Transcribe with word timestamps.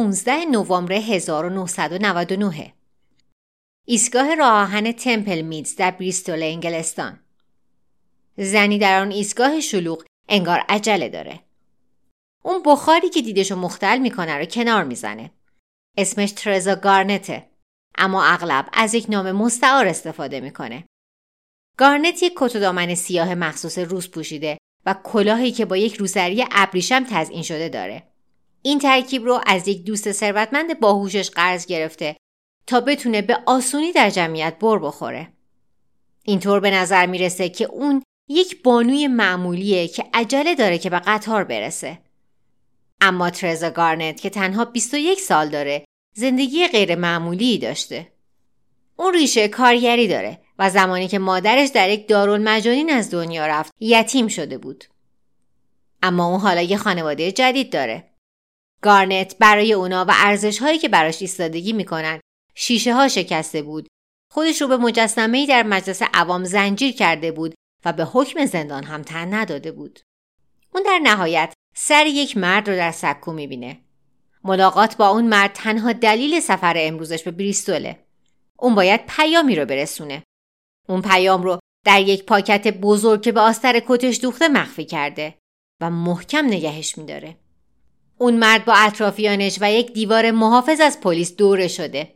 15 0.00 0.44
نوامبر 0.44 0.92
1999 0.92 2.74
ایستگاه 3.86 4.34
راه 4.34 4.62
آهن 4.62 4.92
تمپل 4.92 5.40
میدز 5.40 5.76
در 5.76 5.90
بریستول 5.90 6.42
انگلستان. 6.42 7.20
زنی 8.36 8.78
در 8.78 9.00
آن 9.00 9.10
ایستگاه 9.10 9.60
شلوغ 9.60 10.04
انگار 10.28 10.64
عجله 10.68 11.08
داره. 11.08 11.40
اون 12.44 12.62
بخاری 12.66 13.08
که 13.08 13.22
دیدشو 13.22 13.56
مختل 13.56 13.98
می‌کنه 13.98 14.38
رو 14.38 14.44
کنار 14.44 14.84
می‌زنه. 14.84 15.30
اسمش 15.98 16.32
ترزا 16.32 16.74
گارنته 16.74 17.50
اما 17.98 18.24
اغلب 18.24 18.68
از 18.72 18.94
یک 18.94 19.06
نام 19.08 19.32
مستعار 19.32 19.86
استفاده 19.86 20.40
می‌کنه. 20.40 20.84
گارنت 21.78 22.22
یک 22.22 22.32
کت 22.36 22.56
دامن 22.56 22.94
سیاه 22.94 23.34
مخصوص 23.34 23.78
روز 23.78 24.10
پوشیده 24.10 24.58
و 24.86 24.94
کلاهی 25.04 25.52
که 25.52 25.64
با 25.64 25.76
یک 25.76 25.96
روسری 25.96 26.44
ابریشم 26.50 27.04
تزئین 27.10 27.42
شده 27.42 27.68
داره. 27.68 28.09
این 28.62 28.78
ترکیب 28.78 29.24
رو 29.24 29.40
از 29.46 29.68
یک 29.68 29.84
دوست 29.84 30.12
ثروتمند 30.12 30.80
باهوشش 30.80 31.30
قرض 31.30 31.66
گرفته 31.66 32.16
تا 32.66 32.80
بتونه 32.80 33.22
به 33.22 33.38
آسونی 33.46 33.92
در 33.92 34.10
جمعیت 34.10 34.58
بر 34.58 34.78
بخوره. 34.78 35.32
اینطور 36.24 36.60
به 36.60 36.70
نظر 36.70 37.06
می‌رسه 37.06 37.48
که 37.48 37.64
اون 37.64 38.02
یک 38.28 38.62
بانوی 38.62 39.06
معمولیه 39.06 39.88
که 39.88 40.04
عجله 40.14 40.54
داره 40.54 40.78
که 40.78 40.90
به 40.90 40.98
قطار 40.98 41.44
برسه. 41.44 41.98
اما 43.00 43.30
ترزا 43.30 43.70
گارنت 43.70 44.20
که 44.20 44.30
تنها 44.30 44.64
21 44.64 45.20
سال 45.20 45.48
داره 45.48 45.84
زندگی 46.16 46.66
غیر 46.66 46.94
معمولی 46.94 47.58
داشته. 47.58 48.12
اون 48.96 49.14
ریشه 49.14 49.48
کارگری 49.48 50.08
داره 50.08 50.38
و 50.58 50.70
زمانی 50.70 51.08
که 51.08 51.18
مادرش 51.18 51.68
در 51.68 51.90
یک 51.90 52.08
دارالمجانین 52.08 52.90
از 52.90 53.10
دنیا 53.10 53.46
رفت 53.46 53.72
یتیم 53.80 54.28
شده 54.28 54.58
بود. 54.58 54.84
اما 56.02 56.26
اون 56.26 56.40
حالا 56.40 56.62
یه 56.62 56.76
خانواده 56.76 57.32
جدید 57.32 57.72
داره. 57.72 58.09
گارنت 58.82 59.38
برای 59.38 59.72
اونا 59.72 60.04
و 60.08 60.10
ارزش 60.14 60.58
هایی 60.58 60.78
که 60.78 60.88
براش 60.88 61.22
ایستادگی 61.22 61.72
می‌کنن. 61.72 62.20
شیشه 62.54 62.94
ها 62.94 63.08
شکسته 63.08 63.62
بود. 63.62 63.88
خودش 64.32 64.62
رو 64.62 64.68
به 64.68 64.76
مجسمه 64.76 65.46
در 65.46 65.62
مجلس 65.62 66.02
عوام 66.14 66.44
زنجیر 66.44 66.92
کرده 66.92 67.32
بود 67.32 67.54
و 67.84 67.92
به 67.92 68.04
حکم 68.04 68.46
زندان 68.46 68.84
هم 68.84 69.02
تن 69.02 69.34
نداده 69.34 69.72
بود. 69.72 70.00
اون 70.74 70.82
در 70.82 70.98
نهایت 71.02 71.54
سر 71.76 72.06
یک 72.06 72.36
مرد 72.36 72.70
رو 72.70 72.76
در 72.76 72.90
سکو 72.90 73.32
می‌بینه. 73.32 73.80
ملاقات 74.44 74.96
با 74.96 75.08
اون 75.08 75.26
مرد 75.26 75.52
تنها 75.52 75.92
دلیل 75.92 76.40
سفر 76.40 76.74
امروزش 76.76 77.22
به 77.22 77.30
بریستوله. 77.30 77.98
اون 78.58 78.74
باید 78.74 79.00
پیامی 79.06 79.56
رو 79.56 79.64
برسونه. 79.64 80.22
اون 80.88 81.02
پیام 81.02 81.42
رو 81.42 81.58
در 81.86 82.00
یک 82.00 82.24
پاکت 82.24 82.68
بزرگ 82.68 83.22
که 83.22 83.32
به 83.32 83.40
آستر 83.40 83.82
کتش 83.88 84.20
دوخته 84.20 84.48
مخفی 84.48 84.84
کرده 84.84 85.34
و 85.80 85.90
محکم 85.90 86.46
نگهش 86.46 86.98
میداره. 86.98 87.36
اون 88.20 88.36
مرد 88.36 88.64
با 88.64 88.74
اطرافیانش 88.76 89.58
و 89.60 89.72
یک 89.72 89.92
دیوار 89.92 90.30
محافظ 90.30 90.80
از 90.80 91.00
پلیس 91.00 91.36
دوره 91.36 91.68
شده. 91.68 92.14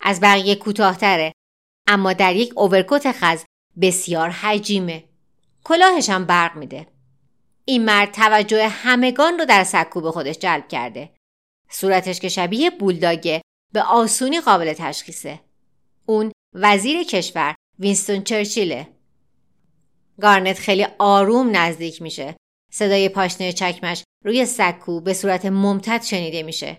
از 0.00 0.20
بقیه 0.20 0.54
کوتاهتره 0.54 1.32
اما 1.88 2.12
در 2.12 2.36
یک 2.36 2.52
اوورکوت 2.56 3.12
خز 3.12 3.44
بسیار 3.80 4.30
حجیمه. 4.30 5.04
کلاهش 5.64 6.10
هم 6.10 6.24
برق 6.24 6.56
میده. 6.56 6.86
این 7.64 7.84
مرد 7.84 8.10
توجه 8.10 8.68
همگان 8.68 9.38
رو 9.38 9.44
در 9.44 9.64
سکو 9.64 10.00
به 10.00 10.10
خودش 10.10 10.38
جلب 10.38 10.68
کرده. 10.68 11.14
صورتش 11.70 12.20
که 12.20 12.28
شبیه 12.28 12.70
بولداگه 12.70 13.42
به 13.72 13.82
آسونی 13.82 14.40
قابل 14.40 14.72
تشخیصه. 14.72 15.40
اون 16.06 16.32
وزیر 16.54 17.02
کشور 17.02 17.54
وینستون 17.78 18.22
چرچیله. 18.22 18.88
گارنت 20.20 20.58
خیلی 20.58 20.86
آروم 20.98 21.56
نزدیک 21.56 22.02
میشه. 22.02 22.36
صدای 22.74 23.08
پاشنه 23.08 23.52
چکمش 23.52 24.02
روی 24.24 24.46
سکو 24.46 25.00
به 25.00 25.14
صورت 25.14 25.46
ممتد 25.46 26.02
شنیده 26.02 26.42
میشه. 26.42 26.78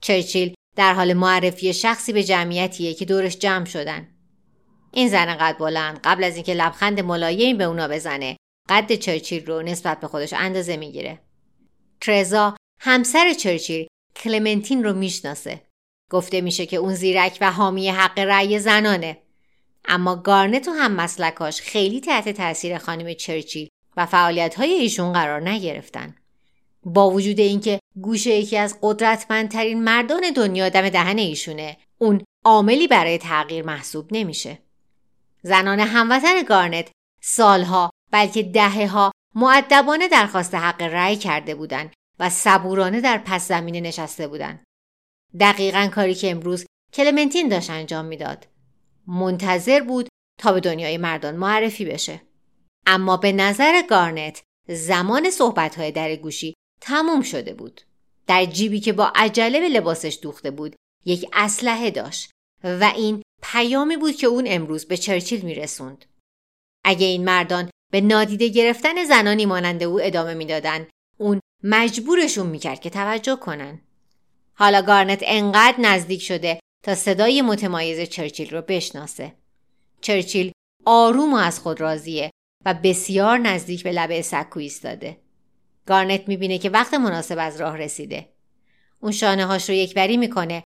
چرچیل 0.00 0.54
در 0.76 0.94
حال 0.94 1.12
معرفی 1.12 1.74
شخصی 1.74 2.12
به 2.12 2.24
جمعیتیه 2.24 2.94
که 2.94 3.04
دورش 3.04 3.38
جمع 3.38 3.64
شدن. 3.64 4.08
این 4.92 5.08
زن 5.08 5.34
قد 5.34 5.58
بلند 5.58 6.00
قبل 6.04 6.24
از 6.24 6.34
اینکه 6.34 6.54
لبخند 6.54 7.00
ملایم 7.00 7.58
به 7.58 7.64
اونا 7.64 7.88
بزنه 7.88 8.36
قد 8.68 8.94
چرچیل 8.94 9.46
رو 9.46 9.62
نسبت 9.62 10.00
به 10.00 10.08
خودش 10.08 10.32
اندازه 10.32 10.76
می‌گیره. 10.76 11.18
ترزا 12.00 12.56
همسر 12.80 13.32
چرچیل 13.32 13.86
کلمنتین 14.16 14.84
رو 14.84 14.92
می‌شناسه. 14.92 15.62
گفته 16.10 16.40
میشه 16.40 16.66
که 16.66 16.76
اون 16.76 16.94
زیرک 16.94 17.38
و 17.40 17.52
حامی 17.52 17.88
حق 17.88 18.18
رأی 18.18 18.58
زنانه. 18.58 19.22
اما 19.84 20.16
گارنت 20.16 20.68
و 20.68 20.70
هم 20.70 20.92
مسلکاش 20.92 21.60
خیلی 21.60 22.00
تحت 22.00 22.28
تاثیر 22.28 22.78
خانم 22.78 23.14
چرچیل 23.14 23.68
و 23.96 24.06
فعالیت 24.06 24.54
های 24.54 24.70
ایشون 24.70 25.12
قرار 25.12 25.48
نگرفتن 25.48 26.14
با 26.84 27.10
وجود 27.10 27.40
اینکه 27.40 27.78
گوشه 28.02 28.30
یکی 28.30 28.56
از 28.56 28.78
قدرتمندترین 28.82 29.84
مردان 29.84 30.30
دنیا 30.36 30.68
دم 30.68 30.88
دهن 30.88 31.18
ایشونه 31.18 31.76
اون 31.98 32.24
عاملی 32.44 32.88
برای 32.88 33.18
تغییر 33.18 33.64
محسوب 33.64 34.08
نمیشه 34.10 34.58
زنان 35.42 35.80
هموطن 35.80 36.42
گارنت 36.42 36.90
سالها 37.22 37.90
بلکه 38.12 38.42
دهه 38.42 38.86
ها 38.86 39.12
معدبانه 39.34 40.08
درخواست 40.08 40.54
حق 40.54 40.82
رأی 40.82 41.16
کرده 41.16 41.54
بودند 41.54 41.92
و 42.18 42.30
صبورانه 42.30 43.00
در 43.00 43.18
پس 43.18 43.48
زمینه 43.48 43.80
نشسته 43.80 44.28
بودند. 44.28 44.64
دقیقا 45.40 45.88
کاری 45.94 46.14
که 46.14 46.30
امروز 46.30 46.66
کلمنتین 46.92 47.48
داشت 47.48 47.70
انجام 47.70 48.04
می‌داد. 48.04 48.46
منتظر 49.06 49.80
بود 49.80 50.08
تا 50.40 50.52
به 50.52 50.60
دنیای 50.60 50.98
مردان 50.98 51.36
معرفی 51.36 51.84
بشه. 51.84 52.20
اما 52.86 53.16
به 53.16 53.32
نظر 53.32 53.82
گارنت 53.82 54.42
زمان 54.68 55.30
صحبتهای 55.30 55.92
در 55.92 56.16
گوشی 56.16 56.54
تموم 56.80 57.22
شده 57.22 57.54
بود. 57.54 57.80
در 58.26 58.44
جیبی 58.44 58.80
که 58.80 58.92
با 58.92 59.12
عجله 59.14 59.60
به 59.60 59.68
لباسش 59.68 60.18
دوخته 60.22 60.50
بود 60.50 60.76
یک 61.04 61.28
اسلحه 61.32 61.90
داشت 61.90 62.30
و 62.64 62.92
این 62.96 63.22
پیامی 63.42 63.96
بود 63.96 64.16
که 64.16 64.26
اون 64.26 64.44
امروز 64.46 64.84
به 64.84 64.96
چرچیل 64.96 65.40
میرسوند. 65.40 66.04
اگه 66.84 67.06
این 67.06 67.24
مردان 67.24 67.70
به 67.92 68.00
نادیده 68.00 68.48
گرفتن 68.48 69.04
زنانی 69.04 69.46
مانند 69.46 69.82
او 69.82 70.00
ادامه 70.00 70.34
می‌دادند 70.34 70.86
اون 71.18 71.40
مجبورشون 71.64 72.46
می‌کرد 72.46 72.80
که 72.80 72.90
توجه 72.90 73.36
کنن 73.36 73.80
حالا 74.54 74.82
گارنت 74.82 75.22
انقدر 75.22 75.80
نزدیک 75.80 76.22
شده 76.22 76.60
تا 76.84 76.94
صدای 76.94 77.42
متمایز 77.42 78.08
چرچیل 78.08 78.50
رو 78.50 78.62
بشناسه 78.62 79.34
چرچیل 80.00 80.52
آروم 80.84 81.32
و 81.34 81.36
از 81.36 81.60
خود 81.60 81.80
راضیه 81.80 82.30
و 82.66 82.74
بسیار 82.74 83.38
نزدیک 83.38 83.82
به 83.82 83.92
لبه 83.92 84.22
سکو 84.22 84.60
ایستاده 84.60 85.20
گارنت 85.86 86.28
می‌بینه 86.28 86.58
که 86.58 86.70
وقت 86.70 86.94
مناسب 86.94 87.36
از 87.38 87.60
راه 87.60 87.76
رسیده 87.76 88.28
اون 89.00 89.12
شانه 89.12 89.46
هاش 89.46 89.68
رو 89.68 89.74
یکوری 89.74 90.16
می‌کنه 90.16 90.64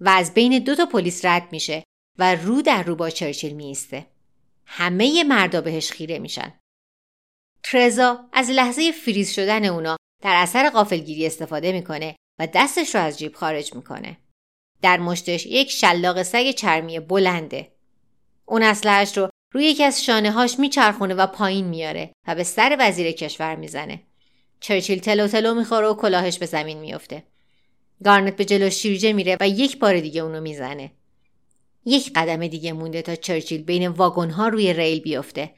و 0.00 0.08
از 0.08 0.34
بین 0.34 0.58
دو 0.58 0.74
تا 0.74 0.86
پلیس 0.86 1.24
رد 1.24 1.52
میشه 1.52 1.84
و 2.18 2.34
رو 2.34 2.62
در 2.62 2.82
رو 2.82 2.96
با 2.96 3.10
چرچیل 3.10 3.52
میسته 3.52 4.06
همه 4.66 5.24
مردا 5.24 5.60
بهش 5.60 5.90
خیره 5.90 6.18
میشن 6.18 6.58
ترزا 7.62 8.28
از 8.32 8.50
لحظه 8.50 8.92
فریز 8.92 9.32
شدن 9.32 9.64
اونا 9.64 9.96
در 10.22 10.34
اثر 10.34 10.70
قافلگیری 10.70 11.26
استفاده 11.26 11.72
می‌کنه 11.72 12.16
و 12.40 12.48
دستش 12.54 12.94
رو 12.94 13.00
از 13.00 13.18
جیب 13.18 13.34
خارج 13.34 13.74
می‌کنه. 13.74 14.16
در 14.82 14.98
مشتش 14.98 15.46
یک 15.46 15.70
شلاق 15.70 16.22
سگ 16.22 16.50
چرمی 16.50 17.00
بلنده. 17.00 17.72
اون 18.46 18.62
اسلحهش 18.62 19.18
رو 19.18 19.30
روی 19.52 19.64
یکی 19.64 19.84
از 19.84 20.04
شانه 20.04 20.30
هاش 20.30 20.58
میچرخونه 20.58 21.14
و 21.14 21.26
پایین 21.26 21.66
میاره 21.66 22.12
و 22.28 22.34
به 22.34 22.44
سر 22.44 22.76
وزیر 22.80 23.12
کشور 23.12 23.56
می‌زنه. 23.56 24.02
چرچیل 24.60 24.98
تلو 24.98 25.26
تلو 25.26 25.54
می‌خوره 25.54 25.86
و 25.86 25.94
کلاهش 25.94 26.38
به 26.38 26.46
زمین 26.46 26.78
میفته. 26.78 27.22
گارنت 28.04 28.36
به 28.36 28.44
جلو 28.44 28.70
شیرجه 28.70 29.12
میره 29.12 29.36
و 29.40 29.48
یک 29.48 29.78
بار 29.78 30.00
دیگه 30.00 30.20
اونو 30.20 30.40
می‌زنه. 30.40 30.92
یک 31.84 32.12
قدم 32.16 32.46
دیگه 32.46 32.72
مونده 32.72 33.02
تا 33.02 33.14
چرچیل 33.14 33.62
بین 33.62 33.88
واگن 33.88 34.30
ها 34.30 34.48
روی 34.48 34.72
ریل 34.72 35.00
بیفته. 35.00 35.54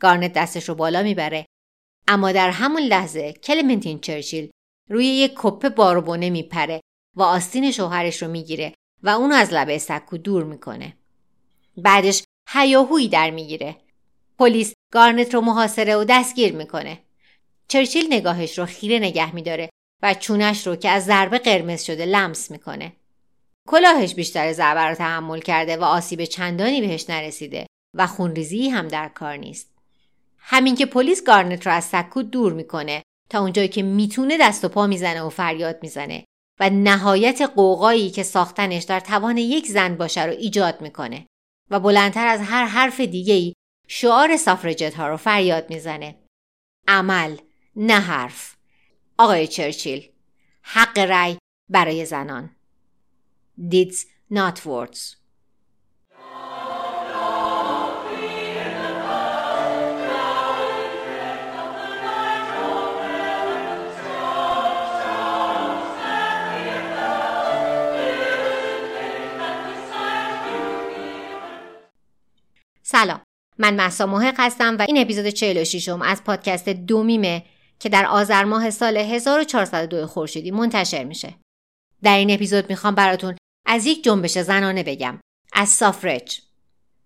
گارنت 0.00 0.32
دستش 0.32 0.68
رو 0.68 0.74
بالا 0.74 1.02
می‌بره 1.02 1.46
اما 2.08 2.32
در 2.32 2.50
همون 2.50 2.82
لحظه 2.82 3.32
کلمنتین 3.32 4.00
چرچیل 4.00 4.50
روی 4.90 5.06
یک 5.06 5.32
کپه 5.36 5.68
باربونه 5.68 6.30
میپره 6.30 6.80
و 7.16 7.22
آستین 7.22 7.70
شوهرش 7.70 8.22
رو 8.22 8.28
می‌گیره 8.28 8.74
و 9.02 9.08
اونو 9.08 9.34
از 9.34 9.52
لبه 9.52 9.78
سکو 9.78 10.18
دور 10.18 10.44
می‌کنه. 10.44 10.96
بعدش 11.76 12.22
هیاهویی 12.54 13.08
در 13.08 13.30
می‌گیره. 13.30 13.76
پلیس 14.38 14.72
گارنت 14.92 15.34
رو 15.34 15.40
محاصره 15.40 15.96
و 15.96 16.04
دستگیر 16.04 16.52
می‌کنه. 16.52 16.98
چرچیل 17.68 18.06
نگاهش 18.10 18.58
رو 18.58 18.66
خیره 18.66 18.98
نگه 18.98 19.34
میداره 19.34 19.70
و 20.02 20.14
چونش 20.14 20.66
رو 20.66 20.76
که 20.76 20.88
از 20.88 21.04
ضربه 21.04 21.38
قرمز 21.38 21.82
شده 21.82 22.06
لمس 22.06 22.50
می‌کنه. 22.50 22.92
کلاهش 23.68 24.14
بیشتر 24.14 24.52
ضربه 24.52 24.80
رو 24.80 24.94
تحمل 24.94 25.40
کرده 25.40 25.76
و 25.76 25.84
آسیب 25.84 26.24
چندانی 26.24 26.80
بهش 26.80 27.10
نرسیده 27.10 27.66
و 27.96 28.06
خونریزی 28.06 28.68
هم 28.68 28.88
در 28.88 29.08
کار 29.08 29.36
نیست. 29.36 29.72
همین 30.38 30.74
که 30.74 30.86
پلیس 30.86 31.24
گارنت 31.24 31.66
رو 31.66 31.72
از 31.72 31.84
سکو 31.84 32.22
دور 32.22 32.52
می‌کنه 32.52 33.02
تا 33.30 33.40
اونجایی 33.40 33.68
که 33.68 33.82
می‌تونه 33.82 34.38
دست 34.40 34.64
و 34.64 34.68
پا 34.68 34.86
می‌زنه 34.86 35.22
و 35.22 35.28
فریاد 35.28 35.78
می‌زنه 35.82 36.24
و 36.60 36.70
نهایت 36.70 37.42
قوقایی 37.56 38.10
که 38.10 38.22
ساختنش 38.22 38.82
در 38.82 39.00
توان 39.00 39.38
یک 39.38 39.66
زن 39.66 39.96
باشه 39.96 40.24
رو 40.24 40.32
ایجاد 40.32 40.80
می‌کنه 40.80 41.26
و 41.72 41.80
بلندتر 41.80 42.26
از 42.26 42.40
هر 42.40 42.64
حرف 42.64 43.00
دیگه 43.00 43.34
ای 43.34 43.52
شعار 43.88 44.36
سافرجت 44.36 44.94
ها 44.94 45.08
رو 45.08 45.16
فریاد 45.16 45.70
می‌زنه 45.70 46.18
عمل 46.88 47.36
نه 47.76 48.00
حرف 48.00 48.56
آقای 49.18 49.46
چرچیل 49.46 50.10
حق 50.62 50.98
رأی 50.98 51.38
برای 51.70 52.04
زنان. 52.06 52.56
Deeds 53.70 53.96
not 54.32 54.58
words. 54.58 55.21
سلام. 72.92 73.20
من 73.58 73.74
محسا 73.74 74.06
محق 74.06 74.34
هستم 74.38 74.76
و 74.78 74.82
این 74.82 74.98
اپیزود 74.98 75.28
46 75.28 75.88
م 75.88 76.02
از 76.02 76.24
پادکست 76.24 76.68
دومیمه 76.68 77.44
که 77.78 77.88
در 77.88 78.06
آذر 78.06 78.44
ماه 78.44 78.70
سال 78.70 78.96
1402 78.96 80.06
خورشیدی 80.06 80.50
منتشر 80.50 81.04
میشه. 81.04 81.34
در 82.02 82.16
این 82.16 82.30
اپیزود 82.30 82.70
می‌خوام 82.70 82.94
براتون 82.94 83.36
از 83.66 83.86
یک 83.86 84.04
جنبش 84.04 84.38
زنانه 84.38 84.82
بگم 84.82 85.18
از 85.52 85.68
سافرج. 85.68 86.40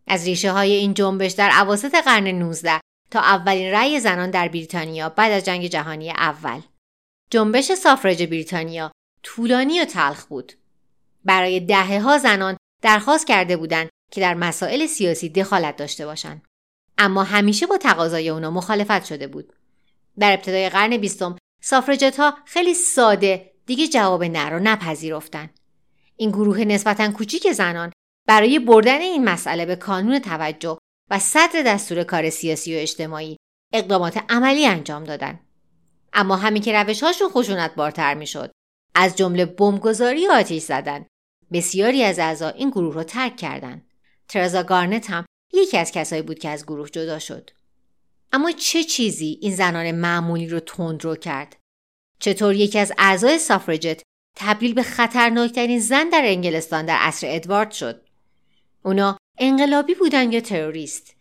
از 0.06 0.24
ریشه 0.24 0.52
های 0.52 0.72
این 0.72 0.94
جنبش 0.94 1.32
در 1.32 1.50
عواسط 1.50 1.94
قرن 1.94 2.26
19 2.26 2.80
تا 3.10 3.20
اولین 3.20 3.72
رأی 3.72 4.00
زنان 4.00 4.30
در 4.30 4.48
بریتانیا 4.48 5.08
بعد 5.08 5.32
از 5.32 5.44
جنگ 5.44 5.66
جهانی 5.66 6.10
اول. 6.10 6.60
جنبش 7.30 7.72
سافرج 7.72 8.22
بریتانیا 8.22 8.92
طولانی 9.22 9.80
و 9.80 9.84
تلخ 9.84 10.24
بود. 10.24 10.52
برای 11.24 11.60
دهه 11.60 12.00
ها 12.00 12.18
زنان 12.18 12.56
درخواست 12.82 13.26
کرده 13.26 13.56
بودند 13.56 13.88
که 14.10 14.20
در 14.20 14.34
مسائل 14.34 14.86
سیاسی 14.86 15.28
دخالت 15.28 15.76
داشته 15.76 16.06
باشند 16.06 16.42
اما 16.98 17.22
همیشه 17.22 17.66
با 17.66 17.78
تقاضای 17.78 18.28
اونا 18.28 18.50
مخالفت 18.50 19.04
شده 19.04 19.26
بود. 19.26 19.52
در 20.18 20.32
ابتدای 20.32 20.68
قرن 20.68 20.96
بیستم 20.96 21.36
سافرجت 21.62 22.20
ها 22.20 22.38
خیلی 22.44 22.74
ساده 22.74 23.52
دیگه 23.66 23.88
جواب 23.88 24.24
نه 24.24 24.48
را 24.48 24.58
نپذیرفتن. 24.58 25.50
این 26.16 26.30
گروه 26.30 26.64
نسبتا 26.64 27.12
کوچیک 27.12 27.52
زنان 27.52 27.92
برای 28.26 28.58
بردن 28.58 29.00
این 29.00 29.24
مسئله 29.24 29.66
به 29.66 29.76
کانون 29.76 30.18
توجه 30.18 30.78
و 31.10 31.18
صدر 31.18 31.62
دستور 31.66 32.02
کار 32.02 32.30
سیاسی 32.30 32.76
و 32.76 32.78
اجتماعی 32.78 33.36
اقدامات 33.72 34.24
عملی 34.28 34.66
انجام 34.66 35.04
دادن. 35.04 35.40
اما 36.12 36.36
همین 36.36 36.62
که 36.62 36.72
روشهاشون 36.72 37.28
خشونت 37.28 37.74
بارتر 37.74 38.14
می‌شد 38.14 38.52
از 38.94 39.16
جمله 39.16 39.46
بمبگذاری 39.46 40.28
آتیش 40.28 40.62
زدن 40.62 41.06
بسیاری 41.52 42.02
از 42.02 42.18
اعضا 42.18 42.48
این 42.48 42.70
گروه 42.70 42.94
را 42.94 43.04
ترک 43.04 43.36
کردند 43.36 43.85
ترزا 44.28 44.62
گارنت 44.62 45.11
هم 45.11 45.26
یکی 45.52 45.78
از 45.78 45.93
کسایی 45.93 46.23
بود 46.23 46.38
که 46.38 46.49
از 46.49 46.64
گروه 46.64 46.90
جدا 46.90 47.19
شد. 47.19 47.50
اما 48.32 48.52
چه 48.52 48.84
چیزی 48.84 49.38
این 49.43 49.55
زنان 49.55 49.90
معمولی 49.90 50.49
رو 50.49 50.61
تندرو 50.61 51.17
کرد؟ 51.17 51.56
چطور 52.19 52.55
یکی 52.55 52.78
از 52.78 52.93
اعضای 52.99 53.38
سافرجت 53.38 54.02
تبدیل 54.37 54.75
به 54.75 54.82
خطرناکترین 54.82 55.81
زن 55.81 56.08
در 56.08 56.23
انگلستان 56.25 56.87
در 56.87 56.96
عصر 56.96 57.26
ادوارد 57.31 57.70
شد؟ 57.70 58.02
اونا 58.82 59.17
انقلابی 59.38 59.94
بودن 59.94 60.32
یا 60.32 60.40
تروریست؟ 60.40 61.17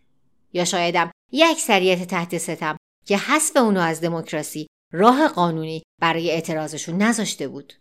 یا 0.54 0.66
شایدم 0.66 1.12
یک 1.32 1.46
اکثریت 1.50 2.08
تحت 2.08 2.38
ستم 2.38 2.78
که 3.06 3.18
حذف 3.18 3.58
اونا 3.58 3.84
از 3.84 4.02
دموکراسی 4.02 4.68
راه 4.94 5.28
قانونی 5.28 5.84
برای 6.02 6.32
اعتراضشون 6.32 6.98
نذاشته 6.98 7.48
بود. 7.48 7.74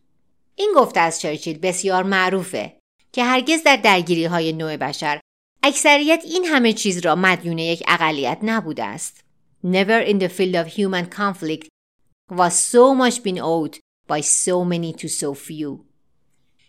این 0.56 0.73
گفته 0.76 1.00
از 1.00 1.21
چرچیل 1.21 1.59
بسیار 1.59 2.03
معروفه 2.03 2.79
که 3.14 3.25
هرگز 3.25 3.62
در 3.62 3.76
درگیری 3.76 4.25
های 4.25 4.52
نوع 4.52 4.76
بشر 4.76 5.20
اکثریت 5.62 6.22
این 6.25 6.44
همه 6.44 6.72
چیز 6.72 6.99
را 6.99 7.14
مدیون 7.14 7.58
یک 7.58 7.82
اقلیت 7.88 8.38
نبوده 8.43 8.84
است. 8.84 9.25
Never 9.66 10.08
in 10.08 10.19
the 10.19 10.28
field 10.28 10.55
of 10.55 10.66
human 10.66 11.06
conflict 11.19 11.69
was 12.31 12.55
so 12.72 12.94
much 12.94 13.22
been 13.22 13.38
owed 13.38 13.78
by 14.08 14.20
so 14.20 14.64
many 14.64 14.93
to 14.93 15.08
so 15.08 15.34
few. 15.34 15.84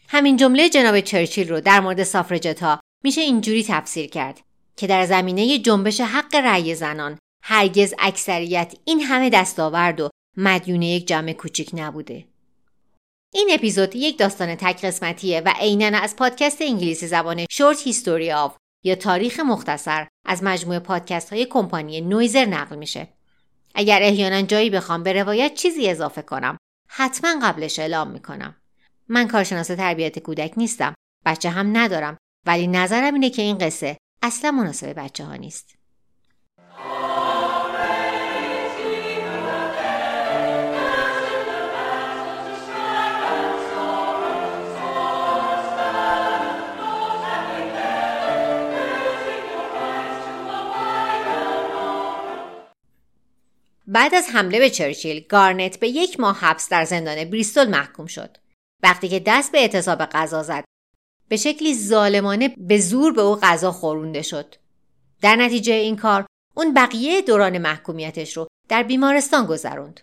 همین 0.07 0.37
جمله 0.37 0.69
جناب 0.69 0.99
چرچیل 0.99 1.49
رو 1.49 1.61
در 1.61 1.79
مورد 1.79 2.03
سافرجت 2.03 2.63
ها 2.63 2.79
میشه 3.03 3.21
اینجوری 3.21 3.63
تفسیر 3.63 4.09
کرد 4.09 4.41
که 4.77 4.87
در 4.87 5.05
زمینه 5.05 5.57
جنبش 5.57 6.01
حق 6.01 6.35
رأی 6.35 6.75
زنان 6.75 7.17
هرگز 7.43 7.93
اکثریت 7.99 8.73
این 8.85 9.01
همه 9.01 9.29
دستاورد 9.29 10.01
و 10.01 10.09
مدیون 10.37 10.81
یک 10.81 11.07
جمع 11.07 11.33
کوچیک 11.33 11.69
نبوده. 11.73 12.25
این 13.35 13.49
اپیزود 13.51 13.95
یک 13.95 14.17
داستان 14.17 14.55
تک 14.55 14.85
قسمتیه 14.85 15.41
و 15.41 15.53
عینا 15.59 15.97
از 15.97 16.15
پادکست 16.15 16.61
انگلیسی 16.61 17.07
زبان 17.07 17.45
Short 17.51 17.81
History 17.81 18.31
Of 18.31 18.57
یا 18.83 18.95
تاریخ 18.95 19.39
مختصر 19.39 20.07
از 20.25 20.43
مجموعه 20.43 20.79
پادکست 20.79 21.33
های 21.33 21.45
کمپانی 21.45 22.01
Noiser 22.01 22.45
نقل 22.45 22.75
میشه. 22.75 23.07
اگر 23.75 23.99
احیانا 24.01 24.41
جایی 24.41 24.69
بخوام 24.69 25.03
به 25.03 25.13
روایت 25.13 25.53
چیزی 25.53 25.89
اضافه 25.89 26.21
کنم 26.21 26.57
حتما 26.89 27.39
قبلش 27.43 27.79
اعلام 27.79 28.11
می‌کنم. 28.11 28.55
من 29.07 29.27
کارشناس 29.27 29.67
تربیت 29.67 30.19
کودک 30.19 30.53
نیستم. 30.57 30.93
بچه 31.25 31.49
هم 31.49 31.77
ندارم 31.77 32.17
ولی 32.45 32.67
نظرم 32.67 33.13
اینه 33.13 33.29
که 33.29 33.41
این 33.41 33.57
قصه 33.57 33.97
اصلا 34.21 34.51
مناسب 34.51 34.93
بچه 34.99 35.25
ها 35.25 35.35
نیست. 35.35 35.75
بعد 53.95 54.15
از 54.15 54.29
حمله 54.29 54.59
به 54.59 54.69
چرچیل 54.69 55.25
گارنت 55.29 55.79
به 55.79 55.87
یک 55.87 56.19
ماه 56.19 56.39
حبس 56.39 56.69
در 56.69 56.85
زندان 56.85 57.23
بریستول 57.23 57.69
محکوم 57.69 58.05
شد. 58.05 58.37
وقتی 58.83 59.09
که 59.09 59.21
دست 59.25 59.51
به 59.51 59.57
اعتصاب 59.57 60.05
غذا 60.05 60.43
زد 60.43 60.63
به 61.29 61.37
شکلی 61.37 61.75
ظالمانه 61.75 62.55
به 62.57 62.77
زور 62.77 63.13
به 63.13 63.21
او 63.21 63.35
غذا 63.35 63.71
خورونده 63.71 64.21
شد. 64.21 64.55
در 65.21 65.35
نتیجه 65.35 65.73
این 65.73 65.95
کار 65.95 66.25
اون 66.55 66.73
بقیه 66.73 67.21
دوران 67.21 67.57
محکومیتش 67.57 68.37
رو 68.37 68.47
در 68.69 68.83
بیمارستان 68.83 69.45
گذروند. 69.45 70.01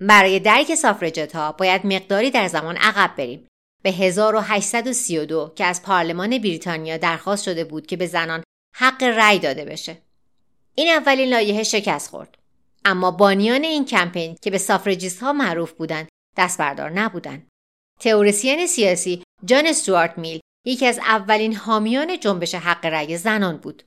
برای 0.00 0.40
درک 0.40 0.74
سافرجت 0.74 1.36
ها 1.36 1.52
باید 1.52 1.86
مقداری 1.86 2.30
در 2.30 2.48
زمان 2.48 2.76
عقب 2.76 3.16
بریم. 3.16 3.46
به 3.82 3.90
1832 3.90 5.52
که 5.56 5.64
از 5.64 5.82
پارلمان 5.82 6.38
بریتانیا 6.38 6.96
درخواست 6.96 7.44
شده 7.44 7.64
بود 7.64 7.86
که 7.86 7.96
به 7.96 8.06
زنان 8.06 8.42
حق 8.76 9.02
رأی 9.02 9.38
داده 9.38 9.64
بشه. 9.64 9.98
این 10.74 10.88
اولین 10.88 11.28
لایحه 11.28 11.62
شکست 11.62 12.10
خورد. 12.10 12.41
اما 12.84 13.10
بانیان 13.10 13.64
این 13.64 13.84
کمپین 13.84 14.36
که 14.42 14.50
به 14.50 14.58
سافرجیست 14.58 15.22
ها 15.22 15.32
معروف 15.32 15.72
بودند 15.72 16.08
دست 16.36 16.58
بردار 16.58 16.90
نبودند. 16.90 17.48
تئوریسین 18.00 18.66
سیاسی 18.66 19.22
جان 19.44 19.66
استوارت 19.66 20.18
میل 20.18 20.40
یکی 20.66 20.86
از 20.86 20.98
اولین 20.98 21.56
حامیان 21.56 22.20
جنبش 22.20 22.54
حق 22.54 22.86
رأی 22.86 23.16
زنان 23.16 23.56
بود. 23.56 23.82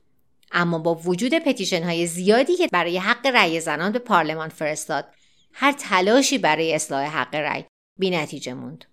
اما 0.51 0.79
با 0.79 0.95
وجود 0.95 1.33
پتیشن 1.33 1.83
های 1.83 2.07
زیادی 2.07 2.55
که 2.55 2.67
برای 2.71 2.97
حق 2.97 3.25
رأی 3.27 3.59
زنان 3.59 3.91
به 3.91 3.99
پارلمان 3.99 4.49
فرستاد، 4.49 5.05
هر 5.53 5.71
تلاشی 5.71 6.37
برای 6.37 6.75
اصلاح 6.75 7.05
حق 7.05 7.35
رأی 7.35 7.65
نتیجه 7.99 8.53
موند. 8.53 8.85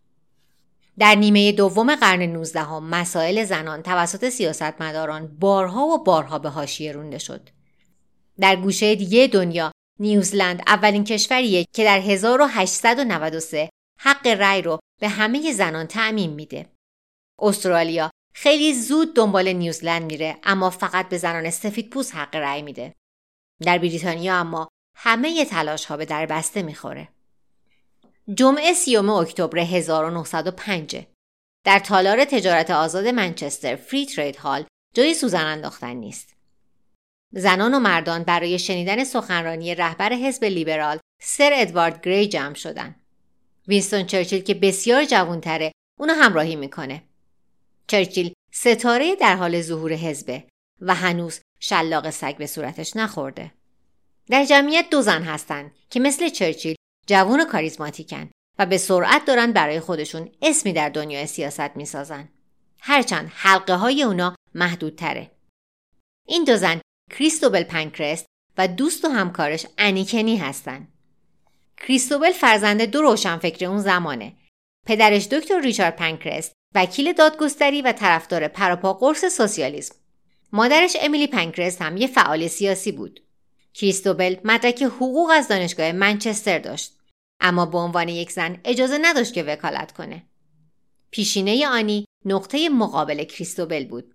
در 0.99 1.15
نیمه 1.15 1.53
دوم 1.53 1.95
قرن 1.97 2.23
19 2.23 2.61
هم 2.61 2.85
مسائل 2.85 3.45
زنان 3.45 3.83
توسط 3.83 4.29
سیاستمداران 4.29 5.37
بارها 5.39 5.87
و 5.87 6.05
بارها 6.05 6.39
به 6.39 6.49
حاشیه 6.49 6.93
رونده 6.93 7.19
شد. 7.19 7.49
در 8.41 8.57
گوشه 8.57 8.95
دیگه 8.95 9.27
دنیا 9.27 9.72
نیوزلند 10.01 10.63
اولین 10.67 11.05
کشوریه 11.05 11.67
که 11.73 11.85
در 11.85 11.99
1893 11.99 13.71
حق 14.01 14.27
رأی 14.27 14.63
رو 14.63 14.79
به 15.01 15.09
همه 15.09 15.53
زنان 15.53 15.87
تعمین 15.87 16.31
میده. 16.31 16.67
استرالیا 17.39 18.11
خیلی 18.35 18.75
زود 18.75 19.17
دنبال 19.17 19.53
نیوزلند 19.53 20.03
میره 20.03 20.37
اما 20.43 20.71
فقط 20.71 21.09
به 21.09 21.19
زنان 21.19 21.51
سفید 21.51 21.91
پوست 21.91 22.15
حق 22.15 22.37
رأی 22.37 22.63
میده. 22.63 22.95
در 23.63 23.79
بریتانیا 23.79 24.37
اما 24.37 24.69
همه 24.97 25.45
تلاش 25.45 25.85
ها 25.85 25.97
به 25.97 26.05
در 26.05 26.27
بسته 26.27 26.63
می‌خوره. 26.63 27.09
جمعه 28.35 28.73
سیوم 28.73 29.11
اکتبر 29.11 29.59
1905 29.59 31.07
در 31.65 31.79
تالار 31.79 32.25
تجارت 32.25 32.71
آزاد 32.71 33.07
منچستر 33.07 33.77
فری 33.77 34.07
ترید 34.07 34.37
هال 34.37 34.65
جای 34.95 35.15
سوزن 35.15 35.47
انداختن 35.47 35.95
نیست. 35.95 36.35
زنان 37.33 37.75
و 37.75 37.79
مردان 37.79 38.23
برای 38.23 38.59
شنیدن 38.59 39.05
سخنرانی 39.05 39.75
رهبر 39.75 40.13
حزب 40.13 40.45
لیبرال 40.45 40.99
سر 41.23 41.51
ادوارد 41.55 42.05
گری 42.05 42.29
جمع 42.29 42.55
شدن. 42.55 42.95
وینستون 43.69 44.07
چرچیل 44.07 44.43
که 44.43 44.55
بسیار 44.55 45.05
جوانتره 45.05 45.73
اونو 46.01 46.13
همراهی 46.13 46.57
می‌کنه. 46.57 47.03
چرچیل 47.87 48.33
ستاره 48.53 49.17
در 49.17 49.37
حال 49.37 49.61
ظهور 49.61 49.93
حزبه 49.93 50.45
و 50.81 50.95
هنوز 50.95 51.41
شلاق 51.61 52.11
سگ 52.11 52.37
به 52.37 52.47
صورتش 52.47 52.97
نخورده. 52.97 53.53
در 54.31 54.45
جمعیت 54.45 54.91
دو 54.91 55.03
زن 55.03 55.23
هستن 55.23 55.73
که 55.91 56.01
مثل 56.01 56.29
چرچیل 56.29 56.75
جوان 57.07 57.41
و 57.41 57.45
کاریزماتیکن 57.45 58.31
و 58.59 58.67
به 58.67 58.79
سرعت 58.79 59.25
دارن 59.25 59.53
برای 59.53 59.81
خودشون 59.81 60.31
اسمی 60.43 60.73
در 60.73 60.89
دنیای 60.89 61.27
سیاست 61.27 61.77
می‌سازن. 61.77 62.29
هرچند 62.81 63.31
حلقه 63.35 63.75
های 63.75 64.03
اونا 64.03 64.37
محدودتره. 64.55 65.31
این 66.29 66.45
دو 66.45 66.57
زن 66.57 66.81
کریستوبل 67.13 67.63
پنکرست 67.63 68.27
و 68.59 68.69
دوست 68.69 69.05
و 69.05 69.09
همکارش 69.09 69.67
انیکنی 69.79 70.37
هستن. 70.37 70.89
کریستوبل 71.77 72.33
فرزند 72.33 72.83
دو 72.83 73.03
روشنفکر 73.03 73.67
اون 73.67 73.79
زمانه. 73.79 74.33
پدرش 74.87 75.27
دکتر 75.27 75.61
ریچارد 75.61 75.97
پنکرست 75.97 76.53
وکیل 76.75 77.13
دادگستری 77.13 77.83
و 77.83 77.93
طرفدار 77.93 78.49
پراپا 78.49 78.93
قرص 78.93 79.25
سوسیالیسم. 79.25 79.95
مادرش 80.53 80.97
امیلی 81.01 81.27
پنکرست 81.27 81.83
هم 81.83 81.97
یه 81.97 82.07
فعال 82.07 82.49
سیاسی 82.49 82.93
بود. 82.93 83.21
کریستوبل 83.75 84.37
مدرک 84.45 84.83
حقوق 84.83 85.31
از 85.31 85.49
دانشگاه 85.49 85.93
منچستر 85.93 86.59
داشت. 86.59 86.99
اما 87.41 87.67
به 87.67 87.79
عنوان 87.79 88.09
یک 88.09 88.33
زن 88.33 88.61
اجازه 88.65 88.99
نداشت 89.03 89.35
که 89.35 89.43
وکالت 89.43 89.93
کنه. 89.93 90.23
پیشینه 91.11 91.67
آنی 91.67 92.05
نقطه 92.25 92.69
مقابل 92.69 93.25
کریستوبل 93.25 93.85
بود. 93.85 94.15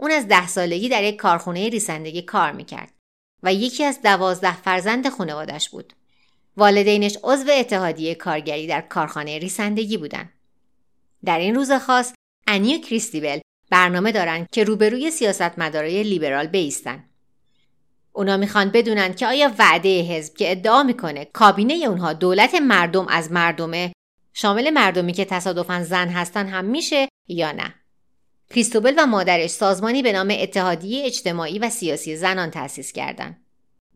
اون 0.00 0.10
از 0.10 0.28
ده 0.28 0.46
سالگی 0.46 0.88
در 0.88 1.04
یک 1.04 1.16
کارخونه 1.16 1.68
ریسندگی 1.68 2.22
کار 2.22 2.52
می‌کرد 2.52 2.92
و 3.42 3.54
یکی 3.54 3.84
از 3.84 4.02
دوازده 4.02 4.56
فرزند 4.56 5.08
خانوادش 5.08 5.68
بود 5.68 5.92
والدینش 6.56 7.18
عضو 7.24 7.50
اتحادیه 7.52 8.14
کارگری 8.14 8.66
در 8.66 8.80
کارخانه 8.80 9.38
ریسندگی 9.38 9.96
بودند 9.96 10.32
در 11.24 11.38
این 11.38 11.54
روز 11.54 11.72
خاص 11.72 12.12
انی 12.46 12.76
و 12.76 12.80
کریستیبل 12.80 13.38
برنامه 13.70 14.12
دارن 14.12 14.46
که 14.52 14.64
روبروی 14.64 15.10
سیاستمدارای 15.10 16.02
لیبرال 16.02 16.46
بیستن. 16.46 17.04
اونا 18.12 18.36
می‌خوان 18.36 18.70
بدونن 18.70 19.14
که 19.14 19.26
آیا 19.26 19.54
وعده 19.58 20.02
حزب 20.02 20.36
که 20.36 20.50
ادعا 20.50 20.82
می‌کنه 20.82 21.24
کابینه 21.24 21.74
اونها 21.74 22.12
دولت 22.12 22.54
مردم 22.54 23.06
از 23.08 23.32
مردمه 23.32 23.92
شامل 24.34 24.70
مردمی 24.70 25.12
که 25.12 25.24
تصادفا 25.24 25.82
زن 25.82 26.08
هستن 26.08 26.46
هم 26.46 26.64
میشه 26.64 27.08
یا 27.28 27.52
نه. 27.52 27.74
کریستوبل 28.50 28.94
و 28.98 29.06
مادرش 29.06 29.50
سازمانی 29.50 30.02
به 30.02 30.12
نام 30.12 30.28
اتحادیه 30.30 31.06
اجتماعی 31.06 31.58
و 31.58 31.70
سیاسی 31.70 32.16
زنان 32.16 32.50
تأسیس 32.50 32.92
کردند. 32.92 33.44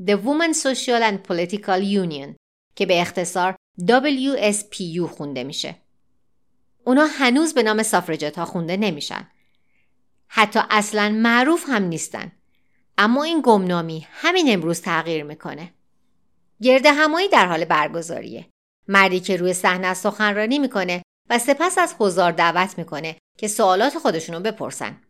The 0.03 0.13
Women 0.13 0.55
Social 0.63 1.03
and 1.03 1.29
Political 1.29 1.83
Union 1.83 2.35
که 2.77 2.87
به 2.87 3.01
اختصار 3.01 3.57
WSPU 3.81 5.01
خونده 5.01 5.45
میشه. 5.45 5.77
اونا 6.85 7.07
هنوز 7.07 7.55
به 7.55 7.63
نام 7.63 7.83
سافرجت 7.83 8.39
ها 8.39 8.45
خونده 8.45 8.77
نمیشن. 8.77 9.29
حتی 10.29 10.61
اصلا 10.71 11.09
معروف 11.09 11.65
هم 11.69 11.83
نیستن. 11.83 12.33
اما 12.99 13.25
این 13.25 13.41
گمنامی 13.45 14.07
همین 14.11 14.53
امروز 14.53 14.81
تغییر 14.81 15.25
می‌کنه. 15.25 15.73
گرد 16.63 16.87
همایی 16.87 17.29
در 17.29 17.47
حال 17.47 17.65
برگزاریه. 17.65 18.47
مردی 18.89 19.21
که 19.21 19.37
روی 19.37 19.55
صحنه 19.55 19.95
سخنرانی 19.95 20.59
می‌کنه 20.59 21.03
و 21.31 21.39
سپس 21.39 21.79
از 21.79 21.95
حضار 21.99 22.33
دعوت 22.33 22.79
می‌کنه 22.79 23.17
که 23.43 23.49
سوالات 23.49 23.99
خودشونو 23.99 24.41
بپرسن. 24.41 25.01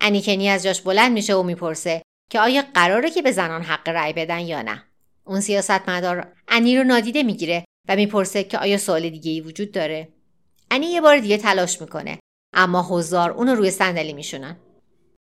انیکنی 0.00 0.48
از 0.48 0.62
جاش 0.62 0.80
بلند 0.80 1.12
میشه 1.12 1.34
و 1.34 1.42
می‌پرسه 1.42 2.02
که 2.30 2.40
آیا 2.40 2.62
قراره 2.74 3.10
که 3.10 3.22
به 3.22 3.32
زنان 3.32 3.62
حق 3.62 3.88
رأی 3.88 4.12
بدن 4.12 4.38
یا 4.38 4.62
نه. 4.62 4.84
اون 5.24 5.40
سیاستمدار 5.40 6.32
انی 6.48 6.76
رو 6.76 6.84
نادیده 6.84 7.22
می‌گیره 7.22 7.64
و 7.88 7.96
می‌پرسه 7.96 8.44
که 8.44 8.58
آیا 8.58 8.78
سوال 8.78 9.10
دیگه 9.10 9.30
ای 9.30 9.40
وجود 9.40 9.72
داره. 9.72 10.08
انی 10.70 10.86
یه 10.86 11.00
بار 11.00 11.18
دیگه 11.18 11.36
تلاش 11.36 11.80
می‌کنه 11.80 12.18
اما 12.54 12.86
حضار 12.90 13.30
اونو 13.30 13.54
روی 13.54 13.70
صندلی 13.70 14.12
میشونن. 14.12 14.56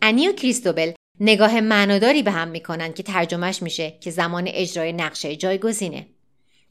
انی 0.01 0.27
و 0.27 0.33
کریستوبل 0.33 0.91
نگاه 1.19 1.61
معناداری 1.61 2.23
به 2.23 2.31
هم 2.31 2.47
می‌کنن 2.47 2.93
که 2.93 3.03
ترجمهش 3.03 3.61
میشه 3.61 3.91
که 3.91 4.11
زمان 4.11 4.43
اجرای 4.47 4.93
نقشه 4.93 5.35
جایگزینه. 5.35 6.07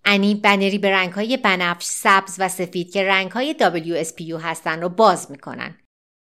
انی 0.04 0.34
بنری 0.34 0.78
به 0.78 0.90
رنگهای 0.90 1.36
بنفش، 1.36 1.84
سبز 1.84 2.36
و 2.38 2.48
سفید 2.48 2.92
که 2.92 3.04
رنگهای 3.04 3.54
WSPU 3.58 4.42
هستن 4.42 4.82
رو 4.82 4.88
باز 4.88 5.30
می‌کنن. 5.30 5.78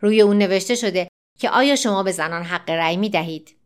روی 0.03 0.21
اون 0.21 0.39
نوشته 0.39 0.75
شده 0.75 1.09
که 1.39 1.51
آیا 1.51 1.77
شما 1.77 2.03
به 2.03 2.13
زنان 2.13 2.43
حق 2.43 2.71
رأی 2.71 2.97
می‌دهید؟ 2.97 3.57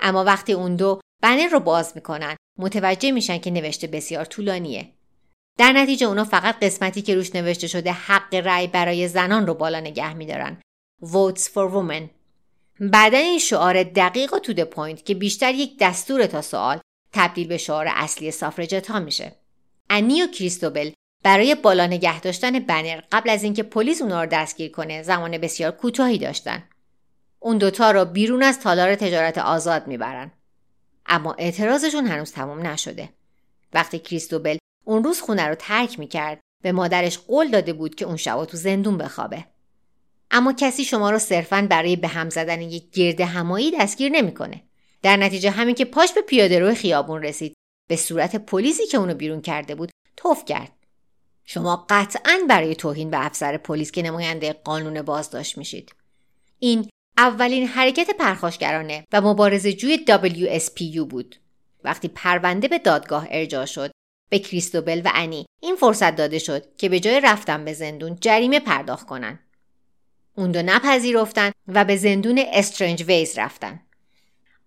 اما 0.00 0.24
وقتی 0.24 0.52
اون 0.52 0.76
دو 0.76 1.00
بنر 1.22 1.46
رو 1.46 1.60
باز 1.60 1.92
می‌کنن 1.94 2.36
متوجه 2.58 3.12
میشن 3.12 3.38
که 3.38 3.50
نوشته 3.50 3.86
بسیار 3.86 4.24
طولانیه. 4.24 4.92
در 5.58 5.72
نتیجه 5.72 6.06
اونا 6.06 6.24
فقط 6.24 6.58
قسمتی 6.62 7.02
که 7.02 7.14
روش 7.14 7.34
نوشته 7.34 7.66
شده 7.66 7.92
حق 7.92 8.34
رأی 8.34 8.66
برای 8.66 9.08
زنان 9.08 9.46
رو 9.46 9.54
بالا 9.54 9.80
نگه 9.80 10.14
میدارن. 10.14 10.60
Votes 11.02 11.42
for 11.42 11.72
Women. 11.72 12.08
بعدا 12.80 13.18
این 13.18 13.38
شعار 13.38 13.82
دقیق 13.82 14.34
و 14.34 14.38
to 14.38 14.64
point 14.64 15.04
که 15.04 15.14
بیشتر 15.14 15.54
یک 15.54 15.76
دستور 15.80 16.26
تا 16.26 16.42
سوال 16.42 16.80
تبدیل 17.12 17.48
به 17.48 17.56
شعار 17.56 17.86
اصلی 17.90 18.30
suffragette 18.30 18.90
ها 18.90 19.00
میشه. 19.00 19.32
انی 19.90 20.22
و 20.22 20.26
کریستابل 20.26 20.90
برای 21.22 21.54
بالا 21.54 21.86
نگه 21.86 22.20
داشتن 22.20 22.58
بنر 22.58 23.00
قبل 23.12 23.30
از 23.30 23.42
اینکه 23.42 23.62
پلیس 23.62 24.02
اونا 24.02 24.22
رو 24.22 24.28
دستگیر 24.32 24.70
کنه 24.70 25.02
زمان 25.02 25.38
بسیار 25.38 25.70
کوتاهی 25.70 26.18
داشتن. 26.18 26.62
اون 27.40 27.58
دوتا 27.58 27.90
رو 27.90 28.04
بیرون 28.04 28.42
از 28.42 28.60
تالار 28.60 28.94
تجارت 28.94 29.38
آزاد 29.38 29.86
می‌برن. 29.86 30.32
اما 31.06 31.34
اعتراضشون 31.38 32.06
هنوز 32.06 32.32
تمام 32.32 32.66
نشده. 32.66 33.08
وقتی 33.72 33.98
کریستوبل 33.98 34.56
اون 34.84 35.04
روز 35.04 35.20
خونه 35.20 35.46
رو 35.46 35.54
ترک 35.54 35.98
می‌کرد 35.98 36.40
به 36.62 36.72
مادرش 36.72 37.18
قول 37.18 37.50
داده 37.50 37.72
بود 37.72 37.94
که 37.94 38.04
اون 38.04 38.16
شب 38.16 38.44
تو 38.44 38.56
زندون 38.56 38.98
بخوابه. 38.98 39.44
اما 40.30 40.52
کسی 40.52 40.84
شما 40.84 41.10
رو 41.10 41.18
صرفا 41.18 41.66
برای 41.70 41.96
به 41.96 42.08
هم 42.08 42.30
زدن 42.30 42.60
یک 42.60 42.90
گرد 42.90 43.20
همایی 43.20 43.70
دستگیر 43.80 44.12
نمی‌کنه. 44.12 44.62
در 45.02 45.16
نتیجه 45.16 45.50
همین 45.50 45.74
که 45.74 45.84
پاش 45.84 46.12
به 46.12 46.20
پیاده 46.20 46.58
روی 46.58 46.74
خیابون 46.74 47.22
رسید 47.22 47.54
به 47.88 47.96
صورت 47.96 48.36
پلیسی 48.36 48.86
که 48.86 48.98
اونو 48.98 49.14
بیرون 49.14 49.40
کرده 49.40 49.74
بود 49.74 49.90
توف 50.16 50.44
کرد. 50.44 50.72
شما 51.44 51.86
قطعا 51.88 52.38
برای 52.48 52.74
توهین 52.74 53.10
به 53.10 53.26
افسر 53.26 53.56
پلیس 53.56 53.90
که 53.90 54.02
نماینده 54.02 54.52
قانون 54.52 55.02
بازداشت 55.02 55.58
میشید. 55.58 55.94
این 56.58 56.88
اولین 57.18 57.66
حرکت 57.66 58.10
پرخاشگرانه 58.18 59.04
و 59.12 59.20
مبارزه 59.20 59.72
جوی 59.72 60.04
WSPU 60.08 61.06
بود. 61.10 61.36
وقتی 61.84 62.08
پرونده 62.08 62.68
به 62.68 62.78
دادگاه 62.78 63.26
ارجاع 63.30 63.64
شد 63.64 63.90
به 64.30 64.38
کریستوبل 64.38 65.02
و 65.04 65.10
انی 65.14 65.46
این 65.62 65.76
فرصت 65.76 66.16
داده 66.16 66.38
شد 66.38 66.76
که 66.76 66.88
به 66.88 67.00
جای 67.00 67.20
رفتن 67.20 67.64
به 67.64 67.72
زندون 67.72 68.18
جریمه 68.20 68.60
پرداخت 68.60 69.06
کنن. 69.06 69.38
اون 70.36 70.52
دو 70.52 70.62
نپذیرفتن 70.62 71.52
و 71.68 71.84
به 71.84 71.96
زندون 71.96 72.44
استرنج 72.52 73.02
ویز 73.02 73.38
رفتن. 73.38 73.80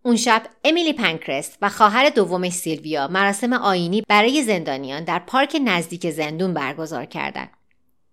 اون 0.05 0.15
شب 0.15 0.43
امیلی 0.63 0.93
پنکرست 0.93 1.57
و 1.61 1.69
خواهر 1.69 2.09
دومش 2.09 2.51
سیلویا 2.51 3.07
مراسم 3.07 3.53
آینی 3.53 4.01
برای 4.01 4.43
زندانیان 4.43 5.03
در 5.03 5.19
پارک 5.19 5.57
نزدیک 5.65 6.09
زندون 6.09 6.53
برگزار 6.53 7.05
کردند. 7.05 7.49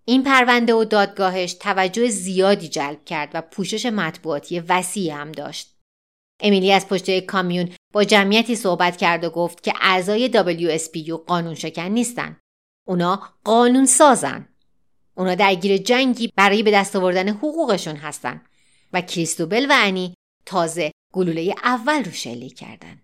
این 0.05 0.23
پرونده 0.23 0.73
و 0.73 0.83
دادگاهش 0.83 1.53
توجه 1.53 2.07
زیادی 2.07 2.67
جلب 2.67 3.05
کرد 3.05 3.29
و 3.33 3.41
پوشش 3.41 3.85
مطبوعاتی 3.85 4.59
وسیعی 4.59 5.09
هم 5.09 5.31
داشت. 5.31 5.75
امیلی 6.43 6.71
از 6.71 6.87
پشت 6.87 7.19
کامیون 7.19 7.69
با 7.93 8.03
جمعیتی 8.03 8.55
صحبت 8.55 8.97
کرد 8.97 9.23
و 9.23 9.29
گفت 9.29 9.63
که 9.63 9.73
اعضای 9.81 10.31
WSPU 10.31 11.11
قانون 11.11 11.55
شکن 11.55 11.81
نیستن. 11.81 12.37
اونا 12.87 13.21
قانون 13.43 13.85
سازن. 13.85 14.47
اونا 15.15 15.35
درگیر 15.35 15.77
جنگی 15.77 16.31
برای 16.35 16.63
به 16.63 16.71
دست 16.71 16.95
آوردن 16.95 17.29
حقوقشون 17.29 17.95
هستن 17.95 18.41
و 18.93 19.01
کریستوبل 19.01 19.65
و 19.69 19.73
انی 19.83 20.13
تازه 20.45 20.91
گلوله 21.13 21.55
اول 21.63 22.03
رو 22.03 22.11
شلیک 22.11 22.55
کردن. 22.55 23.01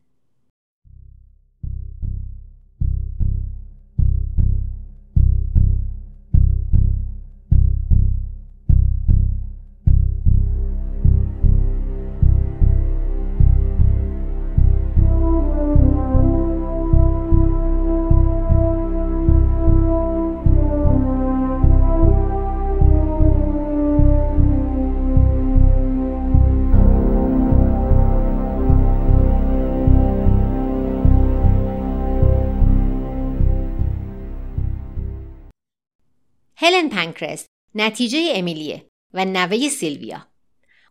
پنکرست 37.19 37.47
نتیجه 37.75 38.31
امیلیه 38.35 38.85
و 39.13 39.25
نوه 39.25 39.69
سیلویا. 39.69 40.27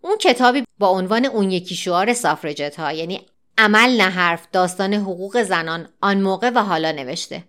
اون 0.01 0.19
کتابی 0.19 0.65
با 0.79 0.89
عنوان 0.89 1.25
اون 1.25 1.51
یکی 1.51 1.75
شعار 1.75 2.15
سافرجت 2.15 2.77
ها 2.77 2.93
یعنی 2.93 3.21
عمل 3.59 3.97
نه 3.97 4.11
حرف 4.11 4.49
داستان 4.53 4.95
حقوق 4.95 5.43
زنان 5.43 5.89
آن 6.01 6.21
موقع 6.21 6.51
و 6.51 6.59
حالا 6.59 6.93
نوشته. 6.93 7.45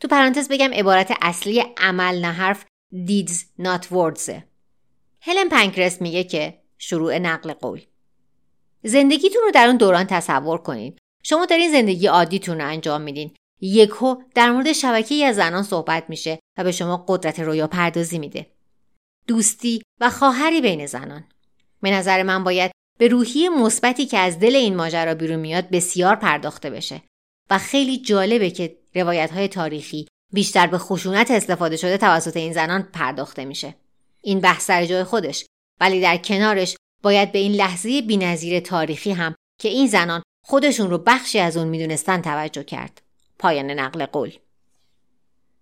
تو 0.00 0.08
پرانتز 0.08 0.48
بگم 0.48 0.72
عبارت 0.72 1.12
اصلی 1.22 1.64
عمل 1.76 2.20
نه 2.20 2.32
حرف 2.32 2.64
deeds 2.94 3.62
not 3.62 3.84
words. 3.92 4.32
هلن 5.20 5.48
پنکرست 5.48 6.02
میگه 6.02 6.24
که 6.24 6.58
شروع 6.78 7.18
نقل 7.18 7.52
قول. 7.52 7.80
زندگیتون 8.82 9.42
رو 9.42 9.50
در 9.50 9.66
اون 9.66 9.76
دوران 9.76 10.06
تصور 10.06 10.58
کنید 10.58 10.98
شما 11.22 11.46
دارین 11.46 11.72
زندگی 11.72 12.06
عادیتون 12.06 12.60
رو 12.60 12.66
انجام 12.68 13.00
میدین. 13.00 13.34
یکو 13.60 14.16
در 14.34 14.50
مورد 14.50 14.72
شبکه 14.72 15.26
از 15.26 15.36
زنان 15.36 15.62
صحبت 15.62 16.04
میشه 16.08 16.38
و 16.58 16.64
به 16.64 16.72
شما 16.72 17.04
قدرت 17.08 17.40
رویا 17.40 17.66
پردازی 17.66 18.18
میده. 18.18 18.46
دوستی 19.26 19.82
و 20.00 20.10
خواهری 20.10 20.60
بین 20.60 20.86
زنان. 20.86 21.24
به 21.82 21.90
نظر 21.90 22.22
من 22.22 22.44
باید 22.44 22.70
به 22.98 23.08
روحی 23.08 23.48
مثبتی 23.48 24.06
که 24.06 24.18
از 24.18 24.38
دل 24.38 24.56
این 24.56 24.76
ماجرا 24.76 25.14
بیرون 25.14 25.38
میاد 25.40 25.70
بسیار 25.70 26.16
پرداخته 26.16 26.70
بشه 26.70 27.02
و 27.50 27.58
خیلی 27.58 27.98
جالبه 27.98 28.50
که 28.50 28.76
روایت 28.94 29.30
های 29.30 29.48
تاریخی 29.48 30.06
بیشتر 30.32 30.66
به 30.66 30.78
خشونت 30.78 31.30
استفاده 31.30 31.76
شده 31.76 31.98
توسط 31.98 32.36
این 32.36 32.52
زنان 32.52 32.82
پرداخته 32.82 33.44
میشه 33.44 33.74
این 34.22 34.40
بحث 34.40 34.66
سر 34.66 34.86
جای 34.86 35.04
خودش 35.04 35.44
ولی 35.80 36.00
در 36.00 36.16
کنارش 36.16 36.76
باید 37.02 37.32
به 37.32 37.38
این 37.38 37.52
لحظه 37.52 38.02
بینظیر 38.02 38.60
تاریخی 38.60 39.12
هم 39.12 39.34
که 39.60 39.68
این 39.68 39.86
زنان 39.86 40.22
خودشون 40.46 40.90
رو 40.90 40.98
بخشی 40.98 41.38
از 41.38 41.56
اون 41.56 41.68
می‌دونستن 41.68 42.22
توجه 42.22 42.64
کرد 42.64 43.02
پایان 43.40 43.70
نقل 43.70 44.06
قول 44.06 44.32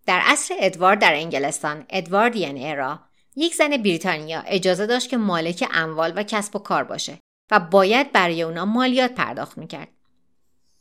در 0.06 0.20
عصر 0.24 0.54
ادوارد 0.58 0.98
در 0.98 1.14
انگلستان 1.14 1.86
ادوارد 1.88 2.36
یعنی 2.36 2.70
ارا 2.70 3.00
یک 3.36 3.54
زن 3.54 3.76
بریتانیا 3.76 4.40
اجازه 4.40 4.86
داشت 4.86 5.10
که 5.10 5.16
مالک 5.16 5.68
اموال 5.72 6.12
و 6.16 6.22
کسب 6.22 6.56
و 6.56 6.58
کار 6.58 6.84
باشه 6.84 7.18
و 7.50 7.60
باید 7.60 8.12
برای 8.12 8.42
اونا 8.42 8.64
مالیات 8.64 9.14
پرداخت 9.14 9.58
می‌کرد. 9.58 9.88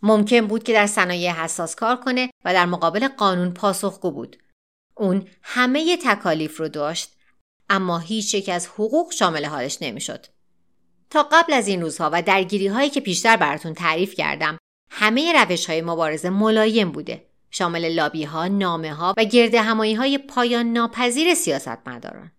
ممکن 0.01 0.47
بود 0.47 0.63
که 0.63 0.73
در 0.73 0.87
صنایع 0.87 1.31
حساس 1.31 1.75
کار 1.75 1.95
کنه 1.95 2.29
و 2.45 2.53
در 2.53 2.65
مقابل 2.65 3.07
قانون 3.07 3.53
پاسخگو 3.53 4.11
بود. 4.11 4.37
اون 4.95 5.27
همه 5.41 5.97
تکالیف 5.97 6.59
رو 6.59 6.67
داشت 6.67 7.17
اما 7.69 7.99
هیچ 7.99 8.33
یک 8.33 8.49
از 8.49 8.67
حقوق 8.67 9.11
شامل 9.11 9.45
حالش 9.45 9.77
نمی‌شد. 9.81 10.25
تا 11.09 11.23
قبل 11.31 11.53
از 11.53 11.67
این 11.67 11.81
روزها 11.81 12.09
و 12.13 12.21
درگیری 12.21 12.67
هایی 12.67 12.89
که 12.89 13.01
پیشتر 13.01 13.37
براتون 13.37 13.73
تعریف 13.73 14.13
کردم 14.15 14.57
همه 14.89 15.34
روش 15.34 15.65
های 15.65 15.82
مبارزه 15.82 16.29
ملایم 16.29 16.91
بوده 16.91 17.27
شامل 17.51 17.89
لابی 17.89 18.24
ها، 18.24 18.48
نامه 18.48 18.94
ها 18.94 19.13
و 19.17 19.24
گرد 19.24 19.56
همایی 19.56 19.94
های 19.94 20.17
پایان 20.17 20.74
ناپذیر 20.74 21.34
سیاستمداران. 21.34 22.32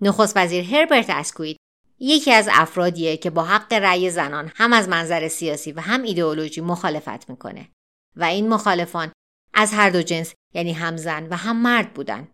نخست 0.00 0.36
وزیر 0.36 0.64
هربرت 0.64 1.10
اسکوید 1.10 1.56
یکی 1.98 2.32
از 2.32 2.48
افرادیه 2.52 3.16
که 3.16 3.30
با 3.30 3.44
حق 3.44 3.72
رأی 3.72 4.10
زنان 4.10 4.52
هم 4.54 4.72
از 4.72 4.88
منظر 4.88 5.28
سیاسی 5.28 5.72
و 5.72 5.80
هم 5.80 6.02
ایدئولوژی 6.02 6.60
مخالفت 6.60 7.30
می‌کنه 7.30 7.68
و 8.16 8.24
این 8.24 8.48
مخالفان 8.48 9.12
از 9.54 9.72
هر 9.72 9.90
دو 9.90 10.02
جنس 10.02 10.34
یعنی 10.54 10.72
هم 10.72 10.96
زن 10.96 11.28
و 11.28 11.36
هم 11.36 11.62
مرد 11.62 11.94
بودن. 11.94 12.28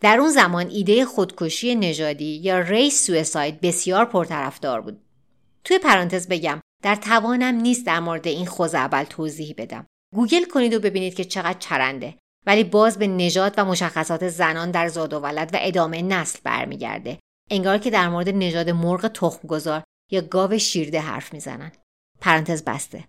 در 0.00 0.18
اون 0.20 0.30
زمان 0.30 0.68
ایده 0.68 1.04
خودکشی 1.04 1.74
نژادی 1.74 2.36
یا 2.36 2.58
race 2.58 3.06
suicide 3.06 3.60
بسیار 3.60 4.04
پرطرفدار 4.04 4.80
بود. 4.80 5.00
توی 5.64 5.78
پرانتز 5.78 6.28
بگم 6.28 6.60
در 6.82 6.94
توانم 6.94 7.54
نیست 7.54 7.86
در 7.86 8.00
مورد 8.00 8.26
این 8.26 8.46
خزعبل 8.46 9.04
توضیحی 9.04 9.54
بدم. 9.54 9.86
گوگل 10.14 10.44
کنید 10.44 10.74
و 10.74 10.80
ببینید 10.80 11.14
که 11.14 11.24
چقدر 11.24 11.58
چرنده. 11.58 12.14
ولی 12.46 12.64
باز 12.64 12.98
به 12.98 13.06
نژاد 13.06 13.54
و 13.56 13.64
مشخصات 13.64 14.28
زنان 14.28 14.70
در 14.70 14.88
زاد 14.88 15.12
و 15.12 15.20
ولد 15.20 15.50
و 15.54 15.58
ادامه 15.60 16.02
نسل 16.02 16.38
برمیگرده. 16.44 17.18
انگار 17.50 17.78
که 17.78 17.90
در 17.90 18.08
مورد 18.08 18.28
نژاد 18.28 18.70
مرغ 18.70 19.08
تخمگذار 19.08 19.82
یا 20.10 20.20
گاو 20.20 20.58
شیرده 20.58 21.00
حرف 21.00 21.32
می‌زنن. 21.32 21.72
پرانتز 22.20 22.64
بسته. 22.64 23.04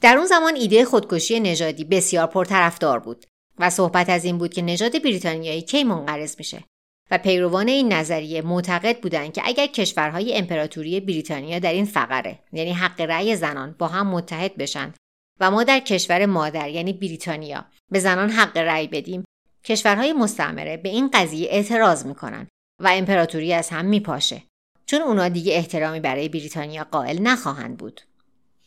در 0.00 0.16
اون 0.16 0.26
زمان 0.26 0.56
ایده 0.56 0.84
خودکشی 0.84 1.40
نژادی 1.40 1.84
بسیار 1.84 2.26
پرطرفدار 2.26 2.98
بود 2.98 3.26
و 3.58 3.70
صحبت 3.70 4.08
از 4.08 4.24
این 4.24 4.38
بود 4.38 4.54
که 4.54 4.62
نژاد 4.62 5.02
بریتانیایی 5.02 5.62
کی 5.62 5.84
منقرض 5.84 6.34
میشه. 6.38 6.64
و 7.10 7.18
پیروان 7.18 7.68
این 7.68 7.92
نظریه 7.92 8.42
معتقد 8.42 9.00
بودند 9.00 9.32
که 9.32 9.42
اگر 9.44 9.66
کشورهای 9.66 10.36
امپراتوری 10.36 11.00
بریتانیا 11.00 11.58
در 11.58 11.72
این 11.72 11.84
فقره 11.84 12.38
یعنی 12.52 12.72
حق 12.72 13.00
رأی 13.00 13.36
زنان 13.36 13.74
با 13.78 13.88
هم 13.88 14.06
متحد 14.06 14.56
بشن 14.56 14.94
و 15.40 15.50
ما 15.50 15.64
در 15.64 15.80
کشور 15.80 16.26
مادر 16.26 16.68
یعنی 16.68 16.92
بریتانیا 16.92 17.64
به 17.90 17.98
زنان 17.98 18.30
حق 18.30 18.56
رأی 18.56 18.86
بدیم 18.86 19.24
کشورهای 19.64 20.12
مستعمره 20.12 20.76
به 20.76 20.88
این 20.88 21.10
قضیه 21.14 21.48
اعتراض 21.50 22.06
می‌کنن 22.06 22.48
و 22.82 22.88
امپراتوری 22.88 23.52
از 23.52 23.68
هم 23.68 23.84
میپاشه. 23.84 24.42
چون 24.86 25.02
اونا 25.02 25.28
دیگه 25.28 25.54
احترامی 25.54 26.00
برای 26.00 26.28
بریتانیا 26.28 26.84
قائل 26.84 27.22
نخواهند 27.22 27.76
بود. 27.76 28.00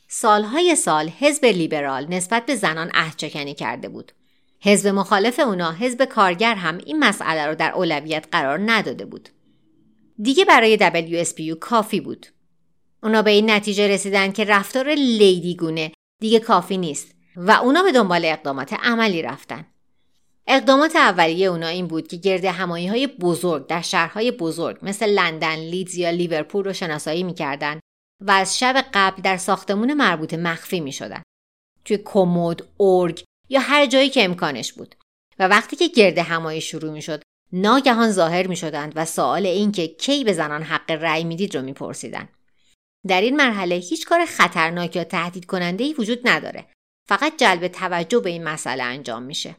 سالهای 0.07 0.75
سال 0.75 1.09
حزب 1.09 1.45
لیبرال 1.45 2.07
نسبت 2.07 2.45
به 2.45 2.55
زنان 2.55 2.91
عهدچکنی 2.93 3.53
کرده 3.53 3.89
بود. 3.89 4.11
حزب 4.63 4.87
مخالف 4.87 5.39
اونا 5.39 5.71
حزب 5.71 6.05
کارگر 6.05 6.55
هم 6.55 6.77
این 6.77 6.99
مسئله 6.99 7.45
رو 7.45 7.55
در 7.55 7.71
اولویت 7.71 8.27
قرار 8.31 8.59
نداده 8.65 9.05
بود 9.05 9.29
دیگه 10.21 10.45
برای 10.45 10.77
WSPU 10.77 11.57
کافی 11.59 12.01
بود 12.01 12.27
اونا 13.03 13.21
به 13.21 13.31
این 13.31 13.51
نتیجه 13.51 13.87
رسیدن 13.87 14.31
که 14.31 14.43
رفتار 14.43 14.89
لیدیگونه 14.89 15.91
دیگه 16.21 16.39
کافی 16.39 16.77
نیست 16.77 17.15
و 17.35 17.51
اونا 17.51 17.83
به 17.83 17.91
دنبال 17.91 18.25
اقدامات 18.25 18.73
عملی 18.73 19.21
رفتن. 19.21 19.65
اقدامات 20.47 20.95
اولیه 20.95 21.47
اونا 21.47 21.67
این 21.67 21.87
بود 21.87 22.07
که 22.07 22.17
گرد 22.17 22.45
همایی 22.45 22.87
های 22.87 23.07
بزرگ 23.07 23.67
در 23.67 23.81
شهرهای 23.81 24.31
بزرگ 24.31 24.77
مثل 24.81 25.09
لندن، 25.09 25.55
لیدز 25.55 25.95
یا 25.95 26.09
لیورپول 26.09 26.65
رو 26.65 26.73
شناسایی 26.73 27.23
می‌کردن 27.23 27.79
و 28.21 28.31
از 28.31 28.59
شب 28.59 28.85
قبل 28.93 29.21
در 29.21 29.37
ساختمون 29.37 29.93
مربوطه 29.93 30.37
مخفی 30.37 30.79
می 30.79 30.91
شدن. 30.91 31.23
توی 31.85 31.99
کمد، 32.05 32.63
ارگ 32.79 33.23
یا 33.51 33.59
هر 33.59 33.85
جایی 33.85 34.09
که 34.09 34.23
امکانش 34.23 34.73
بود. 34.73 34.95
و 35.39 35.47
وقتی 35.47 35.75
که 35.75 35.87
گرد 35.87 36.17
همایی 36.17 36.61
شروع 36.61 36.91
می 36.91 37.01
شد 37.01 37.21
ناگهان 37.53 38.11
ظاهر 38.11 38.47
می 38.47 38.55
شدند 38.55 38.93
و 38.95 39.05
سوال 39.05 39.45
این 39.45 39.71
که 39.71 39.87
کی 39.87 40.23
به 40.23 40.33
زنان 40.33 40.63
حق 40.63 40.91
رأی 40.91 41.23
می‌دید 41.23 41.55
رو 41.55 41.61
میپرسیدند. 41.61 42.29
در 43.07 43.21
این 43.21 43.35
مرحله 43.35 43.75
هیچ 43.75 44.05
کار 44.05 44.25
خطرناک 44.25 44.95
یا 44.95 45.03
تهدید 45.03 45.45
کننده 45.45 45.83
ای 45.83 45.93
وجود 45.93 46.29
نداره. 46.29 46.65
فقط 47.09 47.33
جلب 47.37 47.67
توجه 47.67 48.19
به 48.19 48.29
این 48.29 48.43
مسئله 48.43 48.83
انجام 48.83 49.23
میشه. 49.23 49.55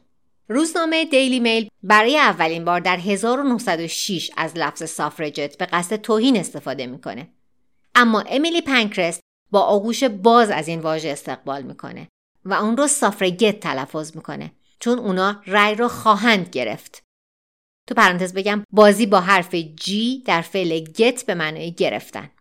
روزنامه 0.47 1.05
دیلی 1.05 1.39
میل 1.39 1.69
برای 1.83 2.17
اولین 2.17 2.65
بار 2.65 2.79
در 2.79 2.97
1906 2.97 4.31
از 4.37 4.57
لفظ 4.57 4.89
سافرجت 4.89 5.57
به 5.57 5.65
قصد 5.65 5.95
توهین 5.95 6.37
استفاده 6.37 6.87
می‌کنه. 6.87 7.29
اما 7.95 8.21
امیلی 8.21 8.61
پنکرست 8.61 9.19
با 9.51 9.61
آغوش 9.61 10.03
باز 10.03 10.49
از 10.49 10.67
این 10.67 10.79
واژه 10.79 11.09
استقبال 11.09 11.61
می‌کنه 11.61 12.07
و 12.45 12.53
اون 12.53 12.77
رو 12.77 12.87
سافرگت 12.87 13.59
تلفظ 13.59 14.15
می‌کنه 14.15 14.51
چون 14.79 14.99
اونا 14.99 15.41
رأی 15.45 15.75
رو 15.75 15.87
خواهند 15.87 16.49
گرفت. 16.49 17.03
تو 17.87 17.95
پرانتز 17.95 18.33
بگم 18.33 18.63
بازی 18.71 19.05
با 19.05 19.19
حرف 19.19 19.55
G 19.61 19.91
در 20.25 20.41
فعل 20.41 20.79
گت 20.79 21.25
به 21.25 21.35
معنای 21.35 21.71
گرفتن. 21.71 22.31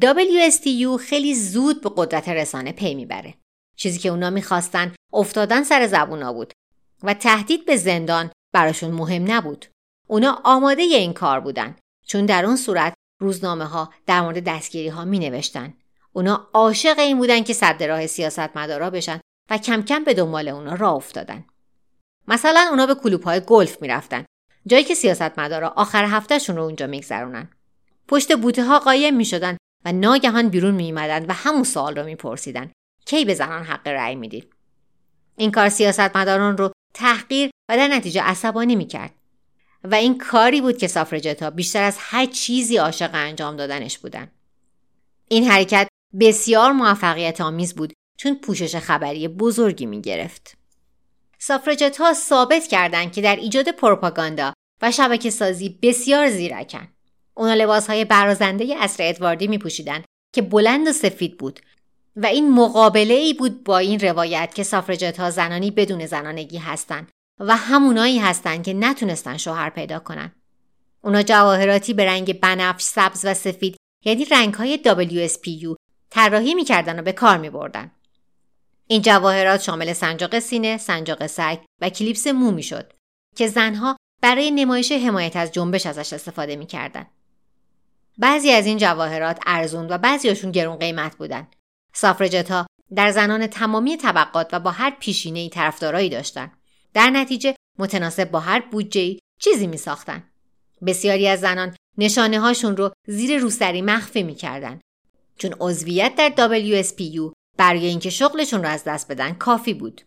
WSTU 0.00 1.00
خیلی 1.00 1.34
زود 1.34 1.80
به 1.80 1.90
قدرت 1.96 2.28
رسانه 2.28 2.72
پی 2.72 2.94
می‌بره. 2.94 3.34
چیزی 3.76 3.98
که 3.98 4.08
اونا 4.08 4.30
می‌خواستن 4.30 4.94
افتادن 5.12 5.62
سر 5.62 5.86
زبونا 5.86 6.32
بود 6.32 6.52
و 7.02 7.14
تهدید 7.14 7.66
به 7.66 7.76
زندان 7.76 8.30
براشون 8.52 8.90
مهم 8.90 9.32
نبود. 9.32 9.66
اونا 10.08 10.40
آماده 10.44 10.82
ی 10.82 10.94
این 10.94 11.12
کار 11.12 11.40
بودن 11.40 11.76
چون 12.06 12.26
در 12.26 12.46
اون 12.46 12.56
صورت 12.56 12.94
روزنامه 13.20 13.64
ها 13.64 13.92
در 14.06 14.20
مورد 14.20 14.44
دستگیری 14.44 14.88
ها 14.88 15.04
می 15.04 15.18
نوشتن. 15.18 15.74
اونا 16.16 16.48
عاشق 16.52 16.98
این 16.98 17.18
بودن 17.18 17.42
که 17.42 17.52
صد 17.52 17.82
راه 17.82 18.06
سیاست 18.06 18.56
مدارا 18.56 18.90
بشن 18.90 19.20
و 19.50 19.58
کم 19.58 19.82
کم 19.82 20.04
به 20.04 20.14
دنبال 20.14 20.48
اونا 20.48 20.74
راه 20.74 20.94
افتادن. 20.94 21.44
مثلا 22.28 22.66
اونا 22.70 22.86
به 22.86 22.94
کلوب 22.94 23.22
های 23.22 23.40
گلف 23.40 23.82
می‌رفتن 23.82 24.24
جایی 24.66 24.84
که 24.84 24.94
سیاستمدارا 24.94 25.68
آخر 25.68 26.04
هفتهشون 26.04 26.56
رو 26.56 26.62
اونجا 26.62 26.86
میگذرونن. 26.86 27.48
پشت 28.08 28.36
بوته 28.36 28.64
ها 28.64 28.78
قایم 28.78 29.16
می 29.16 29.24
شدن 29.24 29.56
و 29.84 29.92
ناگهان 29.92 30.48
بیرون 30.48 30.74
میمدند 30.74 31.28
و 31.28 31.32
همون 31.32 31.64
سوال 31.64 31.98
رو 31.98 32.04
میپرسیدند 32.04 32.72
کی 33.06 33.24
به 33.24 33.34
زنان 33.34 33.64
حق 33.64 33.88
رأی 33.88 34.14
می‌دید 34.14 34.52
این 35.36 35.50
کار 35.50 35.68
سیاستمداران 35.68 36.56
رو 36.56 36.72
تحقیر 36.94 37.50
و 37.70 37.76
در 37.76 37.88
نتیجه 37.88 38.22
عصبانی 38.22 38.76
می‌کرد 38.76 39.14
و 39.84 39.94
این 39.94 40.18
کاری 40.18 40.60
بود 40.60 40.78
که 40.78 40.86
سافرجت 40.86 41.42
ها 41.42 41.50
بیشتر 41.50 41.82
از 41.82 41.96
هر 42.00 42.26
چیزی 42.26 42.76
عاشق 42.76 43.10
انجام 43.14 43.56
دادنش 43.56 43.98
بودن 43.98 44.30
این 45.28 45.44
حرکت 45.44 45.88
بسیار 46.20 46.72
موفقیت 46.72 47.40
آمیز 47.40 47.74
بود 47.74 47.92
چون 48.18 48.34
پوشش 48.34 48.76
خبری 48.76 49.28
بزرگی 49.28 49.86
می 49.86 50.00
گرفت. 50.00 50.56
سافرجت 51.38 51.96
ها 51.96 52.12
ثابت 52.12 52.66
کردند 52.66 53.12
که 53.12 53.22
در 53.22 53.36
ایجاد 53.36 53.68
پروپاگاندا 53.68 54.52
و 54.82 54.92
شبکه 54.92 55.30
سازی 55.30 55.78
بسیار 55.82 56.30
زیرکن. 56.30 56.88
اونا 57.34 57.54
لباس 57.54 57.86
های 57.86 58.04
برازنده 58.04 58.74
اصر 58.78 59.08
ادواردی 59.08 59.46
می 59.46 59.58
پوشیدن 59.58 60.04
که 60.34 60.42
بلند 60.42 60.88
و 60.88 60.92
سفید 60.92 61.38
بود 61.38 61.60
و 62.16 62.26
این 62.26 62.50
مقابله 62.50 63.14
ای 63.14 63.34
بود 63.34 63.64
با 63.64 63.78
این 63.78 64.00
روایت 64.00 64.54
که 64.54 64.62
سافرجت 64.62 65.20
ها 65.20 65.30
زنانی 65.30 65.70
بدون 65.70 66.06
زنانگی 66.06 66.58
هستند 66.58 67.10
و 67.40 67.56
همونایی 67.56 68.18
هستند 68.18 68.64
که 68.64 68.74
نتونستن 68.74 69.36
شوهر 69.36 69.70
پیدا 69.70 69.98
کنن. 69.98 70.32
اونا 71.02 71.22
جواهراتی 71.22 71.94
به 71.94 72.04
رنگ 72.04 72.40
بنفش، 72.40 72.82
سبز 72.82 73.24
و 73.24 73.34
سفید 73.34 73.76
یعنی 74.04 74.24
رنگ 74.24 74.54
های 74.54 74.80
WSPU 74.84 75.83
طراحی 76.14 76.54
می‌کردن 76.54 76.98
و 76.98 77.02
به 77.02 77.12
کار 77.12 77.38
می 77.38 77.50
بردن. 77.50 77.90
این 78.86 79.02
جواهرات 79.02 79.62
شامل 79.62 79.92
سنجاق 79.92 80.38
سینه، 80.38 80.76
سنجاق 80.76 81.26
سگ 81.26 81.58
و 81.80 81.88
کلیپس 81.90 82.26
مو 82.26 82.50
می‌شد 82.50 82.92
که 83.36 83.48
زنها 83.48 83.96
برای 84.22 84.50
نمایش 84.50 84.92
حمایت 84.92 85.36
از 85.36 85.52
جنبش 85.52 85.86
ازش 85.86 86.12
استفاده 86.12 86.56
می‌کردند. 86.56 87.06
بعضی 88.18 88.50
از 88.50 88.66
این 88.66 88.78
جواهرات 88.78 89.40
ارزون 89.46 89.86
و 89.90 89.98
بعضیاشون 89.98 90.50
گرون 90.50 90.76
قیمت 90.76 91.16
بودن. 91.16 91.48
سافرجت 91.92 92.50
ها 92.50 92.66
در 92.94 93.10
زنان 93.10 93.46
تمامی 93.46 93.96
طبقات 93.96 94.48
و 94.52 94.60
با 94.60 94.70
هر 94.70 94.90
پیشینه 94.90 95.38
ای 95.38 95.48
طرفدارایی 95.48 96.08
داشتن. 96.08 96.52
در 96.92 97.10
نتیجه 97.10 97.54
متناسب 97.78 98.30
با 98.30 98.40
هر 98.40 98.60
بودجه 98.60 99.18
چیزی 99.40 99.66
می 99.66 99.76
ساختن. 99.76 100.30
بسیاری 100.86 101.28
از 101.28 101.40
زنان 101.40 101.76
نشانه 101.98 102.40
هاشون 102.40 102.76
رو 102.76 102.92
زیر 103.06 103.38
روسری 103.38 103.82
مخفی 103.82 104.22
می‌کردن 104.22 104.80
چون 105.38 105.54
عضویت 105.60 106.14
در 106.16 106.32
WSPU 106.82 107.32
برای 107.56 107.86
اینکه 107.86 108.10
شغلشون 108.10 108.62
رو 108.62 108.68
از 108.68 108.84
دست 108.84 109.08
بدن 109.08 109.32
کافی 109.32 109.74
بود. 109.74 110.00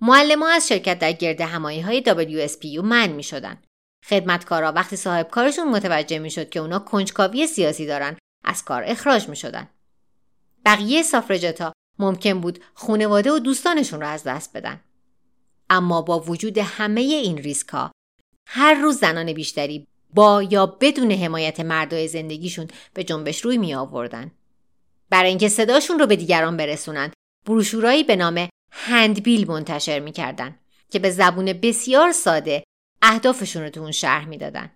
معلم 0.00 0.42
از 0.42 0.68
شرکت 0.68 0.98
در 0.98 1.12
گرد 1.12 1.40
همایی 1.40 1.80
های 1.80 2.02
WSPU 2.02 2.84
من 2.84 3.08
می 3.08 3.22
شدن. 3.22 3.62
خدمتکارا 4.04 4.72
وقتی 4.72 4.96
صاحب 4.96 5.28
کارشون 5.28 5.68
متوجه 5.68 6.18
می 6.18 6.30
شد 6.30 6.48
که 6.50 6.60
اونا 6.60 6.78
کنجکاوی 6.78 7.46
سیاسی 7.46 7.86
دارن 7.86 8.16
از 8.44 8.64
کار 8.64 8.82
اخراج 8.86 9.28
می 9.28 9.36
شدن. 9.36 9.68
بقیه 10.64 11.02
سافرجتا 11.02 11.72
ممکن 11.98 12.40
بود 12.40 12.64
خونواده 12.74 13.32
و 13.32 13.38
دوستانشون 13.38 14.00
رو 14.00 14.06
از 14.06 14.24
دست 14.24 14.56
بدن. 14.56 14.80
اما 15.70 16.02
با 16.02 16.20
وجود 16.20 16.58
همه 16.58 17.00
این 17.00 17.38
ریسک 17.38 17.68
ها 17.68 17.90
هر 18.46 18.74
روز 18.74 18.98
زنان 18.98 19.32
بیشتری 19.32 19.86
با 20.14 20.42
یا 20.42 20.66
بدون 20.66 21.12
حمایت 21.12 21.60
مردای 21.60 22.08
زندگیشون 22.08 22.68
به 22.94 23.04
جنبش 23.04 23.40
روی 23.40 23.58
می 23.58 23.74
آوردن. 23.74 24.30
برای 25.10 25.28
اینکه 25.28 25.48
صداشون 25.48 25.98
رو 25.98 26.06
به 26.06 26.16
دیگران 26.16 26.56
برسونن 26.56 27.10
بروشورایی 27.46 28.04
به 28.04 28.16
نام 28.16 28.48
هندبیل 28.72 29.48
منتشر 29.48 29.98
می‌کردن 29.98 30.58
که 30.90 30.98
به 30.98 31.10
زبون 31.10 31.52
بسیار 31.52 32.12
ساده 32.12 32.64
اهدافشون 33.02 33.62
رو 33.62 33.70
تو 33.70 33.80
اون 33.80 33.92
شرح 33.92 34.28
می‌دادن. 34.28 34.70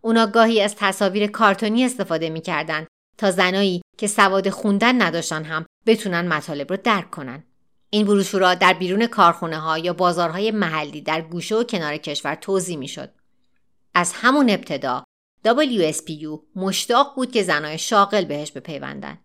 اونا 0.00 0.26
گاهی 0.26 0.60
از 0.60 0.74
تصاویر 0.76 1.26
کارتونی 1.26 1.84
استفاده 1.84 2.30
می‌کردن 2.30 2.86
تا 3.18 3.30
زنایی 3.30 3.82
که 3.98 4.06
سواد 4.06 4.50
خوندن 4.50 5.02
نداشتن 5.02 5.44
هم 5.44 5.66
بتونن 5.86 6.28
مطالب 6.28 6.70
رو 6.70 6.78
درک 6.84 7.10
کنن. 7.10 7.44
این 7.90 8.06
بروشورا 8.06 8.54
در 8.54 8.72
بیرون 8.72 9.06
کارخونه 9.06 9.58
ها 9.58 9.78
یا 9.78 9.92
بازارهای 9.92 10.50
محلی 10.50 11.00
در 11.00 11.20
گوشه 11.20 11.56
و 11.56 11.62
کنار 11.62 11.96
کشور 11.96 12.34
توضیح 12.34 12.76
می‌شد. 12.76 13.10
از 13.94 14.12
همون 14.12 14.50
ابتدا 14.50 15.04
WSPU 15.46 16.40
مشتاق 16.56 17.12
بود 17.16 17.32
که 17.32 17.42
زنای 17.42 17.78
شاغل 17.78 18.24
بهش 18.24 18.52
بپیوندن. 18.52 19.18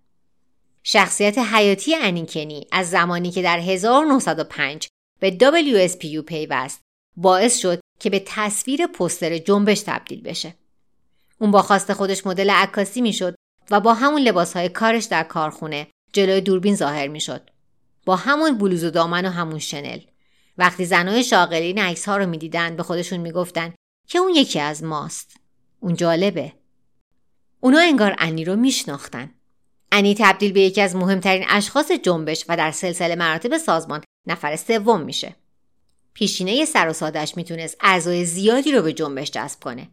شخصیت 0.84 1.38
حیاتی 1.38 1.96
انیکنی 1.96 2.68
از 2.72 2.90
زمانی 2.90 3.32
که 3.32 3.42
در 3.42 3.60
1905 3.60 4.88
به 5.20 5.38
WSPU 5.40 6.22
پیوست 6.26 6.82
باعث 7.18 7.58
شد 7.58 7.80
که 8.00 8.10
به 8.10 8.24
تصویر 8.26 8.88
پستر 8.88 9.38
جنبش 9.38 9.82
تبدیل 9.82 10.22
بشه. 10.22 10.56
اون 11.40 11.52
با 11.52 11.62
خواست 11.62 11.94
خودش 11.94 12.28
مدل 12.28 12.50
عکاسی 12.50 13.02
می‌شد 13.02 13.36
و 13.72 13.80
با 13.80 13.94
همون 13.94 14.22
لباسهای 14.22 14.70
کارش 14.70 15.04
در 15.04 15.24
کارخونه 15.24 15.88
جلوی 16.14 16.42
دوربین 16.42 16.76
ظاهر 16.76 17.08
می‌شد. 17.08 17.50
با 18.06 18.16
همون 18.16 18.58
بلوز 18.58 18.84
و 18.84 18.90
دامن 18.90 19.26
و 19.26 19.30
همون 19.30 19.60
شنل. 19.60 20.00
وقتی 20.58 20.86
زنای 20.86 21.24
شاغلین 21.24 21.80
عکس 21.80 22.06
ها 22.06 22.18
رو 22.18 22.26
می‌دیدن 22.26 22.76
به 22.76 22.84
خودشون 22.84 23.20
می‌گفتن 23.20 23.74
که 24.08 24.20
اون 24.20 24.36
یکی 24.36 24.60
از 24.60 24.84
ماست. 24.84 25.38
اون 25.80 25.96
جالبه. 25.96 26.54
اونا 27.60 27.80
انگار 27.80 28.16
انی 28.20 28.46
رو 28.46 28.56
میشناختن. 28.56 29.32
انی 29.96 30.16
تبدیل 30.20 30.52
به 30.52 30.62
یکی 30.62 30.82
از 30.82 30.96
مهمترین 30.96 31.46
اشخاص 31.50 31.92
جنبش 31.92 32.46
و 32.50 32.58
در 32.58 32.72
سلسله 32.72 33.16
مراتب 33.16 33.58
سازمان 33.58 34.04
نفر 34.28 34.56
سوم 34.56 35.02
میشه. 35.02 35.36
پیشینه 36.14 36.66
سر 36.66 36.90
و 36.90 36.94
سادش 36.94 37.38
می‌تونست 37.38 37.78
اعضای 37.82 38.26
زیادی 38.26 38.72
رو 38.72 38.82
به 38.82 38.94
جنبش 38.94 39.32
جذب 39.32 39.60
کنه. 39.60 39.90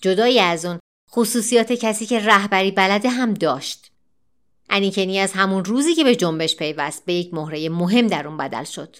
جدای 0.00 0.40
از 0.40 0.64
اون 0.64 0.78
خصوصیات 1.10 1.72
کسی 1.72 2.06
که 2.06 2.18
رهبری 2.18 2.70
بلده 2.70 3.08
هم 3.08 3.34
داشت. 3.34 3.92
انیکنی 4.70 5.18
از 5.18 5.32
همون 5.32 5.64
روزی 5.64 5.94
که 5.94 6.04
به 6.04 6.16
جنبش 6.16 6.56
پیوست 6.56 7.04
به 7.04 7.12
یک 7.12 7.34
مهره 7.34 7.68
مهم 7.68 8.06
در 8.06 8.28
اون 8.28 8.36
بدل 8.36 8.64
شد. 8.64 8.96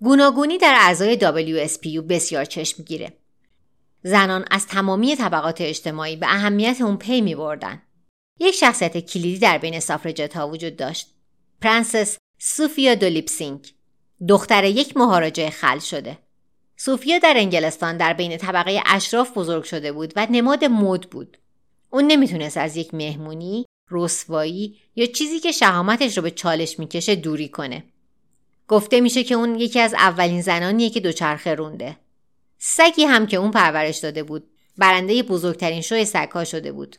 گوناگونی 0.00 0.58
در 0.58 0.76
اعضای 0.80 1.18
WSPU 1.18 2.00
بسیار 2.08 2.44
چشم 2.44 2.74
می‌گیره. 2.78 3.12
زنان 4.02 4.44
از 4.50 4.66
تمامی 4.66 5.16
طبقات 5.16 5.60
اجتماعی 5.60 6.16
به 6.16 6.26
اهمیت 6.26 6.80
اون 6.80 6.96
پی 6.96 7.20
می 7.20 7.34
بردن. 7.34 7.82
یک 8.42 8.54
شخصیت 8.54 8.98
کلیدی 8.98 9.38
در 9.38 9.58
بین 9.58 9.80
سافرجت 9.80 10.36
ها 10.36 10.48
وجود 10.48 10.76
داشت. 10.76 11.08
پرنسس 11.60 12.18
سوفیا 12.38 12.94
دولیپ 12.94 13.38
سینگ 13.38 13.74
دختر 14.28 14.64
یک 14.64 14.96
مهاراجه 14.96 15.50
خلع 15.50 15.78
شده. 15.78 16.18
سوفیا 16.76 17.18
در 17.18 17.34
انگلستان 17.36 17.96
در 17.96 18.12
بین 18.12 18.36
طبقه 18.36 18.82
اشراف 18.86 19.38
بزرگ 19.38 19.64
شده 19.64 19.92
بود 19.92 20.12
و 20.16 20.26
نماد 20.30 20.64
مد 20.64 21.10
بود. 21.10 21.38
اون 21.90 22.06
نمی‌تونست 22.06 22.56
از 22.56 22.76
یک 22.76 22.94
مهمونی، 22.94 23.64
رسوایی 23.90 24.78
یا 24.96 25.06
چیزی 25.06 25.40
که 25.40 25.52
شهامتش 25.52 26.16
رو 26.16 26.22
به 26.22 26.30
چالش 26.30 26.78
می‌کشه 26.78 27.14
دوری 27.14 27.48
کنه. 27.48 27.84
گفته 28.68 29.00
میشه 29.00 29.24
که 29.24 29.34
اون 29.34 29.54
یکی 29.54 29.80
از 29.80 29.94
اولین 29.94 30.42
زنانیه 30.42 30.90
که 30.90 31.00
دوچرخه 31.00 31.54
رونده. 31.54 31.96
سگی 32.58 33.04
هم 33.04 33.26
که 33.26 33.36
اون 33.36 33.50
پرورش 33.50 33.98
داده 33.98 34.22
بود 34.22 34.50
برنده 34.78 35.22
بزرگترین 35.22 35.80
شوی 35.80 36.04
سگها 36.04 36.44
شده 36.44 36.72
بود. 36.72 36.96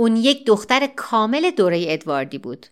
اون 0.00 0.16
یک 0.16 0.46
دختر 0.46 0.86
کامل 0.96 1.50
دوره 1.50 1.84
ادواردی 1.88 2.38
بود. 2.38 2.66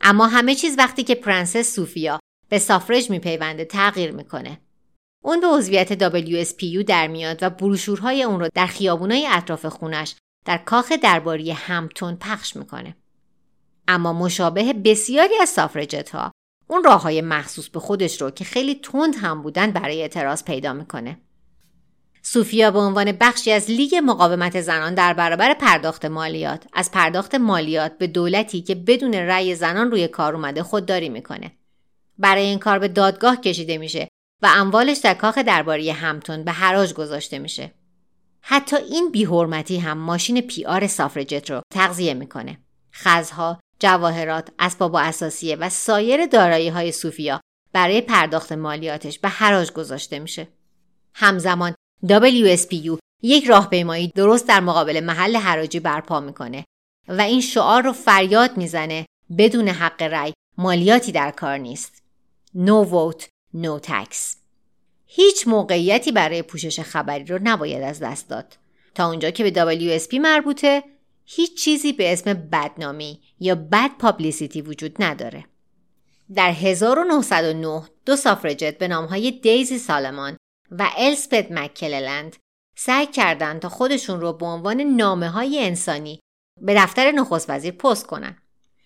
اما 0.00 0.26
همه 0.26 0.54
چیز 0.54 0.78
وقتی 0.78 1.04
که 1.04 1.14
پرنسس 1.14 1.74
سوفیا 1.74 2.20
به 2.48 2.58
سافرج 2.58 3.10
میپیونده 3.10 3.64
تغییر 3.64 4.10
می‌کنه. 4.10 4.60
اون 5.24 5.40
به 5.40 5.46
عضویت 5.46 6.10
WSPU 6.10 6.84
در 6.84 7.06
میاد 7.06 7.42
و 7.42 7.50
بروشورهای 7.50 8.22
اون 8.22 8.40
رو 8.40 8.48
در 8.54 8.66
خیابونای 8.66 9.26
اطراف 9.26 9.66
خونش 9.66 10.14
در 10.44 10.58
کاخ 10.58 10.92
درباری 10.92 11.50
همتون 11.50 12.16
پخش 12.16 12.56
می‌کنه. 12.56 12.96
اما 13.88 14.12
مشابه 14.12 14.72
بسیاری 14.72 15.34
از 15.42 15.48
سافرجت 15.48 16.10
ها 16.10 16.32
اون 16.66 16.84
راه 16.84 17.02
های 17.02 17.20
مخصوص 17.20 17.68
به 17.68 17.80
خودش 17.80 18.22
رو 18.22 18.30
که 18.30 18.44
خیلی 18.44 18.74
تند 18.74 19.14
هم 19.16 19.42
بودن 19.42 19.70
برای 19.70 20.02
اعتراض 20.02 20.44
پیدا 20.44 20.72
می‌کنه. 20.72 21.20
سوفیا 22.22 22.70
به 22.70 22.78
عنوان 22.78 23.12
بخشی 23.12 23.52
از 23.52 23.70
لیگ 23.70 23.96
مقاومت 24.04 24.60
زنان 24.60 24.94
در 24.94 25.14
برابر 25.14 25.54
پرداخت 25.54 26.04
مالیات 26.04 26.64
از 26.72 26.90
پرداخت 26.90 27.34
مالیات 27.34 27.98
به 27.98 28.06
دولتی 28.06 28.62
که 28.62 28.74
بدون 28.74 29.14
رأی 29.14 29.54
زنان 29.54 29.90
روی 29.90 30.08
کار 30.08 30.34
اومده 30.34 30.62
خودداری 30.62 31.08
می‌کنه. 31.08 31.52
برای 32.18 32.44
این 32.44 32.58
کار 32.58 32.78
به 32.78 32.88
دادگاه 32.88 33.40
کشیده 33.40 33.78
میشه 33.78 34.08
و 34.42 34.50
اموالش 34.54 34.98
در 34.98 35.14
کاخ 35.14 35.38
درباری 35.38 35.90
همتون 35.90 36.44
به 36.44 36.52
حراج 36.52 36.94
گذاشته 36.94 37.38
میشه. 37.38 37.74
حتی 38.40 38.76
این 38.76 39.10
بیحرمتی 39.10 39.78
هم 39.78 39.98
ماشین 39.98 40.40
پی 40.40 40.64
آر 40.64 40.86
سافرجت 40.86 41.50
رو 41.50 41.60
تغذیه 41.72 42.14
می‌کنه. 42.14 42.58
خزها، 42.94 43.60
جواهرات، 43.78 44.48
اسباب 44.58 44.94
و 44.94 44.96
اساسیه 44.96 45.56
و 45.56 45.68
سایر 45.68 46.26
دارایی 46.26 46.68
های 46.68 46.92
سوفیا 46.92 47.40
برای 47.72 48.00
پرداخت 48.00 48.52
مالیاتش 48.52 49.18
به 49.18 49.28
حراج 49.28 49.72
گذاشته 49.72 50.18
میشه. 50.18 50.48
همزمان 51.14 51.74
WSPU 52.06 52.98
یک 53.22 53.44
راهپیمایی 53.44 54.12
درست 54.14 54.48
در 54.48 54.60
مقابل 54.60 55.00
محل 55.00 55.36
حراجی 55.36 55.80
برپا 55.80 56.20
می‌کنه 56.20 56.64
و 57.08 57.20
این 57.20 57.40
شعار 57.40 57.82
رو 57.82 57.92
فریاد 57.92 58.56
می‌زنه 58.56 59.06
بدون 59.38 59.68
حق 59.68 60.02
رأی 60.02 60.32
مالیاتی 60.58 61.12
در 61.12 61.30
کار 61.30 61.58
نیست. 61.58 62.02
No 62.56 62.86
vote, 62.90 63.24
no 63.56 63.86
tax. 63.86 64.36
هیچ 65.06 65.48
موقعیتی 65.48 66.12
برای 66.12 66.42
پوشش 66.42 66.80
خبری 66.80 67.24
رو 67.24 67.38
نباید 67.42 67.82
از 67.82 68.00
دست 68.00 68.28
داد. 68.28 68.56
تا 68.94 69.08
اونجا 69.08 69.30
که 69.30 69.50
به 69.50 69.76
WSP 69.98 70.14
مربوطه 70.14 70.82
هیچ 71.24 71.62
چیزی 71.62 71.92
به 71.92 72.12
اسم 72.12 72.34
بدنامی 72.34 73.20
یا 73.40 73.54
بد 73.54 73.90
پابلیسیتی 73.98 74.62
وجود 74.62 75.02
نداره. 75.02 75.44
در 76.34 76.50
1909 76.50 77.82
دو 78.06 78.16
سافرجت 78.16 78.78
به 78.78 78.88
نامهای 78.88 79.30
دیزی 79.30 79.78
سالمان 79.78 80.36
و 80.70 80.90
السپت 80.96 81.52
مکللند 81.52 82.36
سعی 82.76 83.06
کردند 83.06 83.60
تا 83.60 83.68
خودشون 83.68 84.20
رو 84.20 84.32
به 84.32 84.46
عنوان 84.46 84.80
نامه 84.80 85.28
های 85.30 85.64
انسانی 85.64 86.20
به 86.60 86.74
دفتر 86.74 87.10
نخست 87.10 87.50
وزیر 87.50 87.72
پست 87.72 88.06
کنن. 88.06 88.36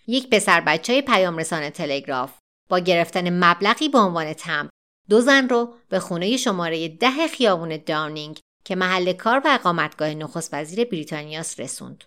یک 0.07 0.31
پسر 0.31 0.61
بچه 0.61 0.93
های 0.93 1.03
پیام 1.03 1.37
رسان 1.37 1.71
تلگراف 1.71 2.39
با 2.69 2.79
گرفتن 2.79 3.45
مبلغی 3.45 3.89
به 3.89 3.99
عنوان 3.99 4.33
تم 4.33 4.69
دو 5.09 5.21
زن 5.21 5.49
رو 5.49 5.75
به 5.89 5.99
خونه 6.01 6.37
شماره 6.37 6.89
ده 6.89 7.29
خیابون 7.29 7.77
داونینگ 7.87 8.41
که 8.65 8.77
محل 8.77 9.13
کار 9.13 9.43
و 9.45 9.49
اقامتگاه 9.49 10.15
نخست 10.15 10.55
وزیر 10.55 10.85
بریتانیاس 10.85 11.61
رسوند. 11.61 12.05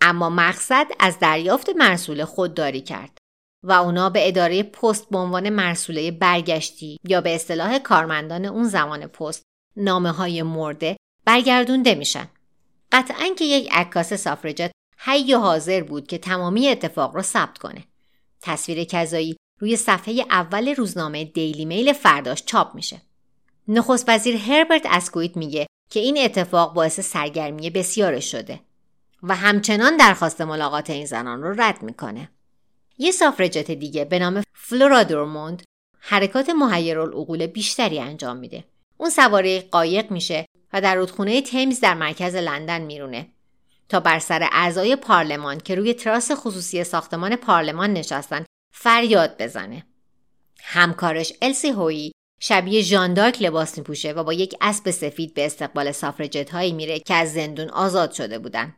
اما 0.00 0.30
مقصد 0.30 0.86
از 0.98 1.18
دریافت 1.18 1.70
مرسول 1.76 2.24
خودداری 2.24 2.80
کرد 2.80 3.18
و 3.62 3.72
اونا 3.72 4.10
به 4.10 4.28
اداره 4.28 4.62
پست 4.62 5.10
به 5.10 5.18
عنوان 5.18 5.50
مرسوله 5.50 6.10
برگشتی 6.10 6.96
یا 7.04 7.20
به 7.20 7.34
اصطلاح 7.34 7.78
کارمندان 7.78 8.44
اون 8.44 8.64
زمان 8.64 9.06
پست 9.06 9.42
نامه 9.76 10.10
های 10.10 10.42
مرده 10.42 10.96
برگردونده 11.24 11.94
میشن. 11.94 12.28
قطعا 12.92 13.28
که 13.38 13.44
یک 13.44 13.68
عکاس 13.72 14.12
سافرجت 14.12 14.70
حی 14.98 15.32
حاضر 15.32 15.82
بود 15.82 16.06
که 16.06 16.18
تمامی 16.18 16.68
اتفاق 16.68 17.14
رو 17.16 17.22
ثبت 17.22 17.58
کنه. 17.58 17.84
تصویر 18.42 18.84
کذایی 18.84 19.36
روی 19.60 19.76
صفحه 19.76 20.24
اول 20.30 20.74
روزنامه 20.74 21.24
دیلی 21.24 21.64
میل 21.64 21.92
فرداش 21.92 22.44
چاپ 22.44 22.74
میشه. 22.74 23.02
نخست 23.68 24.08
وزیر 24.08 24.36
هربرت 24.36 24.86
اسکویت 24.90 25.36
میگه 25.36 25.66
که 25.90 26.00
این 26.00 26.18
اتفاق 26.18 26.74
باعث 26.74 27.00
سرگرمی 27.00 27.70
بسیار 27.70 28.20
شده 28.20 28.60
و 29.22 29.34
همچنان 29.34 29.96
درخواست 29.96 30.40
ملاقات 30.40 30.90
این 30.90 31.06
زنان 31.06 31.42
رو 31.42 31.60
رد 31.60 31.82
می‌کنه. 31.82 32.28
یه 33.00 33.10
سافرجت 33.10 33.70
دیگه 33.70 34.04
به 34.04 34.18
نام 34.18 34.42
فلورا 34.54 35.02
دورموند 35.02 35.62
حرکات 35.98 36.50
محیرالعقول 36.50 37.46
بیشتری 37.46 38.00
انجام 38.00 38.36
میده. 38.36 38.64
اون 38.96 39.10
سواره 39.10 39.60
قایق 39.60 40.10
میشه 40.10 40.46
و 40.72 40.80
در 40.80 40.94
رودخونه 40.94 41.42
تیمز 41.42 41.80
در 41.80 41.94
مرکز 41.94 42.34
لندن 42.34 42.80
میرونه 42.82 43.26
تا 43.88 44.00
بر 44.00 44.18
سر 44.18 44.48
اعضای 44.52 44.96
پارلمان 44.96 45.60
که 45.60 45.74
روی 45.74 45.94
تراس 45.94 46.30
خصوصی 46.34 46.84
ساختمان 46.84 47.36
پارلمان 47.36 47.92
نشستن 47.92 48.44
فریاد 48.72 49.42
بزنه. 49.42 49.86
همکارش 50.62 51.32
السی 51.42 51.68
هویی 51.68 52.12
شبیه 52.40 52.82
ژاندارک 52.82 53.42
لباس 53.42 53.78
میپوشه 53.78 54.12
و 54.12 54.24
با 54.24 54.32
یک 54.32 54.54
اسب 54.60 54.90
سفید 54.90 55.34
به 55.34 55.46
استقبال 55.46 55.92
سافرجت 55.92 56.50
هایی 56.50 56.72
میره 56.72 56.98
که 56.98 57.14
از 57.14 57.32
زندون 57.32 57.70
آزاد 57.70 58.12
شده 58.12 58.38
بودن. 58.38 58.76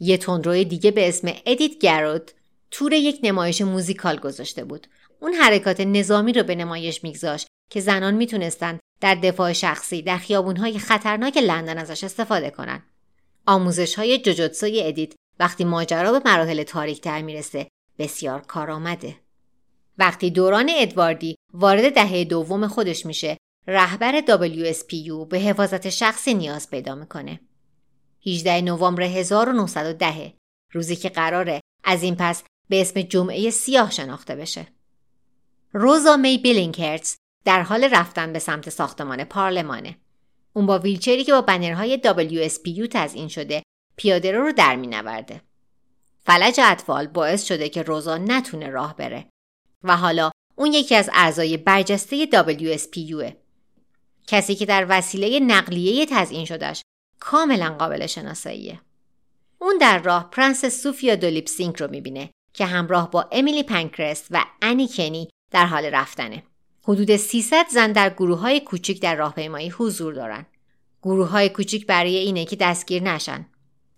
یه 0.00 0.16
تندروی 0.16 0.64
دیگه 0.64 0.90
به 0.90 1.08
اسم 1.08 1.32
ادیت 1.46 1.78
گرود 1.78 2.30
تور 2.70 2.92
یک 2.92 3.20
نمایش 3.22 3.62
موزیکال 3.62 4.16
گذاشته 4.16 4.64
بود. 4.64 4.86
اون 5.20 5.32
حرکات 5.32 5.80
نظامی 5.80 6.32
رو 6.32 6.42
به 6.42 6.54
نمایش 6.54 7.04
میگذاشت 7.04 7.46
که 7.70 7.80
زنان 7.80 8.14
می‌تونستن 8.14 8.78
در 9.00 9.14
دفاع 9.14 9.52
شخصی 9.52 10.02
در 10.02 10.18
خیابونهای 10.18 10.78
خطرناک 10.78 11.36
لندن 11.36 11.78
ازش 11.78 12.04
استفاده 12.04 12.50
کنن. 12.50 12.82
آموزش 13.46 13.94
های 13.94 14.18
جوجوتسوی 14.18 14.82
ادیت 14.82 15.14
وقتی 15.38 15.64
ماجرا 15.64 16.12
به 16.12 16.30
مراحل 16.30 16.62
تاریک 16.62 17.00
تر 17.00 17.22
می‌رسه 17.22 17.68
بسیار 17.98 18.40
کارآمده. 18.40 19.16
وقتی 19.98 20.30
دوران 20.30 20.70
ادواردی 20.76 21.36
وارد 21.54 21.94
دهه 21.94 22.24
دوم 22.24 22.66
خودش 22.66 23.06
میشه 23.06 23.36
رهبر 23.66 24.20
WSPU 24.20 25.28
به 25.28 25.38
حفاظت 25.38 25.88
شخصی 25.88 26.34
نیاز 26.34 26.70
پیدا 26.70 26.94
می‌کنه. 26.94 27.40
18 28.26 28.60
نوامبر 28.60 29.02
1910 29.02 30.34
روزی 30.72 30.96
که 30.96 31.08
قراره 31.08 31.60
از 31.84 32.02
این 32.02 32.16
پس 32.18 32.42
به 32.70 32.80
اسم 32.80 33.02
جمعه 33.02 33.50
سیاه 33.50 33.90
شناخته 33.90 34.36
بشه. 34.36 34.66
روزا 35.72 36.16
می 36.16 36.38
بیلینکرتز 36.38 37.16
در 37.44 37.62
حال 37.62 37.84
رفتن 37.84 38.32
به 38.32 38.38
سمت 38.38 38.70
ساختمان 38.70 39.24
پارلمانه. 39.24 39.96
اون 40.52 40.66
با 40.66 40.78
ویلچری 40.78 41.24
که 41.24 41.32
با 41.32 41.40
بنرهای 41.40 42.00
WSPU 42.04 42.88
تزئین 42.90 43.28
شده 43.28 43.62
پیاده 43.96 44.32
رو, 44.32 44.52
در 44.52 44.76
مینورده. 44.76 45.40
فلج 46.24 46.60
اطفال 46.62 47.06
باعث 47.06 47.44
شده 47.44 47.68
که 47.68 47.82
روزا 47.82 48.18
نتونه 48.18 48.68
راه 48.68 48.96
بره 48.96 49.26
و 49.82 49.96
حالا 49.96 50.30
اون 50.56 50.72
یکی 50.72 50.94
از 50.94 51.10
اعضای 51.12 51.56
برجسته 51.56 52.26
WSPU 52.26 53.32
کسی 54.26 54.54
که 54.54 54.66
در 54.66 54.86
وسیله 54.88 55.40
نقلیه 55.40 56.06
تزئین 56.06 56.44
شدهش 56.44 56.82
کاملا 57.20 57.76
قابل 57.78 58.06
شناساییه. 58.06 58.80
اون 59.58 59.78
در 59.78 59.98
راه 59.98 60.30
پرنس 60.30 60.64
سوفیا 60.64 61.16
دولیپسینک 61.16 61.76
رو 61.76 61.90
می‌بینه 61.90 62.30
که 62.60 62.66
همراه 62.66 63.10
با 63.10 63.28
امیلی 63.32 63.62
پنکرست 63.62 64.26
و 64.30 64.44
انی 64.62 64.88
کنی 64.88 65.28
در 65.50 65.66
حال 65.66 65.84
رفتنه. 65.84 66.42
حدود 66.82 67.16
300 67.16 67.66
زن 67.70 67.92
در 67.92 68.10
گروه 68.10 68.38
های 68.38 68.60
کوچیک 68.60 69.00
در 69.02 69.14
راهپیمایی 69.14 69.68
حضور 69.68 70.14
دارن. 70.14 70.46
گروه 71.02 71.28
های 71.28 71.48
کوچیک 71.48 71.86
برای 71.86 72.16
اینه 72.16 72.44
که 72.44 72.56
دستگیر 72.56 73.02
نشن. 73.02 73.46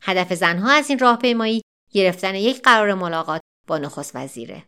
هدف 0.01 0.35
زنها 0.35 0.71
از 0.71 0.91
این 0.91 0.99
راهپیمایی 0.99 1.63
گرفتن 1.93 2.35
یک 2.35 2.63
قرار 2.63 2.95
ملاقات 2.95 3.41
با 3.69 3.79
نخست 3.79 4.17
وزیره. 4.17 4.63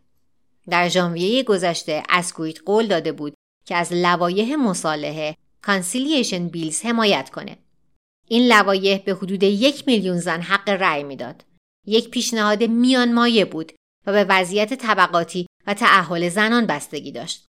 در 0.68 0.88
ژانویه 0.88 1.42
گذشته 1.42 2.02
اسکویت 2.08 2.58
قول 2.66 2.86
داده 2.86 3.12
بود 3.12 3.34
که 3.66 3.76
از 3.76 3.92
لوایح 3.92 4.56
مصالحه 4.56 5.36
Conciliation 5.62 6.48
Bills 6.48 6.82
حمایت 6.82 7.30
کنه. 7.30 7.58
این 8.28 8.52
لوایح 8.52 8.98
به 8.98 9.14
حدود 9.14 9.42
یک 9.42 9.84
میلیون 9.86 10.18
زن 10.18 10.40
حق 10.40 10.68
رأی 10.68 11.02
می‌داد. 11.02 11.44
یک 11.86 12.10
پیشنهاد 12.10 12.62
میان 12.62 13.12
مایه 13.12 13.44
بود 13.44 13.72
و 14.06 14.12
به 14.12 14.24
وضعیت 14.24 14.74
طبقاتی 14.74 15.46
و 15.66 15.74
تأهل 15.74 16.28
زنان 16.28 16.66
بستگی 16.66 17.12
داشت. 17.12 17.46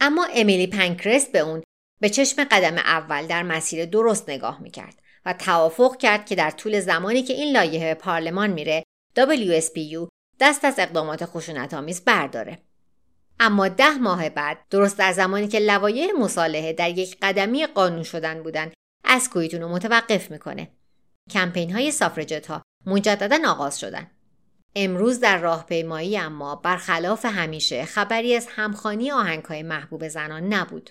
اما 0.00 0.26
امیلی 0.34 0.66
پنکرست 0.66 1.32
به 1.32 1.38
اون 1.38 1.62
به 2.00 2.08
چشم 2.08 2.44
قدم 2.44 2.78
اول 2.78 3.26
در 3.26 3.42
مسیر 3.42 3.84
درست 3.84 4.30
نگاه 4.30 4.62
می‌کرد 4.62 5.02
و 5.26 5.32
توافق 5.32 5.96
کرد 5.96 6.26
که 6.26 6.34
در 6.34 6.50
طول 6.50 6.80
زمانی 6.80 7.22
که 7.22 7.34
این 7.34 7.52
لایحه 7.52 7.94
به 7.94 8.00
پارلمان 8.00 8.50
میره 8.50 8.82
WSPU 9.18 10.08
دست 10.40 10.64
از 10.64 10.74
اقدامات 10.78 11.24
خشونت 11.24 11.74
آمیز 11.74 12.04
برداره. 12.04 12.58
اما 13.40 13.68
ده 13.68 13.94
ماه 13.94 14.28
بعد 14.28 14.58
درست 14.70 14.98
در 14.98 15.12
زمانی 15.12 15.48
که 15.48 15.58
لوایح 15.58 16.12
مصالحه 16.18 16.72
در 16.72 16.90
یک 16.90 17.16
قدمی 17.22 17.66
قانون 17.66 18.02
شدن 18.02 18.42
بودن 18.42 18.72
از 19.04 19.30
کویتون 19.30 19.60
رو 19.60 19.68
متوقف 19.68 20.30
می‌کنه. 20.30 20.70
کمپین 21.30 21.72
های 21.72 21.90
سافرجت 21.90 22.46
ها 22.46 22.62
مجددا 22.86 23.50
آغاز 23.50 23.80
شدن. 23.80 24.10
امروز 24.78 25.20
در 25.20 25.38
راهپیمایی 25.38 26.18
اما 26.18 26.56
برخلاف 26.56 27.24
همیشه 27.24 27.84
خبری 27.84 28.36
از 28.36 28.46
همخانی 28.50 29.10
آهنگ 29.10 29.44
های 29.44 29.62
محبوب 29.62 30.08
زنان 30.08 30.54
نبود. 30.54 30.90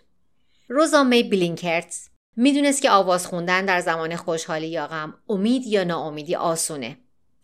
روزا 0.69 1.03
می 1.03 1.23
بلینکرتز 1.23 2.07
می‌دونست 2.35 2.81
که 2.81 2.91
آواز 2.91 3.27
خوندن 3.27 3.65
در 3.65 3.81
زمان 3.81 4.15
خوشحالی 4.15 4.67
یا 4.67 4.87
غم 4.87 5.13
امید 5.29 5.65
یا 5.65 5.83
ناامیدی 5.83 6.35
آسونه 6.35 6.97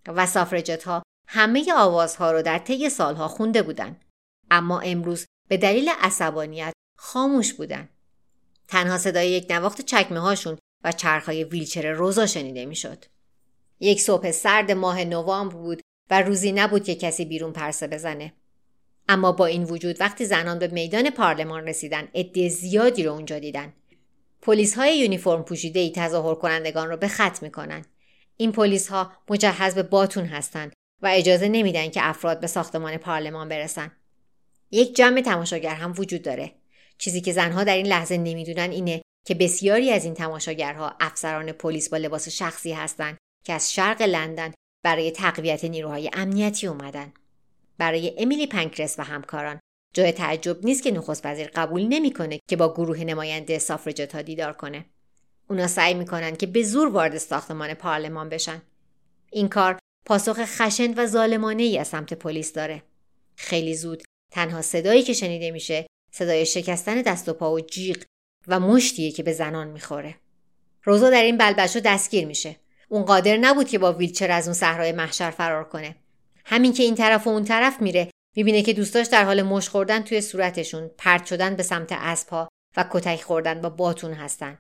و 0.08 0.26
سافرجت 0.26 0.84
ها 0.84 1.04
همه 1.28 1.74
آوازها 1.74 2.32
رو 2.32 2.42
در 2.42 2.58
طی 2.58 2.90
سالها 2.90 3.28
خونده 3.28 3.62
بودن 3.62 4.00
اما 4.52 4.80
امروز 4.80 5.26
به 5.50 5.58
دلیل 5.58 5.90
عصبانیت 6.02 6.74
خاموش 6.98 7.54
بودن 7.54 7.90
تنها 8.68 8.98
صدای 8.98 9.30
یک 9.30 9.48
نواخت 9.50 9.82
چکمه 9.82 10.20
هاشون 10.20 10.58
و 10.84 10.92
چرخهای 10.92 11.44
ویلچر 11.44 11.92
روزا 11.92 12.26
شنیده 12.26 12.66
می‌شد. 12.66 13.06
یک 13.80 14.02
صبح 14.02 14.32
سرد 14.32 14.72
ماه 14.72 15.04
نوامبر 15.04 15.56
بود 15.56 15.82
و 16.12 16.22
روزی 16.22 16.52
نبود 16.52 16.84
که 16.84 16.96
کسی 16.96 17.26
بیرون 17.26 17.54
پرسه 17.54 17.88
بزنه. 17.88 18.34
اما 19.10 19.32
با 19.32 19.46
این 19.46 19.64
وجود 19.64 20.02
وقتی 20.02 20.26
زنان 20.26 20.60
به 20.60 20.68
میدان 20.68 21.10
پارلمان 21.10 21.68
رسیدن 21.68 22.08
عده 22.16 22.50
زیادی 22.50 23.04
رو 23.04 23.12
اونجا 23.12 23.40
دیدن. 23.40 23.74
پلیس 24.42 24.76
های 24.76 25.00
یونیفرم 25.00 25.44
پوشیده 25.44 25.80
ای 25.80 25.92
تظاهر 25.96 26.36
کنندگان 26.36 26.90
رو 26.90 26.98
به 26.98 27.08
خط 27.08 27.44
می‌کنن. 27.44 27.86
این 28.38 28.52
پلیس 28.52 28.88
ها 28.88 29.12
مجهز 29.30 29.76
به 29.76 29.84
باتون 29.84 30.26
هستند 30.26 30.74
و 31.02 31.08
اجازه 31.08 31.50
نمیدن 31.50 31.90
که 31.90 32.00
افراد 32.04 32.40
به 32.40 32.48
ساختمان 32.48 32.98
پارلمان 32.98 33.50
برسن. 33.50 33.92
یک 34.72 34.96
جمع 34.96 35.22
تماشاگر 35.22 35.76
هم 35.76 35.94
وجود 35.98 36.22
داره. 36.22 36.52
چیزی 36.98 37.22
که 37.22 37.34
زنها 37.34 37.64
در 37.64 37.76
این 37.76 37.88
لحظه 37.88 38.18
نمی‌دونن 38.18 38.72
اینه 38.72 39.02
که 39.28 39.36
بسیاری 39.36 39.92
از 39.92 40.06
این 40.06 40.14
تماشاگرها 40.14 40.96
افسران 41.00 41.52
پلیس 41.52 41.90
با 41.90 41.98
لباس 41.98 42.30
شخصی 42.30 42.72
هستند 42.72 43.18
که 43.46 43.54
از 43.54 43.74
شرق 43.74 44.02
لندن 44.02 44.52
برای 44.84 45.12
تقویت 45.12 45.66
نیروهای 45.66 46.10
امنیتی 46.14 46.68
اومدن. 46.68 47.14
برای 47.78 48.14
امیلی 48.18 48.48
پنکرس 48.48 49.00
و 49.00 49.04
همکاران 49.04 49.60
جای 49.94 50.12
تعجب 50.12 50.66
نیست 50.66 50.84
که 50.84 50.92
نخست 50.92 51.26
وزیر 51.26 51.52
قبول 51.56 51.88
نمی‌کنه 51.88 52.40
که 52.50 52.56
با 52.56 52.74
گروه 52.74 53.04
نماینده 53.04 53.60
سافرجت 53.60 54.16
ها 54.16 54.22
دیدار 54.22 54.54
کنه. 54.54 54.86
اونا 55.50 55.68
سعی 55.68 55.94
می‌کنن 55.94 56.36
که 56.36 56.48
به 56.48 56.64
زور 56.64 56.88
وارد 56.88 57.18
ساختمان 57.18 57.74
پارلمان 57.74 58.30
بشن. 58.30 58.62
این 59.32 59.50
کار 59.50 59.80
پاسخ 60.06 60.46
خشن 60.46 60.94
و 60.94 61.06
ظالمانه 61.06 61.64
ای 61.64 61.78
از 61.78 61.88
سمت 61.88 62.14
پلیس 62.14 62.54
داره. 62.54 62.84
خیلی 63.36 63.76
زود 63.76 64.04
تنها 64.32 64.62
صدایی 64.62 65.04
که 65.04 65.14
شنیده 65.14 65.52
میشه 65.52 65.88
صدای 66.12 66.46
شکستن 66.46 67.02
دست 67.02 67.30
و 67.30 67.34
پا 67.34 67.54
و 67.54 67.60
جیغ 67.60 67.98
و 68.48 68.60
مشتیه 68.60 69.12
که 69.12 69.24
به 69.24 69.34
زنان 69.34 69.68
می‌خوره. 69.68 70.16
روزا 70.84 71.10
در 71.10 71.24
این 71.24 71.38
بلبشو 71.38 71.80
دستگیر 71.80 72.26
میشه. 72.26 72.56
اون 72.92 73.04
قادر 73.04 73.38
نبود 73.38 73.70
که 73.70 73.80
با 73.80 73.94
ویلچر 73.94 74.32
از 74.32 74.48
اون 74.48 74.54
صحرای 74.54 74.92
محشر 74.92 75.32
فرار 75.32 75.64
کنه. 75.64 75.96
همین 76.46 76.74
که 76.74 76.84
این 76.84 76.96
طرف 76.96 77.28
و 77.28 77.30
اون 77.30 77.44
طرف 77.44 77.82
میره 77.82 78.12
می‌بینه 78.36 78.62
که 78.62 78.74
دوستاش 78.74 79.08
در 79.08 79.26
حال 79.26 79.42
مش 79.42 79.70
خوردن 79.70 80.02
توی 80.02 80.22
صورتشون 80.22 80.92
پرت 80.98 81.26
شدن 81.26 81.56
به 81.56 81.64
سمت 81.64 81.92
اسبها 81.92 82.50
و 82.78 82.86
کتک 82.92 83.22
خوردن 83.22 83.62
با 83.62 83.70
باتون 83.70 84.14
هستن. 84.14 84.58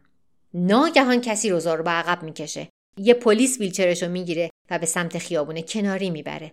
ناگهان 0.53 1.21
کسی 1.21 1.49
روزا 1.49 1.75
رو 1.75 1.83
به 1.83 1.89
عقب 1.89 2.23
می‌کشه. 2.23 2.69
یه 2.97 3.13
پلیس 3.13 3.59
ویلچرش 3.59 4.03
می‌گیره 4.03 4.49
و 4.69 4.79
به 4.79 4.85
سمت 4.85 5.17
خیابون 5.17 5.61
کناری 5.61 6.09
می‌بره. 6.09 6.51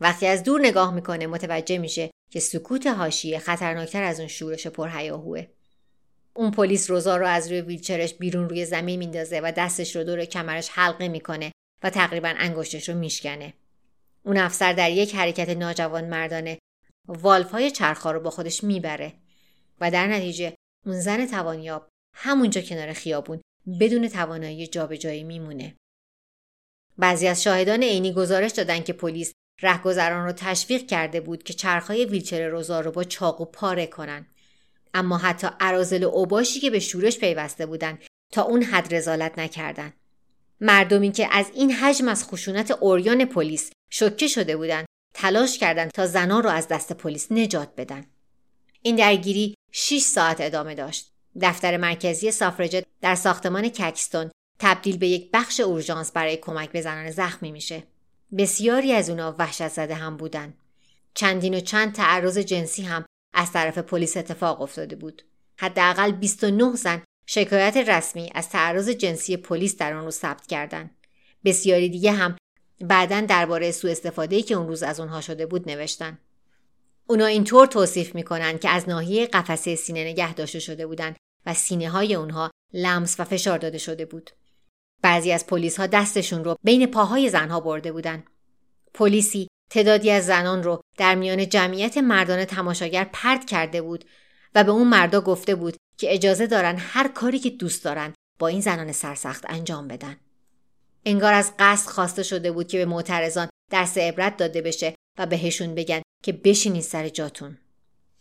وقتی 0.00 0.26
از 0.26 0.42
دور 0.42 0.60
نگاه 0.60 0.94
می‌کنه 0.94 1.26
متوجه 1.26 1.78
میشه 1.78 2.10
که 2.30 2.40
سکوت 2.40 2.86
حاشیه 2.86 3.38
خطرناکتر 3.38 4.02
از 4.02 4.18
اون 4.18 4.28
شورش 4.28 4.66
پرهیاهوه. 4.66 5.46
اون 6.34 6.50
پلیس 6.50 6.90
روزا 6.90 7.16
رو 7.16 7.26
از 7.26 7.48
روی 7.48 7.60
ویلچرش 7.60 8.14
بیرون 8.14 8.48
روی 8.48 8.64
زمین 8.64 8.98
میندازه 8.98 9.40
و 9.40 9.52
دستش 9.56 9.96
رو 9.96 10.04
دور 10.04 10.24
کمرش 10.24 10.68
حلقه 10.68 11.08
می‌کنه 11.08 11.52
و 11.82 11.90
تقریبا 11.90 12.34
انگشتش 12.36 12.88
رو 12.88 12.94
میشکنه. 12.94 13.54
اون 14.24 14.36
افسر 14.36 14.72
در 14.72 14.90
یک 14.90 15.14
حرکت 15.14 15.48
ناجوان 15.48 16.04
مردانه 16.04 16.58
والف 17.08 17.50
های 17.50 17.70
چرخها 17.70 18.10
رو 18.10 18.20
با 18.20 18.30
خودش 18.30 18.64
می‌بره 18.64 19.12
و 19.80 19.90
در 19.90 20.06
نتیجه 20.06 20.54
اون 20.86 21.00
زن 21.00 21.26
توانیاب 21.26 21.88
همونجا 22.16 22.60
کنار 22.60 22.92
خیابون 22.92 23.40
بدون 23.80 24.08
توانایی 24.08 24.66
جابجایی 24.66 25.24
میمونه. 25.24 25.76
بعضی 26.98 27.28
از 27.28 27.42
شاهدان 27.42 27.82
عینی 27.82 28.12
گزارش 28.12 28.50
دادن 28.50 28.82
که 28.82 28.92
پلیس 28.92 29.32
رهگذران 29.62 30.26
رو 30.26 30.32
تشویق 30.32 30.86
کرده 30.86 31.20
بود 31.20 31.42
که 31.42 31.52
چرخهای 31.52 32.04
ویلچر 32.04 32.48
روزا 32.48 32.80
رو 32.80 32.90
با 32.90 33.04
چاقو 33.04 33.44
پاره 33.44 33.86
کنن. 33.86 34.26
اما 34.94 35.18
حتی 35.18 35.48
عرازل 35.60 36.04
اوباشی 36.04 36.60
که 36.60 36.70
به 36.70 36.78
شورش 36.78 37.18
پیوسته 37.18 37.66
بودند 37.66 38.02
تا 38.32 38.42
اون 38.42 38.62
حد 38.62 38.94
رزالت 38.94 39.38
نکردند. 39.38 39.92
مردمی 40.60 41.12
که 41.12 41.28
از 41.30 41.46
این 41.54 41.72
حجم 41.72 42.08
از 42.08 42.24
خشونت 42.24 42.70
اوریان 42.70 43.24
پلیس 43.24 43.70
شوکه 43.90 44.26
شده 44.26 44.56
بودند 44.56 44.86
تلاش 45.14 45.58
کردند 45.58 45.90
تا 45.90 46.06
زنان 46.06 46.42
را 46.42 46.50
از 46.50 46.68
دست 46.68 46.92
پلیس 46.92 47.32
نجات 47.32 47.68
بدن. 47.76 48.04
این 48.82 48.96
درگیری 48.96 49.54
6 49.72 49.98
ساعت 49.98 50.40
ادامه 50.40 50.74
داشت. 50.74 51.12
دفتر 51.40 51.76
مرکزی 51.76 52.30
سافرجت 52.30 52.84
در 53.00 53.14
ساختمان 53.14 53.68
ککستون 53.68 54.30
تبدیل 54.58 54.96
به 54.96 55.08
یک 55.08 55.30
بخش 55.32 55.60
اورژانس 55.60 56.12
برای 56.12 56.36
کمک 56.36 56.70
به 56.72 56.80
زنان 56.80 57.10
زخمی 57.10 57.52
میشه. 57.52 57.82
بسیاری 58.38 58.92
از 58.92 59.10
اونا 59.10 59.36
وحشت 59.38 59.68
زده 59.68 59.94
هم 59.94 60.16
بودن. 60.16 60.54
چندین 61.14 61.54
و 61.54 61.60
چند 61.60 61.92
تعرض 61.92 62.38
جنسی 62.38 62.82
هم 62.82 63.04
از 63.34 63.52
طرف 63.52 63.78
پلیس 63.78 64.16
اتفاق 64.16 64.60
افتاده 64.60 64.96
بود. 64.96 65.22
حداقل 65.58 66.12
29 66.12 66.76
زن 66.76 67.02
شکایت 67.26 67.76
رسمی 67.76 68.30
از 68.34 68.48
تعرض 68.48 68.88
جنسی 68.88 69.36
پلیس 69.36 69.76
در 69.76 69.92
آن 69.92 70.04
روز 70.04 70.14
ثبت 70.14 70.46
کردند. 70.46 70.90
بسیاری 71.44 71.88
دیگه 71.88 72.12
هم 72.12 72.36
بعدا 72.80 73.20
درباره 73.20 73.70
سوء 73.70 73.90
استفاده 73.90 74.42
که 74.42 74.54
اون 74.54 74.68
روز 74.68 74.82
از 74.82 75.00
اونها 75.00 75.20
شده 75.20 75.46
بود 75.46 75.70
نوشتن. 75.70 76.18
اونا 77.06 77.26
اینطور 77.26 77.66
توصیف 77.66 78.14
می‌کنن 78.14 78.58
که 78.58 78.68
از 78.68 78.88
ناحیه 78.88 79.26
قفسه 79.26 79.74
سینه 79.74 80.04
نگه 80.04 80.34
داشته 80.34 80.58
شده 80.58 80.86
بودند 80.86 81.16
و 81.46 81.54
سینه 81.54 81.90
های 81.90 82.14
اونها 82.14 82.50
لمس 82.72 83.20
و 83.20 83.24
فشار 83.24 83.58
داده 83.58 83.78
شده 83.78 84.04
بود. 84.04 84.30
بعضی 85.02 85.32
از 85.32 85.46
پلیس 85.46 85.80
ها 85.80 85.86
دستشون 85.86 86.44
رو 86.44 86.56
بین 86.64 86.86
پاهای 86.86 87.28
زنها 87.28 87.60
برده 87.60 87.92
بودن. 87.92 88.24
پلیسی 88.94 89.48
تعدادی 89.72 90.10
از 90.10 90.26
زنان 90.26 90.62
رو 90.62 90.80
در 90.98 91.14
میان 91.14 91.48
جمعیت 91.48 91.98
مردان 91.98 92.44
تماشاگر 92.44 93.08
پرد 93.12 93.44
کرده 93.46 93.82
بود 93.82 94.04
و 94.54 94.64
به 94.64 94.70
اون 94.70 94.88
مردا 94.88 95.20
گفته 95.20 95.54
بود 95.54 95.76
که 95.98 96.14
اجازه 96.14 96.46
دارن 96.46 96.76
هر 96.78 97.08
کاری 97.08 97.38
که 97.38 97.50
دوست 97.50 97.84
دارن 97.84 98.14
با 98.38 98.48
این 98.48 98.60
زنان 98.60 98.92
سرسخت 98.92 99.44
انجام 99.48 99.88
بدن. 99.88 100.16
انگار 101.04 101.32
از 101.32 101.52
قصد 101.58 101.90
خواسته 101.90 102.22
شده 102.22 102.52
بود 102.52 102.68
که 102.68 102.78
به 102.78 102.84
معترضان 102.84 103.48
درس 103.70 103.98
عبرت 103.98 104.36
داده 104.36 104.62
بشه 104.62 104.94
و 105.18 105.26
بهشون 105.26 105.74
بگن 105.74 106.02
که 106.24 106.32
بشینید 106.32 106.82
سر 106.82 107.08
جاتون. 107.08 107.58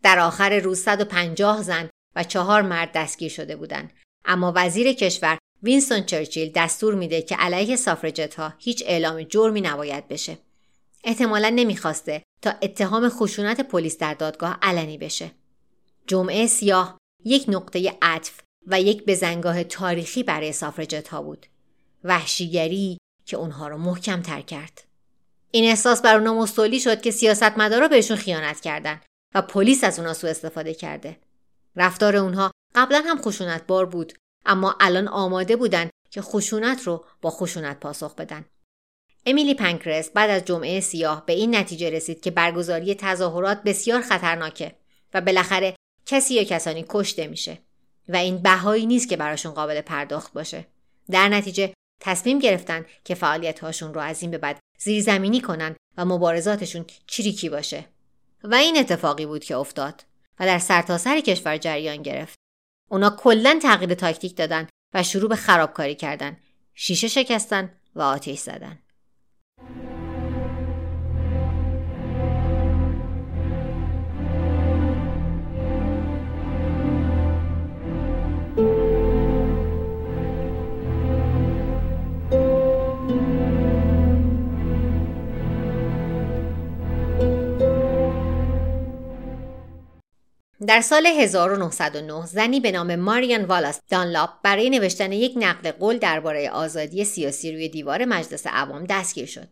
در 0.03 0.19
آخر 0.19 0.59
روز 0.59 0.79
150 0.79 1.63
زن 1.63 1.89
و 2.15 2.23
چهار 2.23 2.61
مرد 2.61 2.91
دستگیر 2.95 3.29
شده 3.29 3.55
بودند 3.55 3.93
اما 4.25 4.53
وزیر 4.55 4.93
کشور 4.93 5.37
وینستون 5.63 6.03
چرچیل 6.03 6.51
دستور 6.55 6.95
میده 6.95 7.21
که 7.21 7.35
علیه 7.35 7.75
سافرجت 7.75 8.35
ها 8.35 8.53
هیچ 8.59 8.83
اعلام 8.87 9.23
جرمی 9.23 9.61
نباید 9.61 10.07
بشه. 10.07 10.37
احتمالا 11.03 11.49
نمی‌خواسته 11.49 12.23
تا 12.41 12.53
اتهام 12.61 13.09
خشونت 13.09 13.61
پلیس 13.61 13.97
در 13.97 14.13
دادگاه 14.13 14.57
علنی 14.61 14.97
بشه. 14.97 15.31
جمعه 16.07 16.47
سیاه 16.47 16.97
یک 17.25 17.45
نقطه 17.47 17.97
عطف 18.01 18.39
و 18.67 18.81
یک 18.81 19.05
بزنگاه 19.05 19.63
تاریخی 19.63 20.23
برای 20.23 20.51
سافرجت 20.51 21.07
ها 21.07 21.21
بود. 21.21 21.45
وحشیگری 22.03 22.97
که 23.25 23.37
اونها 23.37 23.67
رو 23.67 23.77
محکم 23.77 24.21
تر 24.21 24.41
کرد. 24.41 24.83
این 25.51 25.69
احساس 25.69 26.01
بر 26.01 26.15
اونا 26.15 26.33
مستولی 26.33 26.79
شد 26.79 27.01
که 27.01 27.11
سیاستمدارا 27.11 27.87
بهشون 27.87 28.17
خیانت 28.17 28.59
کردن 28.59 29.01
و 29.35 29.41
پلیس 29.41 29.83
از 29.83 29.99
اونا 29.99 30.13
سوء 30.13 30.29
استفاده 30.29 30.73
کرده. 30.73 31.17
رفتار 31.75 32.15
اونها 32.15 32.51
قبلا 32.75 33.03
هم 33.05 33.21
خشونت 33.21 33.67
بار 33.67 33.85
بود 33.85 34.13
اما 34.45 34.75
الان 34.79 35.07
آماده 35.07 35.55
بودن 35.55 35.89
که 36.09 36.21
خشونت 36.21 36.83
رو 36.83 37.05
با 37.21 37.29
خشونت 37.29 37.79
پاسخ 37.79 38.15
بدن. 38.15 38.45
امیلی 39.25 39.53
پنکرس 39.53 40.11
بعد 40.11 40.29
از 40.29 40.45
جمعه 40.45 40.79
سیاه 40.79 41.25
به 41.25 41.33
این 41.33 41.55
نتیجه 41.55 41.89
رسید 41.89 42.21
که 42.21 42.31
برگزاری 42.31 42.95
تظاهرات 42.95 43.63
بسیار 43.63 44.01
خطرناکه 44.01 44.75
و 45.13 45.21
بالاخره 45.21 45.75
کسی 46.05 46.33
یا 46.33 46.43
کسانی 46.43 46.85
کشته 46.89 47.27
میشه 47.27 47.57
و 48.09 48.15
این 48.15 48.37
بهایی 48.37 48.85
نیست 48.85 49.09
که 49.09 49.17
براشون 49.17 49.51
قابل 49.51 49.81
پرداخت 49.81 50.33
باشه. 50.33 50.67
در 51.11 51.29
نتیجه 51.29 51.73
تصمیم 52.01 52.39
گرفتن 52.39 52.85
که 53.03 53.15
فعالیت 53.15 53.59
هاشون 53.59 53.93
رو 53.93 54.01
از 54.01 54.21
این 54.21 54.31
به 54.31 54.37
بعد 54.37 54.59
زیرزمینی 54.79 55.41
کنن 55.41 55.75
و 55.97 56.05
مبارزاتشون 56.05 56.85
چریکی 57.07 57.49
باشه. 57.49 57.85
و 58.43 58.55
این 58.55 58.77
اتفاقی 58.77 59.25
بود 59.25 59.43
که 59.43 59.55
افتاد 59.55 60.03
و 60.39 60.45
در 60.45 60.59
سرتاسر 60.59 61.15
سر 61.15 61.19
کشور 61.19 61.57
جریان 61.57 62.01
گرفت. 62.01 62.35
اونا 62.89 63.09
کلا 63.09 63.59
تغییر 63.61 63.93
تاکتیک 63.93 64.35
دادن 64.35 64.67
و 64.93 65.03
شروع 65.03 65.29
به 65.29 65.35
خرابکاری 65.35 65.95
کردن. 65.95 66.37
شیشه 66.73 67.07
شکستن 67.07 67.71
و 67.95 68.01
آتیش 68.01 68.39
زدن. 68.39 68.79
Yeah. 69.69 69.90
در 90.67 90.81
سال 90.81 91.05
1909 91.05 92.25
زنی 92.25 92.59
به 92.59 92.71
نام 92.71 92.95
ماریان 92.95 93.45
والاس 93.45 93.79
دانلاپ 93.89 94.29
برای 94.43 94.69
نوشتن 94.69 95.11
یک 95.11 95.33
نقد 95.35 95.67
قول 95.67 95.97
درباره 95.97 96.49
آزادی 96.49 97.05
سیاسی 97.05 97.51
روی 97.51 97.69
دیوار 97.69 98.05
مجلس 98.05 98.47
عوام 98.47 98.85
دستگیر 98.85 99.25
شد. 99.25 99.47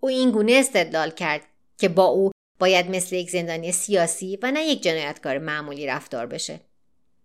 او 0.00 0.08
این 0.08 0.30
گونه 0.30 0.52
استدلال 0.52 1.10
کرد 1.10 1.40
که 1.78 1.88
با 1.88 2.04
او 2.04 2.30
باید 2.58 2.90
مثل 2.90 3.16
یک 3.16 3.30
زندانی 3.30 3.72
سیاسی 3.72 4.38
و 4.42 4.50
نه 4.50 4.64
یک 4.64 4.82
جنایتکار 4.82 5.38
معمولی 5.38 5.86
رفتار 5.86 6.26
بشه. 6.26 6.60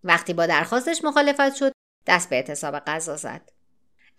وقتی 0.04 0.32
با 0.32 0.46
درخواستش 0.46 1.04
مخالفت 1.04 1.54
شد، 1.54 1.72
دست 2.06 2.30
به 2.30 2.36
اعتصاب 2.36 2.78
غذا 2.78 3.16
زد. 3.16 3.50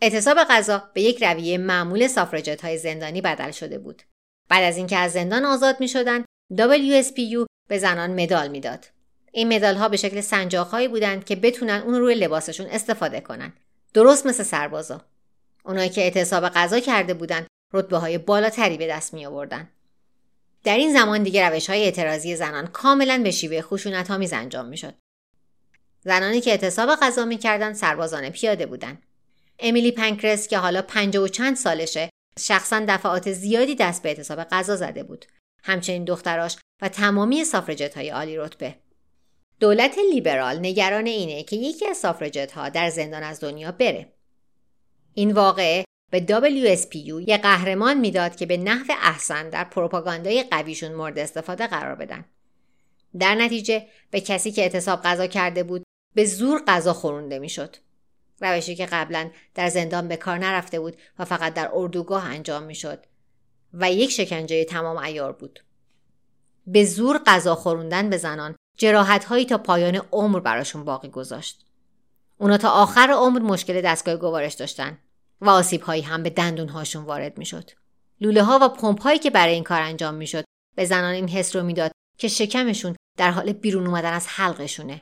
اعتصاب 0.02 0.38
غذا 0.38 0.89
به 0.93 1.02
یک 1.02 1.24
رویه 1.24 1.58
معمول 1.58 2.08
سافرجت 2.08 2.62
های 2.62 2.78
زندانی 2.78 3.21
بدل 3.21 3.52
شده 3.52 3.80
بود. 3.80 4.02
بعد 4.50 4.63
از 4.63 4.78
اینکه 4.78 4.97
از 4.97 5.12
زندان 5.12 5.45
آزاد 5.45 5.80
می 5.80 5.88
شدن، 5.88 6.26
WSPU 6.54 7.45
به 7.69 7.78
زنان 7.78 8.21
مدال 8.21 8.47
می‌داد. 8.47 8.86
این 9.32 9.56
مدال 9.56 9.76
ها 9.76 9.89
به 9.89 9.98
شکل 9.98 10.22
سنجاقهایی 10.22 10.88
بودند 10.88 11.26
که 11.26 11.36
بتونن 11.36 11.84
اون 11.86 11.96
روی 11.96 12.15
لباسشون 12.15 12.67
استفاده 12.67 13.22
کنن. 13.22 13.54
درست 13.94 14.26
مثل 14.26 14.44
سربازا. 14.44 15.02
اونایی 15.65 15.89
که 15.89 16.02
اعتصاب 16.02 16.50
غذا 16.50 16.80
کرده 16.80 17.13
بودند 17.13 17.48
رتبه 17.74 17.98
های 17.98 18.17
بالاتری 18.17 18.78
به 18.78 18.88
دست 18.88 19.13
می 19.13 19.26
آوردن. 19.26 19.70
در 20.63 20.78
این 20.78 20.94
زمان 20.94 21.24
دیگه 21.24 21.50
روش 21.50 21.70
های 21.70 21.84
اعتراضی 21.84 22.36
زنان 22.36 22.67
کاملا 22.67 23.22
به 23.24 23.32
شیوه 23.32 23.62
خشونت 23.62 24.12
میز 24.12 24.34
انجام 24.34 24.65
می 24.65 24.78
شد. 24.78 24.94
زنانی 26.04 26.41
که 26.41 26.52
اعتصاب 26.52 26.89
غذا 26.96 27.26
می‌کردند 27.26 27.76
سربازان 27.76 28.30
پیاده 28.30 28.65
بودند. 28.65 29.04
امیلی 29.60 29.91
پنکرس 29.91 30.48
که 30.48 30.58
حالا 30.58 30.82
پنجاه 30.82 31.24
و 31.24 31.28
چند 31.28 31.56
سالشه 31.56 32.10
شخصا 32.39 32.86
دفعات 32.88 33.32
زیادی 33.32 33.76
دست 33.76 34.04
به 34.04 34.10
اعتصاب 34.10 34.44
غذا 34.44 34.76
زده 34.76 35.04
بود. 35.04 35.26
همچنین 35.63 36.04
دختراش 36.04 36.58
و 36.82 36.89
تمامی 36.89 37.44
سافرجت 37.44 37.98
های 37.98 38.10
عالی 38.10 38.38
رتبه. 38.38 38.76
دولت 39.62 39.97
لیبرال 40.13 40.60
نگران 40.60 41.06
اینه 41.06 41.43
که 41.43 41.56
یکی 41.56 41.88
از 41.88 41.97
سافرجت 41.97 42.52
ها 42.52 42.69
در 42.69 42.89
زندان 42.89 43.24
از 43.24 43.39
دنیا 43.39 43.71
بره. 43.71 44.12
این 45.13 45.32
واقعه 45.32 45.86
به 46.12 46.26
WSPU 46.26 47.28
یه 47.28 47.38
قهرمان 47.38 48.00
می‌داد 48.00 48.36
که 48.36 48.45
به 48.45 48.58
نحو 48.58 48.86
احسن 49.02 49.50
در 49.50 49.63
پروپاگاندای 49.63 50.43
قویشون 50.43 50.91
مورد 50.91 51.19
استفاده 51.19 51.67
قرار 51.67 51.95
بدن. 51.95 52.26
در 53.19 53.36
نتیجه 53.36 53.88
به 54.12 54.21
کسی 54.21 54.52
که 54.52 54.62
اعتصاب 54.62 55.02
غذا 55.02 55.28
کرده 55.28 55.64
بود 55.64 55.84
به 56.16 56.26
زور 56.26 56.64
غذا 56.68 56.93
خورونده 56.93 57.39
می‌شد. 57.39 57.76
روشی 58.39 58.76
که 58.76 58.86
قبلا 58.86 59.30
در 59.55 59.70
زندان 59.70 60.07
به 60.07 60.18
کار 60.18 60.38
نرفته 60.38 60.80
بود 60.80 60.97
و 61.20 61.26
فقط 61.26 61.53
در 61.53 61.70
اردوگاه 61.74 62.26
انجام 62.26 62.64
می‌شد 62.64 63.05
و 63.74 63.91
یک 63.91 64.12
شکنجه 64.12 64.66
تمام 64.66 64.97
ایار 64.97 65.32
بود. 65.32 65.59
به 66.68 66.86
زور 66.86 67.22
غذا 67.26 67.55
خوروندن 67.55 68.09
به 68.09 68.18
زنان 68.18 68.55
جراحت 68.78 69.26
هایی 69.26 69.45
تا 69.45 69.57
پایان 69.57 70.01
عمر 70.11 70.39
براشون 70.39 70.86
باقی 70.86 71.09
گذاشت. 71.09 71.65
اونا 72.38 72.57
تا 72.57 72.69
آخر 72.69 73.11
عمر 73.11 73.39
مشکل 73.39 73.82
دستگاه 73.82 74.15
گوارش 74.15 74.53
داشتن 74.53 74.97
و 75.41 75.49
آسیب 75.49 75.82
هایی 75.82 76.01
هم 76.01 76.24
به 76.24 76.30
دندون 76.30 76.69
هاشون 76.69 77.03
وارد 77.03 77.38
می‌شد. 77.38 77.72
لوله 78.22 78.43
ها 78.43 78.59
و 78.61 78.69
پمپ 78.69 79.01
هایی 79.01 79.19
که 79.19 79.30
برای 79.30 79.53
این 79.53 79.63
کار 79.63 79.82
انجام 79.82 80.13
می‌شد 80.13 80.43
به 80.76 80.86
زنان 80.86 81.13
این 81.13 81.30
حس 81.30 81.55
رو 81.55 81.63
می‌داد 81.63 81.91
که 82.17 82.28
شکمشون 82.28 82.95
در 83.17 83.32
حال 83.32 83.53
بیرون 83.53 83.88
اومدن 83.88 84.13
از 84.13 84.28
حلقشونه. 84.28 85.01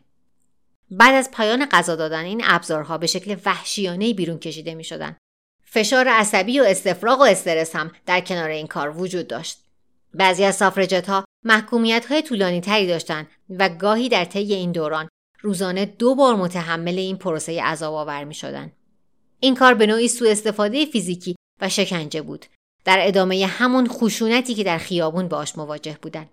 بعد 0.91 1.15
از 1.15 1.31
پایان 1.31 1.65
غذا 1.65 1.95
دادن 1.95 2.23
این 2.23 2.41
ابزارها 2.45 2.97
به 2.97 3.07
شکل 3.07 3.35
وحشیانه 3.45 4.13
بیرون 4.13 4.39
کشیده 4.39 4.75
می 4.75 4.83
شدن. 4.83 5.17
فشار 5.63 6.07
عصبی 6.07 6.59
و 6.59 6.63
استفراغ 6.63 7.19
و 7.19 7.23
استرس 7.23 7.75
هم 7.75 7.91
در 8.05 8.21
کنار 8.21 8.49
این 8.49 8.67
کار 8.67 8.97
وجود 8.97 9.27
داشت. 9.27 9.63
بعضی 10.13 10.43
از 10.43 10.55
سافرجت 10.55 11.09
ها 11.09 11.25
محکومیت 11.45 12.05
های 12.05 12.21
طولانی 12.21 12.61
تری 12.61 12.87
داشتند 12.87 13.27
و 13.49 13.69
گاهی 13.69 14.09
در 14.09 14.25
طی 14.25 14.53
این 14.53 14.71
دوران 14.71 15.09
روزانه 15.41 15.85
دو 15.85 16.15
بار 16.15 16.35
متحمل 16.35 16.97
این 16.97 17.17
پروسه 17.17 17.63
عذاب 17.63 17.93
آور 17.93 18.23
می 18.23 18.33
شدن. 18.33 18.71
این 19.39 19.55
کار 19.55 19.73
به 19.73 19.87
نوعی 19.87 20.07
سوء 20.07 20.31
استفاده 20.31 20.85
فیزیکی 20.85 21.35
و 21.61 21.69
شکنجه 21.69 22.21
بود 22.21 22.45
در 22.85 22.99
ادامه 23.01 23.45
همون 23.45 23.87
خشونتی 23.87 24.55
که 24.55 24.63
در 24.63 24.77
خیابون 24.77 25.27
باش 25.27 25.57
مواجه 25.57 25.97
بودند. 26.01 26.29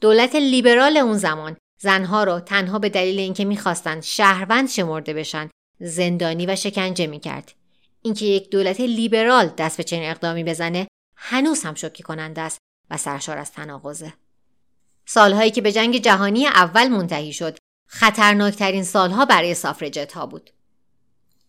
دولت 0.00 0.34
لیبرال 0.34 0.96
اون 0.96 1.18
زمان 1.18 1.56
زنها 1.80 2.24
را 2.24 2.40
تنها 2.40 2.78
به 2.78 2.88
دلیل 2.88 3.18
اینکه 3.18 3.44
می‌خواستند 3.44 4.02
شهروند 4.02 4.68
شمرده 4.68 5.14
بشن 5.14 5.50
زندانی 5.80 6.46
و 6.46 6.56
شکنجه 6.56 7.06
می‌کرد 7.06 7.52
اینکه 8.02 8.26
یک 8.26 8.50
دولت 8.50 8.80
لیبرال 8.80 9.46
دست 9.58 9.76
به 9.76 9.82
چنین 9.82 10.10
اقدامی 10.10 10.44
بزنه 10.44 10.86
هنوز 11.16 11.62
هم 11.62 11.74
شوکه 11.74 12.02
کننده 12.02 12.40
است 12.40 12.58
و 12.90 12.96
سرشار 12.96 13.38
از 13.38 13.52
تناقضه. 13.52 14.12
سالهایی 15.06 15.50
که 15.50 15.60
به 15.60 15.72
جنگ 15.72 15.96
جهانی 15.96 16.46
اول 16.46 16.88
منتهی 16.88 17.32
شد 17.32 17.58
خطرناکترین 17.88 18.84
سالها 18.84 19.24
برای 19.24 19.54
سافرجت 19.54 20.12
ها 20.12 20.26
بود. 20.26 20.50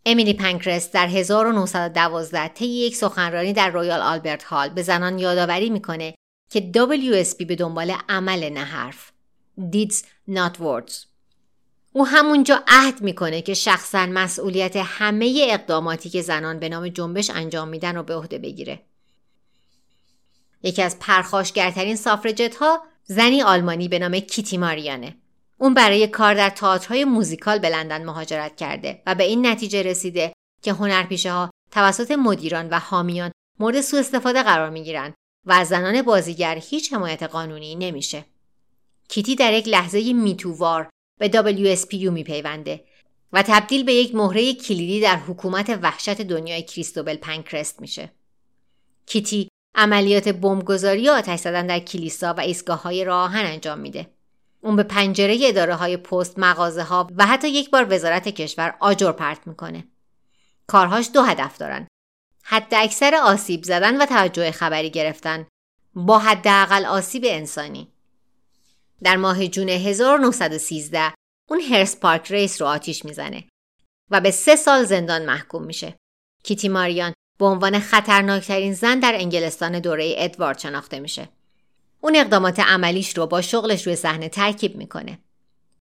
امیلی 0.06 0.34
پنکرس 0.34 0.92
در 0.92 1.08
1912 1.08 2.48
طی 2.48 2.66
یک 2.66 2.96
سخنرانی 2.96 3.54
در 3.54 3.70
رویال 3.70 4.02
آلبرت 4.02 4.44
هال 4.44 4.70
به 4.70 4.82
زنان 4.82 5.20
یادآوری 5.20 5.70
می‌کنه 5.70 6.16
که 6.50 6.72
WSP 6.76 7.46
به 7.46 7.56
دنبال 7.56 7.96
عمل 8.10 8.50
نه 8.50 8.64
حرف 8.64 9.12
deeds 9.58 9.96
not 10.30 10.58
words 10.60 11.06
او 11.94 12.08
همونجا 12.08 12.64
عهد 12.68 13.02
می‌کنه 13.02 13.42
که 13.42 13.54
شخصا 13.54 14.06
مسئولیت 14.06 14.76
همه 14.76 15.48
اقداماتی 15.50 16.10
که 16.10 16.22
زنان 16.22 16.60
به 16.60 16.70
نام 16.70 16.88
جنبش 16.88 17.30
انجام 17.30 17.68
میدن 17.68 17.96
رو 17.96 18.04
به 18.04 18.16
عهده 18.16 18.38
بگیره. 18.38 18.82
یکی 20.66 20.82
از 20.82 21.00
پرخاشگرترین 21.00 21.96
سافرجت 21.96 22.56
ها 22.56 22.84
زنی 23.04 23.42
آلمانی 23.42 23.88
به 23.88 24.00
نام 24.00 24.20
کیتی 24.20 24.58
ماریانه 24.58 25.16
اون 25.58 25.74
برای 25.74 26.08
کار 26.08 26.34
در 26.34 26.50
تئاترهای 26.50 27.06
موزیکال 27.06 27.60
به 27.60 27.70
لندن 27.70 28.06
مهاجرت 28.06 28.56
کرده 28.56 29.02
و 29.06 29.16
به 29.16 29.24
این 29.24 29.46
نتیجه 29.46 29.84
رسیده 29.84 30.34
که 30.62 30.74
هنرپیشه 30.74 31.32
ها 31.32 31.50
توسط 31.72 32.12
مدیران 32.12 32.70
و 32.70 32.80
حامیان 32.80 33.32
مورد 33.60 33.82
سوء 33.82 34.00
استفاده 34.00 34.44
قرار 34.44 34.70
می 34.70 34.84
گیرن 34.84 35.14
و 35.46 35.52
از 35.52 35.68
زنان 35.68 36.02
بازیگر 36.02 36.56
هیچ 36.56 36.94
حمایت 36.94 37.24
قانونی 37.24 37.76
نمیشه. 37.76 38.26
کیتی 39.08 39.36
در 39.36 39.54
یک 39.54 39.68
لحظه 39.68 40.14
میتووار 40.14 40.90
به 41.20 41.30
WSPU 41.30 41.94
میپیونده 41.94 42.84
و 43.34 43.44
تبدیل 43.44 43.84
به 43.84 43.94
یک 43.94 44.16
مهره 44.16 44.54
کلیدی 44.54 45.02
در 45.02 45.18
حکومت 45.18 45.80
وحشت 45.82 46.22
دنیای 46.22 46.64
کریستوبل 46.64 47.16
پنکرست 47.16 47.82
میشه. 47.82 48.12
کیتی 49.06 49.48
عملیات 49.76 50.30
بمبگذاری 50.30 51.10
و 51.10 51.12
آتش 51.12 51.40
زدن 51.40 51.68
در 51.68 51.80
کلیسا 51.80 52.34
و 52.34 52.40
ایستگاه 52.40 52.82
های 52.82 53.04
راهن 53.04 53.46
انجام 53.46 53.80
میده. 53.80 54.08
اون 54.62 54.76
به 54.76 54.84
پنجره 54.84 55.40
اداره 55.42 55.76
های 55.76 55.98
پست، 55.98 56.40
مغازه 56.40 56.84
ها 56.84 57.12
و 57.16 57.26
حتی 57.26 57.50
یک 57.50 57.70
بار 57.70 57.94
وزارت 57.94 58.28
کشور 58.28 58.76
آجر 58.80 59.12
پرت 59.12 59.48
می‌کنه. 59.48 59.88
کارهاش 60.68 61.10
دو 61.14 61.22
هدف 61.22 61.58
دارن. 61.58 61.88
حد 62.44 62.74
اکثر 62.74 63.16
آسیب 63.16 63.64
زدن 63.64 64.02
و 64.02 64.06
توجه 64.06 64.52
خبری 64.52 64.90
گرفتن 64.90 65.48
با 65.96 66.20
حداقل 66.20 66.86
آسیب 66.86 67.24
انسانی. 67.26 67.92
در 69.04 69.18
ماه 69.18 69.48
جون 69.48 69.70
1913 69.70 71.14
اون 71.50 71.60
هرس 71.60 72.00
پارک 72.00 72.32
ریس 72.32 72.62
رو 72.62 72.68
آتیش 72.68 73.06
می‌زنه 73.06 73.44
و 74.12 74.22
به 74.22 74.32
سه 74.32 74.56
سال 74.56 74.84
زندان 74.84 75.26
محکوم 75.26 75.64
میشه. 75.64 75.96
کیتی 76.44 76.70
ماریان 76.70 77.14
به 77.38 77.46
عنوان 77.46 77.80
خطرناکترین 77.80 78.74
زن 78.74 79.00
در 79.00 79.14
انگلستان 79.16 79.80
دوره 79.80 80.14
ادوارد 80.18 80.60
شناخته 80.60 81.00
میشه. 81.00 81.30
اون 82.02 82.16
اقدامات 82.16 82.60
عملیش 82.60 83.18
رو 83.18 83.28
با 83.28 83.42
شغلش 83.42 83.88
روی 83.88 83.96
صحنه 83.96 84.30
ترکیب 84.30 84.76
می‌کنه. 84.76 85.20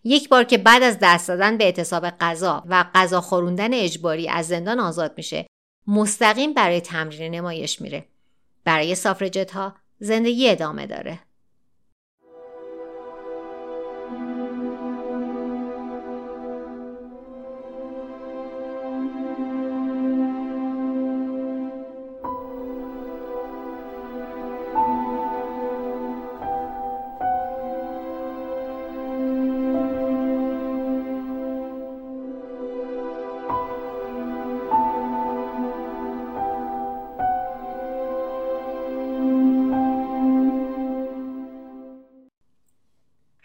یک 0.03 0.29
بار 0.29 0.43
که 0.43 0.57
بعد 0.57 0.83
از 0.83 0.97
دست 1.01 1.27
دادن 1.27 1.57
به 1.57 1.63
اعتصاب 1.63 2.09
غذا 2.09 2.63
و 2.69 2.85
غذا 2.95 3.21
خوروندن 3.21 3.73
اجباری 3.73 4.29
از 4.29 4.47
زندان 4.47 4.79
آزاد 4.79 5.13
میشه 5.17 5.45
مستقیم 5.87 6.53
برای 6.53 6.81
تمرین 6.81 7.35
نمایش 7.35 7.81
میره 7.81 8.05
برای 8.63 8.95
سافرجت 8.95 9.51
ها 9.51 9.75
زندگی 9.99 10.49
ادامه 10.49 10.87
داره 10.87 11.19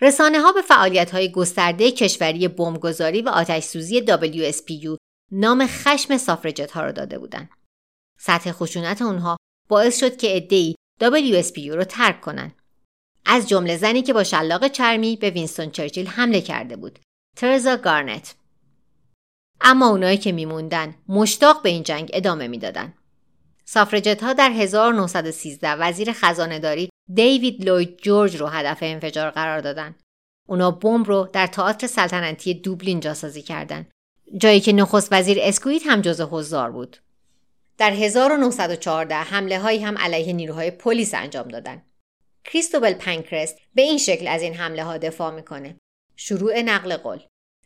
رسانه 0.05 0.41
ها 0.41 0.53
به 0.53 0.63
فعالیت 0.63 1.11
های 1.11 1.33
گسترده 1.33 1.91
کشوری 1.91 2.49
بمبگذاری 2.49 3.23
و 3.23 3.29
آتش 3.29 3.65
سوزی 3.65 4.01
WSPU 4.07 4.97
نام 5.33 5.67
خشم 5.67 6.17
سافرجت 6.17 6.71
ها 6.71 6.83
را 6.83 6.93
داده 6.93 7.19
بودند. 7.19 7.49
سطح 8.19 8.53
خشونت 8.53 9.03
اونها 9.03 9.37
باعث 9.69 10.01
شد 10.01 10.17
که 10.17 10.29
عدهای 10.29 11.43
WSPU 11.43 11.75
رو 11.75 11.85
ترک 11.85 12.21
کنند. 12.21 12.55
از 13.27 13.49
جمله 13.49 13.77
زنی 13.77 14.03
که 14.03 14.13
با 14.13 14.25
شلاق 14.25 14.69
چرمی 14.69 15.17
به 15.17 15.31
وینستون 15.31 15.71
چرچیل 15.71 16.07
حمله 16.07 16.41
کرده 16.41 16.77
بود. 16.77 16.99
ترزا 17.37 17.77
گارنت. 17.77 18.35
اما 19.61 19.89
اونایی 19.89 20.19
که 20.19 20.33
میموندن 20.33 20.95
مشتاق 21.09 21.63
به 21.63 21.69
این 21.69 21.83
جنگ 21.83 22.11
ادامه 22.13 22.49
می‌دادن. 22.49 22.95
سافرجت 23.65 24.23
ها 24.23 24.33
در 24.33 24.51
1913 24.51 25.71
وزیر 25.71 26.13
خزانهداری 26.13 26.89
دیوید 27.13 27.65
لوید 27.65 27.99
جورج 27.99 28.37
رو 28.37 28.47
هدف 28.47 28.79
انفجار 28.83 29.31
قرار 29.31 29.61
دادن. 29.61 29.95
اونا 30.49 30.71
بمب 30.71 31.07
رو 31.07 31.29
در 31.33 31.47
تئاتر 31.47 31.87
سلطنتی 31.87 32.55
دوبلین 32.55 33.01
جاسازی 33.01 33.43
کردند. 33.43 33.91
جایی 34.37 34.61
که 34.61 34.73
نخست 34.73 35.09
وزیر 35.13 35.39
اسکویت 35.41 35.83
هم 35.87 36.01
جزو 36.01 36.27
حضار 36.27 36.71
بود. 36.71 36.97
در 37.79 37.93
1914 37.93 39.15
حمله 39.15 39.59
هایی 39.59 39.83
هم 39.83 39.99
علیه 39.99 40.33
نیروهای 40.33 40.71
پلیس 40.71 41.15
انجام 41.15 41.49
دادن. 41.49 41.83
کریستوبل 42.45 42.93
پنکرست 42.93 43.59
به 43.75 43.83
این 43.83 43.99
شکل 43.99 44.29
از 44.29 44.43
این 44.43 44.55
حمله 44.55 44.85
ها 44.85 44.99
دفاع 44.99 45.35
می‌کنه. 45.35 45.77
شروع 46.17 46.63
نقل 46.63 46.97
قول. 46.97 47.21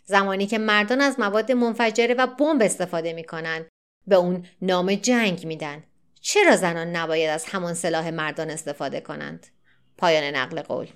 زمانی 0.05 0.47
که 0.47 0.59
مردان 0.59 1.01
از 1.01 1.21
مواد 1.21 1.53
منفجره 1.53 2.15
و 2.15 2.27
بمب 2.27 2.63
استفاده 2.63 3.13
می‌کنن 3.13 3.67
به 4.07 4.17
اون 4.17 4.47
نام 4.63 4.95
جنگ 4.95 5.47
میدن 5.47 5.85
چرا 6.21 6.57
زنان 6.57 6.97
نباید 6.97 7.31
از 7.31 7.45
همان 7.45 7.75
سلاح 7.75 8.11
مردان 8.11 8.51
استفاده 8.51 9.01
کنند؟ 9.01 9.47
پایان 9.99 10.25
نقل 10.37 10.63
قول. 10.63 10.87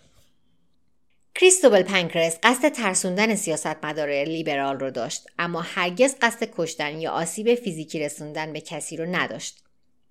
کریستوبل 1.34 1.82
پنکرس 1.82 2.38
قصد 2.42 2.68
ترسوندن 2.68 3.34
سیاستمدار 3.34 4.08
لیبرال 4.24 4.80
رو 4.80 4.90
داشت 4.90 5.26
اما 5.38 5.60
هرگز 5.60 6.14
قصد 6.22 6.48
کشتن 6.56 7.00
یا 7.00 7.10
آسیب 7.10 7.54
فیزیکی 7.54 8.00
رسوندن 8.00 8.52
به 8.52 8.60
کسی 8.60 8.96
رو 8.96 9.06
نداشت. 9.06 9.64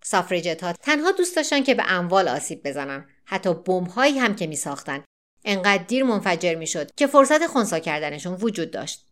سافرجت 0.03 0.63
ها 0.63 0.73
تنها 0.73 1.11
دوست 1.11 1.35
داشتن 1.35 1.63
که 1.63 1.73
به 1.75 1.83
اموال 1.87 2.27
آسیب 2.27 2.67
بزنن 2.67 3.05
حتی 3.25 3.53
بمب 3.53 3.87
هایی 3.87 4.19
هم 4.19 4.35
که 4.35 4.47
می 4.47 4.55
ساختن 4.55 5.03
انقدر 5.45 5.83
دیر 5.83 6.03
منفجر 6.03 6.55
می 6.55 6.67
شد 6.67 6.91
که 6.95 7.07
فرصت 7.07 7.47
خونسا 7.47 7.79
کردنشون 7.79 8.33
وجود 8.33 8.71
داشت. 8.71 9.05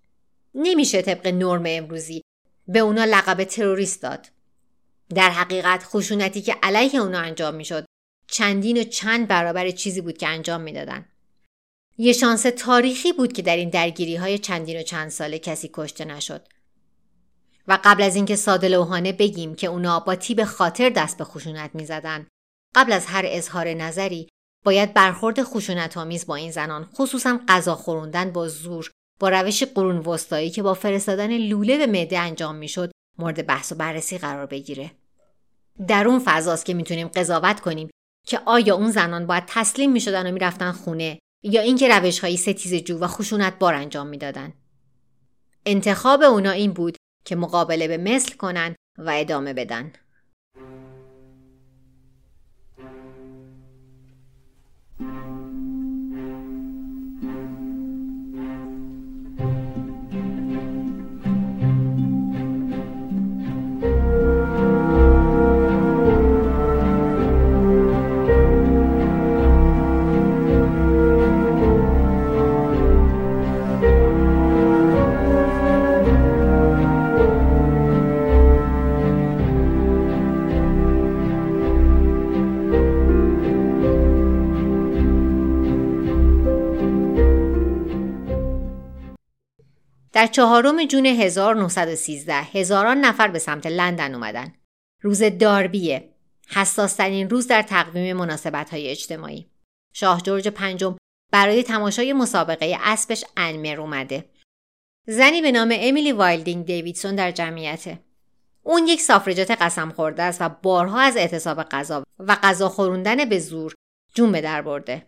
نمیشه 0.56 1.02
طبق 1.02 1.28
نرم 1.28 1.64
امروزی 1.66 2.22
به 2.68 2.80
اونا 2.80 3.06
لقب 3.06 3.44
تروریست 3.44 4.02
داد. 4.02 4.28
در 5.16 5.30
حقیقت 5.30 5.84
خشونتی 5.84 6.42
که 6.42 6.56
علیه 6.64 7.00
اونا 7.00 7.20
انجام 7.20 7.56
می‌شد 7.56 7.86
چندین 8.28 8.82
و 8.82 8.84
چند 8.84 9.28
برابر 9.28 9.72
چیزی 9.72 10.02
بود 10.02 10.18
که 10.18 10.28
انجام 10.28 10.62
می‌دادن. 10.62 11.06
یه 11.98 12.14
شانس 12.14 12.46
تاریخی 12.58 13.14
بود 13.14 13.34
که 13.34 13.42
در 13.42 13.56
این 13.56 13.70
درگیری 13.70 14.16
های 14.16 14.38
چندین 14.38 14.80
و 14.80 14.84
چند 14.84 15.10
ساله 15.10 15.40
کسی 15.40 15.70
کشته 15.74 16.06
نشد. 16.06 16.48
و 17.68 17.80
قبل 17.84 18.04
از 18.04 18.16
اینکه 18.16 18.36
ساده 18.36 18.68
لوحانه 18.68 19.12
بگیم 19.12 19.56
که 19.56 19.68
اونا 19.68 20.00
با 20.00 20.16
تیب 20.16 20.44
خاطر 20.44 20.90
دست 20.90 21.18
به 21.18 21.24
خشونت 21.24 21.72
می‌زدن 21.74 22.28
قبل 22.76 22.92
از 22.92 23.06
هر 23.06 23.24
اظهار 23.28 23.74
نظری 23.74 24.30
باید 24.66 24.94
برخورد 24.94 25.44
خشونت 25.44 25.98
آمیز 25.98 26.26
با 26.26 26.36
این 26.36 26.52
زنان 26.52 26.90
خصوصا 26.96 27.40
غذا 27.48 27.76
خوروندن 27.76 28.32
با 28.32 28.48
زور 28.48 28.92
با 29.20 29.30
روش 29.30 29.64
قرون 29.64 29.98
وسطایی 29.98 30.50
که 30.50 30.64
با 30.64 30.74
فرستادن 30.74 31.38
لوله 31.38 31.78
به 31.78 31.88
معده 31.88 32.20
انجام 32.20 32.56
می‌شد 32.56 32.92
مورد 33.18 33.46
بحث 33.46 33.72
و 33.72 33.76
بررسی 33.76 34.18
قرار 34.18 34.46
بگیره. 34.46 34.92
در 35.88 36.08
اون 36.08 36.22
فضاست 36.26 36.66
که 36.66 36.74
می‌تونیم 36.74 37.08
قضاوت 37.08 37.60
کنیم 37.60 37.90
که 38.28 38.40
آیا 38.46 38.76
اون 38.76 38.92
زنان 38.92 39.28
باید 39.28 39.44
تسلیم 39.48 39.92
می‌شدن 39.92 40.30
و 40.30 40.32
می‌رفتن 40.32 40.72
خونه 40.72 41.20
یا 41.44 41.62
اینکه 41.62 41.88
روش 41.88 42.20
های 42.20 42.38
ستیز 42.38 42.74
جو 42.74 42.98
و 43.00 43.08
خشونت 43.08 43.60
بار 43.60 43.74
انجام 43.74 44.08
می‌دادن. 44.08 44.54
انتخاب 45.66 46.22
اونا 46.22 46.52
این 46.52 46.74
بود 46.74 46.98
که 47.26 47.36
مقابله 47.36 47.88
به 47.88 47.98
مثل 47.98 48.36
کنن 48.36 48.76
و 48.98 49.10
ادامه 49.16 49.54
بدن. 49.54 49.92
در 90.20 90.28
چهارم 90.28 90.86
June 90.86 91.06
1913 91.06 92.34
هزاران 92.34 92.98
نفر 92.98 93.28
به 93.28 93.40
سمت 93.40 93.66
لندن 93.66 94.16
اومدن. 94.16 94.54
روز 95.02 95.24
داربیه. 95.24 96.14
حساسترین 96.50 97.30
روز 97.30 97.48
در 97.48 97.62
تقویم 97.62 98.18
مناسبت 98.18 98.70
های 98.70 98.88
اجتماعی. 98.88 99.50
شاه 99.94 100.22
جورج 100.22 100.48
پنجم 100.48 100.98
برای 101.32 101.64
تماشای 101.64 102.14
مسابقه 102.14 102.78
اسبش 102.84 103.24
انمر 103.38 103.82
اومده. 103.82 104.30
زنی 105.08 105.42
به 105.42 105.52
نام 105.52 105.74
امیلی 105.74 106.12
وایلدینگ 106.12 106.66
دیویدسون 106.66 107.16
در 107.16 107.32
جمعیته. 107.32 108.00
اون 108.64 108.88
یک 108.88 109.02
suffragette 109.02 109.52
قسم 109.62 109.90
خورده 109.90 110.24
است 110.24 110.42
و 110.42 110.50
بارها 110.50 111.00
از 111.00 111.18
اعتصاب 111.18 111.64
غذا 111.64 112.04
و 112.20 112.36
غذا 112.44 112.70
خوروندن 112.70 113.26
به 113.26 113.40
زور 113.40 113.74
جون 114.16 114.32
به 114.32 114.42
در 114.42 114.62
برده. 114.62 115.08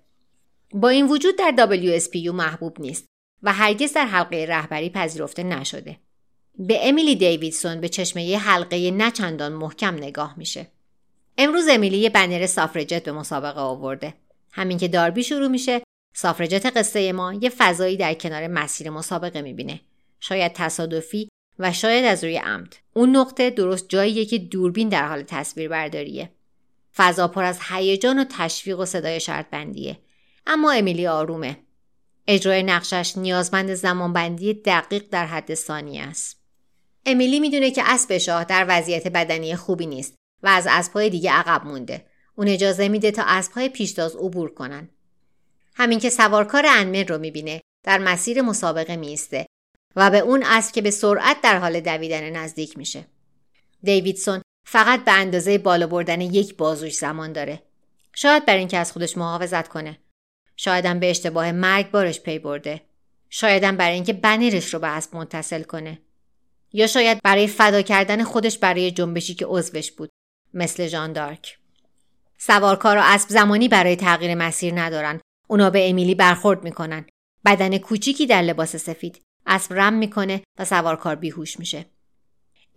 با 0.74 0.90
این 0.90 1.08
وجود 1.08 1.36
در 1.38 1.68
WSPU 1.68 2.28
محبوب 2.28 2.82
نیست 2.82 3.11
و 3.44 3.54
هرگز 3.54 3.94
در 3.94 4.06
حلقه 4.06 4.46
رهبری 4.50 4.90
پذیرفته 4.90 5.44
نشده. 5.44 5.98
به 6.60 6.90
امیلی 6.90 7.16
دیویدسون 7.16 7.82
به 7.82 7.90
چشمه 7.90 8.38
حلقه 8.38 8.92
نچندان 8.92 9.54
محکم 9.54 9.96
نگاه 9.96 10.34
میشه. 10.38 10.68
امروز 11.38 11.68
امیلی 11.70 11.98
یه 11.98 12.10
بنر 12.10 12.46
سافرجت 12.46 13.04
به 13.04 13.12
مسابقه 13.12 13.60
آورده. 13.60 14.14
همین 14.52 14.78
که 14.78 14.88
داربی 14.88 15.24
شروع 15.24 15.48
میشه 15.48 15.82
سافرجت 16.14 16.66
قصه 16.66 17.12
ما 17.12 17.34
یه 17.34 17.50
فضایی 17.50 17.98
در 17.98 18.14
کنار 18.14 18.48
مسیر 18.48 18.90
مسابقه 18.90 19.42
می‌بینه. 19.42 19.80
شاید 20.20 20.54
تصادفی 20.54 21.30
و 21.60 21.74
شاید 21.74 22.06
از 22.06 22.24
روی 22.24 22.38
عمد. 22.38 22.76
اون 22.94 23.16
نقطه 23.16 23.50
درست 23.50 23.90
جاییه 23.90 24.26
که 24.26 24.38
دوربین 24.38 24.90
در 24.90 25.08
حال 25.08 25.22
تصویر 25.22 25.70
برداریه. 25.70 26.30
فضا 26.96 27.28
پر 27.28 27.44
از 27.44 27.60
هیجان 27.70 28.20
و 28.20 28.26
تشویق 28.30 28.80
و 28.80 28.86
صدای 28.86 29.20
شرط 29.20 29.50
بندیه. 29.50 29.98
اما 30.48 30.72
امیلی 30.72 31.08
آرومه. 31.08 31.58
اجرای 32.28 32.64
نقشش 32.64 33.18
نیازمند 33.18 33.74
زمانبندی 33.74 34.54
دقیق 34.54 35.04
در 35.12 35.26
حد 35.26 35.54
ثانیه 35.54 36.02
است. 36.02 36.42
امیلی 37.06 37.40
می‌دونه 37.40 37.72
که 37.72 37.84
اسب 37.86 38.18
شاه 38.18 38.44
در 38.44 38.66
وضعیت 38.70 39.08
بدنی 39.08 39.56
خوبی 39.56 39.86
نیست 39.86 40.16
و 40.44 40.48
از 40.48 40.68
اسبهای 40.70 41.10
دیگه 41.10 41.32
عقب 41.32 41.66
مونده. 41.66 42.06
اون 42.36 42.48
اجازه 42.48 42.88
میده 42.88 43.12
تا 43.12 43.24
اسبهای 43.26 43.70
پیشتاز 43.70 44.16
عبور 44.16 44.54
کنن. 44.54 44.90
همین 45.76 46.00
که 46.00 46.10
سوارکار 46.10 46.66
انمر 46.68 47.04
رو 47.04 47.18
می‌بینه 47.18 47.62
در 47.86 47.98
مسیر 47.98 48.42
مسابقه 48.42 48.96
میسته 48.96 49.46
و 49.96 50.10
به 50.10 50.20
اون 50.20 50.44
اسب 50.44 50.74
که 50.74 50.82
به 50.82 50.92
سرعت 50.92 51.42
در 51.42 51.60
حال 51.60 51.80
دویدن 51.80 52.30
نزدیک 52.30 52.78
میشه. 52.78 53.06
دیویدسون 53.84 54.42
فقط 54.68 55.06
به 55.06 55.12
اندازه 55.12 55.58
بالا 55.58 55.88
بردن 55.88 56.22
یک 56.22 56.58
بازوش 56.58 56.96
زمان 56.96 57.34
داره. 57.34 57.64
شاید 58.14 58.46
بر 58.46 58.56
اینکه 58.56 58.78
از 58.78 58.92
خودش 58.92 59.18
محافظت 59.18 59.68
کنه. 59.68 59.98
شایدم 60.64 61.00
به 61.00 61.10
اشتباه 61.10 61.52
مرگ 61.52 61.92
بارش 61.92 62.20
پی 62.20 62.40
برده. 62.40 62.82
شایدم 63.30 63.78
برای 63.78 63.94
اینکه 63.94 64.14
بنرش 64.14 64.74
رو 64.74 64.80
به 64.80 64.88
اسب 64.88 65.16
متصل 65.16 65.64
کنه. 65.64 66.02
یا 66.74 66.88
شاید 66.88 67.22
برای 67.24 67.48
فدا 67.48 67.82
کردن 67.82 68.24
خودش 68.24 68.58
برای 68.58 68.92
جنبشی 68.92 69.34
که 69.34 69.46
عضوش 69.46 69.92
بود 69.92 70.10
مثل 70.54 70.88
جان 70.88 71.14
دارک. 71.14 71.58
سوارکار 72.38 72.98
و 72.98 73.02
اسب 73.04 73.30
زمانی 73.30 73.68
برای 73.68 73.96
تغییر 73.96 74.36
مسیر 74.36 74.80
ندارن. 74.80 75.22
اونا 75.48 75.70
به 75.70 75.90
امیلی 75.90 76.16
برخورد 76.16 76.64
می‌کنن. 76.64 77.06
بدن 77.46 77.78
کوچیکی 77.78 78.26
در 78.26 78.42
لباس 78.42 78.76
سفید. 78.76 79.22
اسب 79.46 79.74
رم 79.74 79.94
می‌کنه 79.94 80.42
و 80.60 80.66
سوارکار 80.66 81.16
بیهوش 81.16 81.60
میشه. 81.60 81.86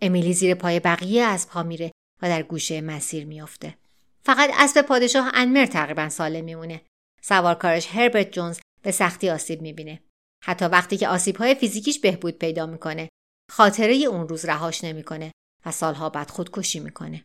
امیلی 0.01 0.33
زیر 0.33 0.55
پای 0.55 0.79
بقیه 0.79 1.23
اسب 1.23 1.49
ها 1.49 1.63
میره 1.63 1.91
و 2.21 2.29
در 2.29 2.43
گوشه 2.43 2.81
مسیر 2.81 3.25
میافته. 3.25 3.75
فقط 4.23 4.49
اسب 4.53 4.81
پادشاه 4.81 5.31
انمر 5.33 5.65
تقریبا 5.65 6.09
سالم 6.09 6.43
میمونه. 6.43 6.81
سوارکارش 7.27 7.87
هربرت 7.87 8.31
جونز 8.31 8.59
به 8.81 8.91
سختی 8.91 9.29
آسیب 9.29 9.61
می‌بینه. 9.61 9.99
حتی 10.43 10.65
وقتی 10.65 10.97
که 10.97 11.07
آسیب 11.07 11.37
های 11.37 11.55
فیزیکیش 11.55 11.99
بهبود 11.99 12.37
پیدا 12.37 12.65
می‌کنه 12.65 13.09
خاطره 13.51 13.93
اون 13.93 14.27
روز 14.27 14.45
رهاش 14.45 14.83
نمی‌کنه 14.83 15.31
و 15.65 15.71
سالها 15.71 16.09
بعد 16.09 16.29
خودکشی 16.29 16.79
می‌کنه. 16.79 17.23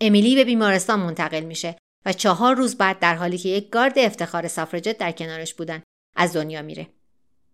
امیلی 0.00 0.34
به 0.34 0.44
بیمارستان 0.44 1.00
منتقل 1.00 1.40
میشه 1.40 1.76
و 2.06 2.12
چهار 2.12 2.56
روز 2.56 2.76
بعد 2.76 2.98
در 2.98 3.14
حالی 3.14 3.38
که 3.38 3.48
یک 3.48 3.70
گارد 3.70 3.98
افتخار 3.98 4.48
سافرجت 4.48 4.98
در 4.98 5.12
کنارش 5.12 5.54
بودن 5.54 5.82
از 6.16 6.36
دنیا 6.36 6.62
میره. 6.62 6.88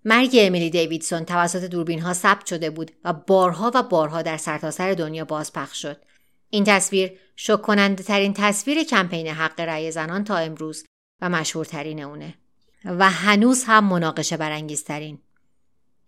مرگ 0.04 0.30
امیلی 0.34 0.70
دیویدسون 0.70 1.24
توسط 1.24 1.64
دوربین 1.64 2.00
ها 2.00 2.12
ثبت 2.12 2.46
شده 2.46 2.70
بود 2.70 2.90
و 3.04 3.12
بارها 3.12 3.70
و 3.74 3.82
بارها 3.82 4.22
در 4.22 4.36
سرتاسر 4.36 4.88
سر 4.88 4.94
دنیا 4.94 5.24
بازپخش 5.24 5.82
شد. 5.82 6.04
این 6.50 6.64
تصویر 6.64 7.18
شک 7.36 7.62
کننده 7.62 8.02
ترین 8.02 8.34
تصویر 8.34 8.84
کمپین 8.84 9.26
حق 9.26 9.60
رأی 9.60 9.90
زنان 9.90 10.24
تا 10.24 10.36
امروز 10.36 10.84
و 11.22 11.28
مشهورترین 11.28 12.02
اونه 12.02 12.34
و 12.84 13.10
هنوز 13.10 13.64
هم 13.64 13.84
مناقشه 13.84 14.36
برانگیزترین. 14.36 15.18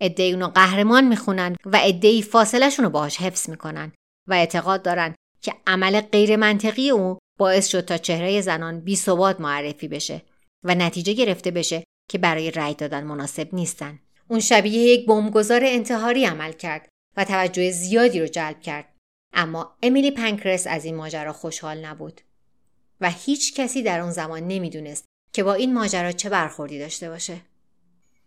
عدهای 0.01 0.33
اونو 0.33 0.47
قهرمان 0.47 1.07
می‌خونن 1.07 1.55
و 1.65 1.77
عدهای 1.77 2.21
فاصلهشون 2.21 2.85
رو 2.85 2.91
باهاش 2.91 3.17
حفظ 3.17 3.49
می‌کنن 3.49 3.91
و 4.27 4.33
اعتقاد 4.33 4.81
دارن 4.81 5.15
که 5.41 5.53
عمل 5.67 6.01
غیر 6.01 6.35
منطقی 6.35 6.89
او 6.89 7.17
باعث 7.39 7.67
شد 7.67 7.85
تا 7.85 7.97
چهره 7.97 8.41
زنان 8.41 8.79
بی 8.79 8.99
معرفی 9.39 9.87
بشه 9.87 10.21
و 10.63 10.75
نتیجه 10.75 11.13
گرفته 11.13 11.51
بشه 11.51 11.83
که 12.09 12.17
برای 12.17 12.51
رأی 12.51 12.73
دادن 12.73 13.03
مناسب 13.03 13.49
نیستن. 13.53 13.99
اون 14.27 14.39
شبیه 14.39 14.81
یک 14.81 15.05
بمبگذار 15.05 15.61
انتحاری 15.63 16.25
عمل 16.25 16.51
کرد 16.51 16.89
و 17.17 17.25
توجه 17.25 17.71
زیادی 17.71 18.19
رو 18.19 18.27
جلب 18.27 18.61
کرد. 18.61 18.95
اما 19.33 19.77
امیلی 19.83 20.11
پنکرس 20.11 20.67
از 20.67 20.85
این 20.85 20.95
ماجرا 20.95 21.33
خوشحال 21.33 21.85
نبود 21.85 22.21
و 23.01 23.09
هیچ 23.09 23.55
کسی 23.55 23.83
در 23.83 23.99
اون 23.99 24.11
زمان 24.11 24.47
نمی‌دونست 24.47 25.05
که 25.33 25.43
با 25.43 25.53
این 25.53 25.73
ماجرا 25.73 26.11
چه 26.11 26.29
برخوردی 26.29 26.79
داشته 26.79 27.09
باشه. 27.09 27.41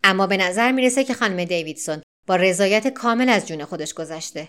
اما 0.04 0.26
به 0.26 0.36
نظر 0.36 0.72
می‌رسه 0.72 1.04
که 1.04 1.14
خانم 1.14 1.44
دیویدسون 1.44 2.02
با 2.26 2.36
رضایت 2.36 2.88
کامل 2.88 3.28
از 3.28 3.48
جون 3.48 3.64
خودش 3.64 3.94
گذشته. 3.94 4.48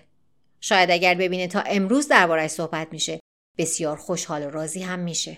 شاید 0.62 0.92
اگر 0.92 1.16
ببینه 1.16 1.48
تا 1.48 1.60
امروز 1.60 2.08
دربارش 2.08 2.52
صحبت 2.52 2.88
میشه 2.92 3.20
بسیار 3.58 3.98
خوشحال 3.98 4.44
و 4.44 4.50
راضی 4.50 4.84
هم 4.84 5.00
میشه. 5.00 5.38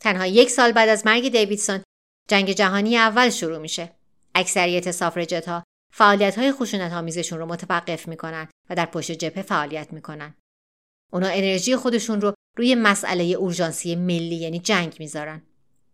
تنها 0.00 0.26
یک 0.26 0.50
سال 0.50 0.72
بعد 0.72 0.88
از 0.88 1.06
مرگ 1.06 1.32
دیویدسون 1.32 1.82
جنگ 2.28 2.52
جهانی 2.52 2.96
اول 2.96 3.30
شروع 3.30 3.58
میشه. 3.58 3.92
اکثریت 4.34 4.90
سافرجت 4.90 5.48
ها 5.48 5.64
فعالیت 5.94 6.38
های 6.38 6.52
خشونت 6.52 6.92
آمیزشون 6.92 7.38
رو 7.38 7.46
متوقف 7.46 8.08
می‌کنن 8.08 8.48
و 8.70 8.74
در 8.74 8.86
پشت 8.86 9.12
جبهه 9.12 9.42
فعالیت 9.42 9.92
می‌کنن. 9.92 10.34
اونا 11.12 11.28
انرژی 11.28 11.76
خودشون 11.76 12.20
رو 12.20 12.34
روی 12.56 12.74
مسئله 12.74 13.24
اورژانسی 13.24 13.96
ملی 13.96 14.36
یعنی 14.36 14.58
جنگ 14.58 14.96
می‌ذارن. 14.98 15.42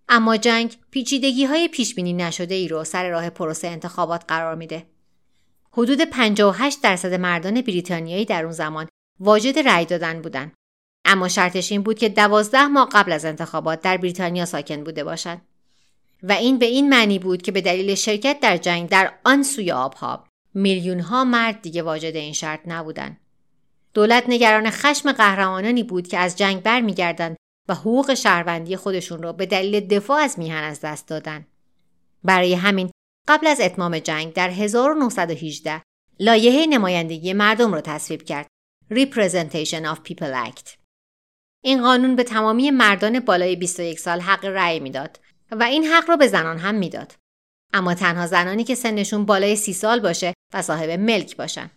اما 0.08 0.36
جنگ 0.36 0.76
پیچیدگی 0.90 1.44
های 1.44 1.68
پیش 1.68 1.94
بینی 1.94 2.12
نشده 2.12 2.54
ای 2.54 2.68
رو 2.68 2.84
سر 2.84 3.08
راه 3.08 3.30
پروسه 3.30 3.68
انتخابات 3.68 4.24
قرار 4.28 4.54
میده. 4.54 4.86
حدود 5.72 6.00
58 6.00 6.82
درصد 6.82 7.14
مردان 7.14 7.60
بریتانیایی 7.60 8.24
در 8.24 8.44
اون 8.44 8.52
زمان 8.52 8.88
واجد 9.20 9.58
رأی 9.58 9.84
دادن 9.84 10.22
بودن. 10.22 10.52
اما 11.04 11.28
شرطش 11.28 11.72
این 11.72 11.82
بود 11.82 11.98
که 11.98 12.08
دوازده 12.08 12.66
ماه 12.66 12.88
قبل 12.92 13.12
از 13.12 13.24
انتخابات 13.24 13.80
در 13.80 13.96
بریتانیا 13.96 14.44
ساکن 14.44 14.84
بوده 14.84 15.04
باشند. 15.04 15.42
و 16.22 16.32
این 16.32 16.58
به 16.58 16.66
این 16.66 16.88
معنی 16.88 17.18
بود 17.18 17.42
که 17.42 17.52
به 17.52 17.60
دلیل 17.60 17.94
شرکت 17.94 18.40
در 18.40 18.56
جنگ 18.56 18.88
در 18.88 19.12
آن 19.24 19.42
سوی 19.42 19.72
آبها 19.72 20.24
میلیون 20.54 21.00
ها 21.00 21.24
مرد 21.24 21.62
دیگه 21.62 21.82
واجد 21.82 22.16
این 22.16 22.32
شرط 22.32 22.60
نبودند. 22.66 23.20
دولت 23.98 24.24
نگران 24.28 24.70
خشم 24.70 25.12
قهرمانانی 25.12 25.82
بود 25.82 26.08
که 26.08 26.18
از 26.18 26.36
جنگ 26.36 26.62
برمیگردند 26.62 27.36
و 27.68 27.74
حقوق 27.74 28.14
شهروندی 28.14 28.76
خودشون 28.76 29.22
را 29.22 29.32
به 29.32 29.46
دلیل 29.46 29.80
دفاع 29.80 30.20
از 30.20 30.38
میهن 30.38 30.64
از 30.64 30.80
دست 30.80 31.08
دادن. 31.08 31.46
برای 32.24 32.54
همین 32.54 32.90
قبل 33.28 33.46
از 33.46 33.60
اتمام 33.60 33.98
جنگ 33.98 34.32
در 34.32 34.50
1918 34.50 35.82
لایحه 36.20 36.66
نمایندگی 36.66 37.32
مردم 37.32 37.74
را 37.74 37.80
تصویب 37.80 38.22
کرد 38.22 38.46
Representation 38.92 39.94
of 39.94 39.96
People 40.08 40.48
Act. 40.48 40.76
این 41.64 41.82
قانون 41.82 42.16
به 42.16 42.24
تمامی 42.24 42.70
مردان 42.70 43.20
بالای 43.20 43.56
21 43.56 44.00
سال 44.00 44.20
حق 44.20 44.44
رأی 44.44 44.80
می‌داد 44.80 45.20
و 45.50 45.62
این 45.62 45.84
حق 45.84 46.08
را 46.08 46.16
به 46.16 46.26
زنان 46.26 46.58
هم 46.58 46.74
می‌داد. 46.74 47.14
اما 47.74 47.94
تنها 47.94 48.26
زنانی 48.26 48.64
که 48.64 48.74
سنشون 48.74 49.24
بالای 49.24 49.56
سی 49.56 49.72
سال 49.72 50.00
باشه 50.00 50.34
و 50.54 50.62
صاحب 50.62 50.90
ملک 50.90 51.36
باشن. 51.36 51.70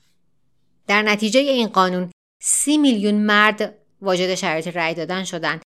در 0.87 1.01
نتیجه 1.01 1.39
این 1.39 1.67
قانون 1.67 2.10
سی 2.43 2.77
میلیون 2.77 3.15
مرد 3.15 3.77
واجد 4.01 4.35
شرایط 4.35 4.67
رأی 4.67 4.93
دادن 4.93 5.23
شدند 5.23 5.61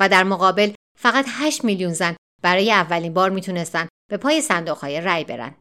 و 0.00 0.08
در 0.08 0.24
مقابل 0.24 0.72
فقط 0.98 1.24
8 1.28 1.64
میلیون 1.64 1.92
زن 1.92 2.16
برای 2.42 2.72
اولین 2.72 3.14
بار 3.14 3.30
می‌تونستن 3.30 3.88
به 4.10 4.16
پای 4.16 4.40
صندوقهای 4.40 5.00
رأی 5.00 5.24
برن. 5.24 5.54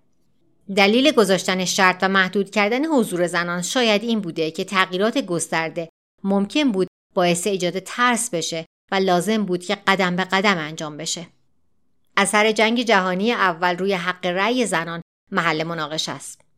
دلیل 0.76 1.12
گذاشتن 1.12 1.66
شرط 1.66 2.00
و 2.02 2.10
محدود 2.10 2.50
کردن 2.50 2.86
حضور 2.86 3.28
زنان 3.28 3.62
شاید 3.62 4.04
این 4.04 4.20
بوده 4.20 4.52
که 4.52 4.64
تغییرات 4.64 5.18
گسترده 5.18 5.90
ممکن 6.24 6.72
بود 6.72 6.88
باعث 7.16 7.48
ایجاد 7.48 7.80
ترس 7.80 8.30
بشه 8.30 8.66
و 8.92 8.96
لازم 8.96 9.46
بود 9.46 9.64
که 9.64 9.76
قدم 9.76 10.16
به 10.16 10.24
قدم 10.24 10.58
انجام 10.58 10.98
بشه. 10.98 11.28
اثر 12.18 12.52
جنگ 12.52 12.82
جهانی 12.82 13.32
اول 13.32 13.78
روی 13.78 13.94
حق 13.94 14.26
رأی 14.26 14.66
زنان 14.66 15.02
محل 15.32 15.64
مناقش 15.64 16.10
است. 16.10 16.49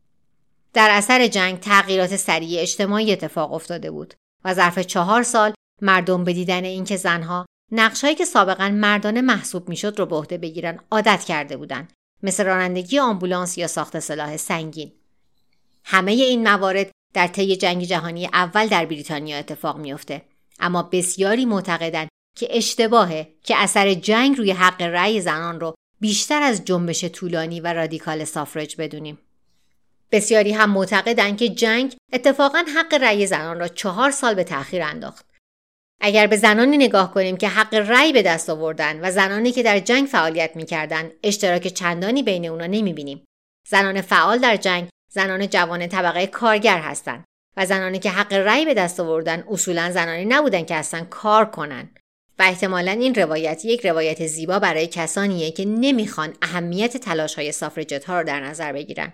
در 0.74 0.88
اثر 0.90 1.26
جنگ 1.26 1.60
تغییرات 1.60 2.16
سریع 2.16 2.60
اجتماعی 2.60 3.12
اتفاق 3.12 3.52
افتاده 3.52 3.90
بود 3.90 4.14
و 4.44 4.54
ظرف 4.54 4.78
چهار 4.78 5.22
سال 5.22 5.52
مردم 5.82 6.24
به 6.24 6.32
دیدن 6.32 6.64
اینکه 6.64 6.96
زنها 6.96 7.46
نقشهایی 7.72 8.14
که 8.14 8.24
سابقا 8.24 8.68
مردانه 8.68 9.20
محسوب 9.20 9.68
می‌شد 9.68 9.94
رو 9.98 10.06
به 10.06 10.16
عهده 10.16 10.38
بگیرن 10.38 10.80
عادت 10.90 11.24
کرده 11.24 11.56
بودند 11.56 11.92
مثل 12.22 12.44
رانندگی 12.44 12.98
آمبولانس 12.98 13.58
یا 13.58 13.66
ساخت 13.66 13.98
سلاح 13.98 14.36
سنگین 14.36 14.92
همه 15.84 16.12
این 16.12 16.48
موارد 16.48 16.90
در 17.14 17.26
طی 17.26 17.56
جنگ 17.56 17.84
جهانی 17.84 18.26
اول 18.26 18.66
در 18.66 18.86
بریتانیا 18.86 19.38
اتفاق 19.38 19.78
میافته 19.78 20.22
اما 20.60 20.82
بسیاری 20.82 21.44
معتقدند 21.44 22.08
که 22.36 22.48
اشتباهه 22.50 23.34
که 23.44 23.56
اثر 23.56 23.94
جنگ 23.94 24.38
روی 24.38 24.50
حق 24.50 24.82
رأی 24.82 25.20
زنان 25.20 25.60
رو 25.60 25.74
بیشتر 26.00 26.42
از 26.42 26.64
جنبش 26.64 27.04
طولانی 27.04 27.60
و 27.60 27.72
رادیکال 27.72 28.24
سافرج 28.24 28.76
بدونیم. 28.78 29.18
بسیاری 30.12 30.52
هم 30.52 30.70
معتقدند 30.70 31.38
که 31.38 31.48
جنگ 31.48 31.96
اتفاقا 32.12 32.64
حق 32.76 32.94
رأی 32.94 33.26
زنان 33.26 33.60
را 33.60 33.68
چهار 33.68 34.10
سال 34.10 34.34
به 34.34 34.44
تأخیر 34.44 34.82
انداخت. 34.82 35.26
اگر 36.00 36.26
به 36.26 36.36
زنانی 36.36 36.76
نگاه 36.76 37.14
کنیم 37.14 37.36
که 37.36 37.48
حق 37.48 37.74
رأی 37.74 38.12
به 38.12 38.22
دست 38.22 38.50
آوردن 38.50 39.00
و 39.02 39.10
زنانی 39.10 39.52
که 39.52 39.62
در 39.62 39.78
جنگ 39.78 40.06
فعالیت 40.06 40.56
می‌کردند 40.56 41.12
اشتراک 41.22 41.66
چندانی 41.66 42.22
بین 42.22 42.46
اونا 42.46 42.66
نمی‌بینیم. 42.66 43.24
زنان 43.68 44.00
فعال 44.00 44.38
در 44.38 44.56
جنگ 44.56 44.88
زنان 45.12 45.48
جوان 45.48 45.86
طبقه 45.86 46.26
کارگر 46.26 46.78
هستند 46.78 47.24
و 47.56 47.66
زنانی 47.66 47.98
که 47.98 48.10
حق 48.10 48.32
رأی 48.32 48.64
به 48.64 48.74
دست 48.74 49.00
آوردن 49.00 49.44
اصولا 49.50 49.90
زنانی 49.90 50.24
نبودن 50.24 50.64
که 50.64 50.74
اصلا 50.74 51.04
کار 51.10 51.44
کنن 51.44 51.90
و 52.38 52.42
احتمالا 52.42 52.92
این 52.92 53.14
روایت 53.14 53.64
یک 53.64 53.86
روایت 53.86 54.26
زیبا 54.26 54.58
برای 54.58 54.86
کسانیه 54.86 55.50
که 55.50 55.64
نمی‌خوان 55.64 56.34
اهمیت 56.42 56.96
تلاش 56.96 57.34
های 57.34 57.52
سافرجت 57.52 58.06
در 58.06 58.40
نظر 58.40 58.72
بگیرن. 58.72 59.12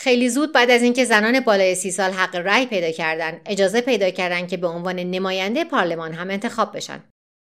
خیلی 0.00 0.28
زود 0.28 0.52
بعد 0.52 0.70
از 0.70 0.82
اینکه 0.82 1.04
زنان 1.04 1.40
بالای 1.40 1.74
سی 1.74 1.90
سال 1.90 2.10
حق 2.10 2.36
رأی 2.36 2.66
پیدا 2.66 2.90
کردن 2.90 3.40
اجازه 3.46 3.80
پیدا 3.80 4.10
کردن 4.10 4.46
که 4.46 4.56
به 4.56 4.66
عنوان 4.66 4.96
نماینده 4.96 5.64
پارلمان 5.64 6.12
هم 6.12 6.30
انتخاب 6.30 6.76
بشن. 6.76 7.04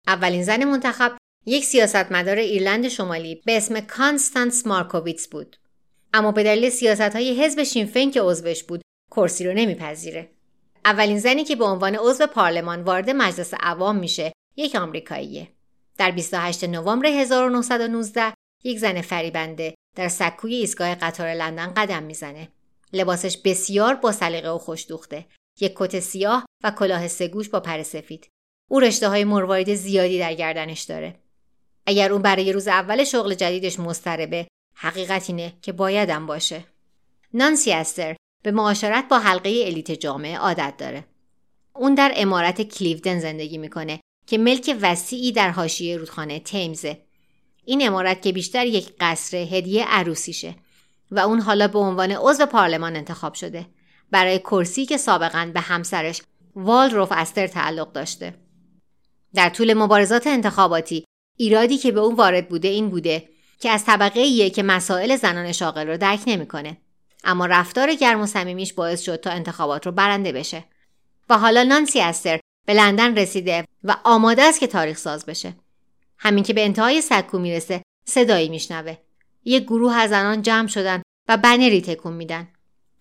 اولین 0.07 0.43
زن 0.43 0.63
منتخب 0.63 1.17
یک 1.45 1.65
سیاستمدار 1.65 2.37
ایرلند 2.37 2.87
شمالی 2.87 3.41
به 3.45 3.57
اسم 3.57 3.79
کانستانس 3.79 4.67
مارکوویتس 4.67 5.27
بود. 5.27 5.55
اما 6.13 6.31
به 6.31 6.43
دلیل 6.43 6.69
سیاست 6.69 7.01
های 7.01 7.43
حزب 7.43 7.63
شینفین 7.63 8.11
که 8.11 8.21
عضوش 8.21 8.63
بود 8.63 8.81
کرسی 9.11 9.45
رو 9.45 9.53
نمیپذیره. 9.53 10.29
اولین 10.85 11.19
زنی 11.19 11.43
که 11.43 11.55
به 11.55 11.65
عنوان 11.65 11.95
عضو 11.95 12.27
پارلمان 12.27 12.81
وارد 12.81 13.09
مجلس 13.09 13.53
عوام 13.59 13.95
میشه 13.95 14.33
یک 14.55 14.75
آمریکاییه. 14.75 15.47
در 15.97 16.11
28 16.11 16.63
نوامبر 16.63 17.05
1919 17.05 18.33
یک 18.63 18.79
زن 18.79 19.01
فریبنده 19.01 19.75
در 19.95 20.07
سکوی 20.07 20.55
ایستگاه 20.55 20.95
قطار 20.95 21.33
لندن 21.33 21.73
قدم 21.73 22.03
می‌زنه. 22.03 22.47
لباسش 22.93 23.37
بسیار 23.37 23.95
با 23.95 24.11
سلیقه 24.11 24.49
و 24.49 24.57
خوشدوخته. 24.57 25.25
یک 25.59 25.73
کت 25.75 25.99
سیاه 25.99 26.45
و 26.63 26.71
کلاه 26.71 27.07
سگوش 27.07 27.49
با 27.49 27.59
پر 27.59 27.83
سفید. 27.83 28.27
او 28.71 28.79
رشته 28.79 29.09
های 29.09 29.23
مروارید 29.23 29.75
زیادی 29.75 30.19
در 30.19 30.33
گردنش 30.33 30.81
داره. 30.81 31.15
اگر 31.85 32.11
اون 32.11 32.21
برای 32.21 32.53
روز 32.53 32.67
اول 32.67 33.03
شغل 33.03 33.33
جدیدش 33.33 33.79
مضطربه 33.79 34.47
حقیقت 34.75 35.29
اینه 35.29 35.53
که 35.61 35.71
بایدم 35.71 36.25
باشه. 36.25 36.63
نانسی 37.33 37.71
استر 37.71 38.15
به 38.43 38.51
معاشرت 38.51 39.07
با 39.09 39.19
حلقه 39.19 39.63
الیت 39.65 39.91
جامعه 39.91 40.37
عادت 40.37 40.73
داره. 40.77 41.05
اون 41.75 41.95
در 41.95 42.13
امارت 42.15 42.61
کلیودن 42.61 43.19
زندگی 43.19 43.57
می‌کنه 43.57 43.99
که 44.27 44.37
ملک 44.37 44.77
وسیعی 44.81 45.31
در 45.31 45.49
حاشیه 45.49 45.97
رودخانه 45.97 46.39
تیمزه. 46.39 47.01
این 47.65 47.87
امارت 47.87 48.21
که 48.21 48.31
بیشتر 48.31 48.65
یک 48.65 48.93
قصر 48.99 49.37
هدیه 49.37 49.85
عروسیشه 49.85 50.55
و 51.11 51.19
اون 51.19 51.39
حالا 51.39 51.67
به 51.67 51.79
عنوان 51.79 52.11
عضو 52.11 52.45
پارلمان 52.45 52.95
انتخاب 52.95 53.33
شده. 53.33 53.65
برای 54.11 54.39
کرسی 54.39 54.85
که 54.85 54.97
سابقا 54.97 55.51
به 55.53 55.59
همسرش 55.59 56.21
والدروف 56.55 57.11
استر 57.11 57.47
تعلق 57.47 57.91
داشته. 57.91 58.33
در 59.33 59.49
طول 59.49 59.73
مبارزات 59.73 60.27
انتخاباتی 60.27 61.05
ایرادی 61.37 61.77
که 61.77 61.91
به 61.91 61.99
اون 61.99 62.15
وارد 62.15 62.49
بوده 62.49 62.67
این 62.67 62.89
بوده 62.89 63.29
که 63.59 63.69
از 63.69 63.85
طبقه 63.85 64.19
ایه 64.19 64.49
که 64.49 64.63
مسائل 64.63 65.15
زنان 65.15 65.51
شاغل 65.51 65.87
رو 65.87 65.97
درک 65.97 66.19
نمی‌کنه. 66.27 66.77
اما 67.23 67.45
رفتار 67.45 67.93
گرم 67.93 68.21
و 68.21 68.25
صمیمیش 68.25 68.73
باعث 68.73 69.01
شد 69.01 69.15
تا 69.15 69.29
انتخابات 69.29 69.85
رو 69.85 69.91
برنده 69.91 70.31
بشه. 70.31 70.63
و 71.29 71.37
حالا 71.37 71.63
نانسی 71.63 72.01
استر 72.01 72.39
به 72.67 72.73
لندن 72.73 73.17
رسیده 73.17 73.65
و 73.83 73.95
آماده 74.03 74.43
است 74.43 74.59
که 74.59 74.67
تاریخ 74.67 74.97
ساز 74.97 75.25
بشه. 75.25 75.55
همین 76.17 76.43
که 76.43 76.53
به 76.53 76.65
انتهای 76.65 77.01
سکو 77.01 77.39
می‌رسه 77.39 77.81
صدایی 78.05 78.49
میشنوه. 78.49 78.97
یک 79.45 79.63
گروه 79.63 79.93
از 79.93 80.09
زنان 80.09 80.41
جمع 80.41 80.67
شدن 80.67 81.01
و 81.29 81.37
بنری 81.37 81.81
تکون 81.81 82.13
میدن. 82.13 82.47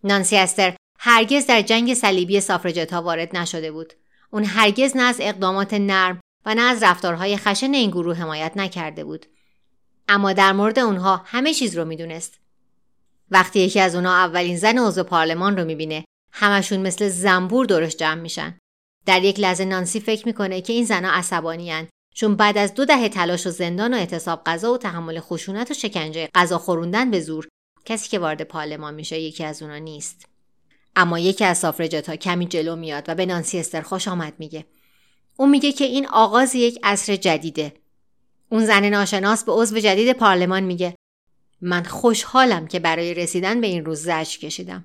نانسی 0.05 0.37
استر 0.37 0.77
هرگز 0.99 1.47
در 1.47 1.63
جنگ 1.63 1.95
صلیبی 1.95 2.41
سافرجت 2.41 2.93
ها 2.93 3.03
وارد 3.03 3.37
نشده 3.37 3.73
بود. 3.73 3.93
اون 4.31 4.45
هرگز 4.45 4.97
نه 4.97 5.03
از 5.03 5.17
اقدامات 5.21 5.75
نرم 5.75 6.21
و 6.47 6.55
نه 6.55 6.63
از 6.63 6.83
رفتارهای 6.83 7.37
خشن 7.37 7.75
این 7.75 7.91
گروه 7.91 8.17
حمایت 8.17 8.53
نکرده 8.57 9.05
بود. 9.05 9.27
اما 10.09 10.33
در 10.33 10.53
مورد 10.53 10.79
اونها 10.79 11.23
همه 11.25 11.55
چیز 11.55 11.79
رو 11.79 11.85
می‌دونست. 11.85 12.39
وقتی 13.31 13.61
یکی 13.61 13.81
از 13.81 13.95
اونها 13.95 14.13
اولین 14.13 14.57
زن 14.57 14.79
عضو 14.79 15.05
پارلمان 15.05 15.57
رو 15.57 15.65
می‌بینه 15.65 16.05
همشون 16.33 16.81
مثل 16.81 17.09
زنبور 17.09 17.67
دورش 17.67 17.97
جمع 17.97 18.21
میشن. 18.21 18.59
در 19.07 19.23
یک 19.23 19.41
لحظه 19.41 19.65
نانسی 19.65 20.01
فکر 20.01 20.27
می‌کنه 20.27 20.61
که 20.61 20.73
این 20.73 20.85
زنها 20.85 21.13
عصبانیان 21.13 21.89
چون 22.15 22.37
بعد 22.37 22.59
از 22.59 22.75
دو 22.75 22.85
دهه 22.85 23.09
تلاش 23.09 23.47
و 23.47 23.51
زندان 23.51 23.95
و 23.95 23.97
اعتصاب 23.97 24.43
غذا 24.47 24.73
و 24.73 24.79
تحمل 24.79 25.21
خشونت 25.21 25.71
و 25.71 25.75
شکنجه 25.75 26.29
غذا 26.35 26.59
خوروندن 26.59 27.11
به 27.11 27.21
زور 27.21 27.49
کسی 27.85 28.09
که 28.09 28.19
وارد 28.19 28.43
پارلمان 28.43 28.95
میشه 28.95 29.21
یکی 29.21 29.45
از 29.45 29.63
اونا 29.63 29.79
نیست. 29.79 30.27
اما 30.97 31.19
یکی 31.19 31.45
از 31.45 31.59
سافرجت 31.59 32.09
ها 32.09 32.17
کمی 32.17 32.47
جلو 32.47 32.77
میاد 32.77 33.05
و 33.09 33.15
به 33.15 33.27
نانسی 33.27 33.59
استر 33.59 33.81
خوش 33.81 34.09
آمد 34.09 34.33
میگه. 34.39 34.65
اون 35.37 35.51
میگه 35.51 35.73
که 35.73 35.85
این 35.85 36.07
آغاز 36.07 36.55
یک 36.55 36.79
عصر 36.83 37.17
جدیده 37.17 37.73
اون 38.49 38.67
زن 38.67 38.85
ناشناس 38.85 39.45
به 39.45 39.53
عضو 39.53 39.79
جدید 39.79 40.13
پارلمان 40.13 40.63
میگه 40.63 40.95
من 41.61 41.85
خوشحالم 41.85 42.67
که 42.67 42.81
برای 42.81 43.15
رسیدن 43.15 43.61
به 43.61 43.67
این 43.67 43.85
روز 43.85 44.03
زجر 44.03 44.39
کشیدم. 44.39 44.85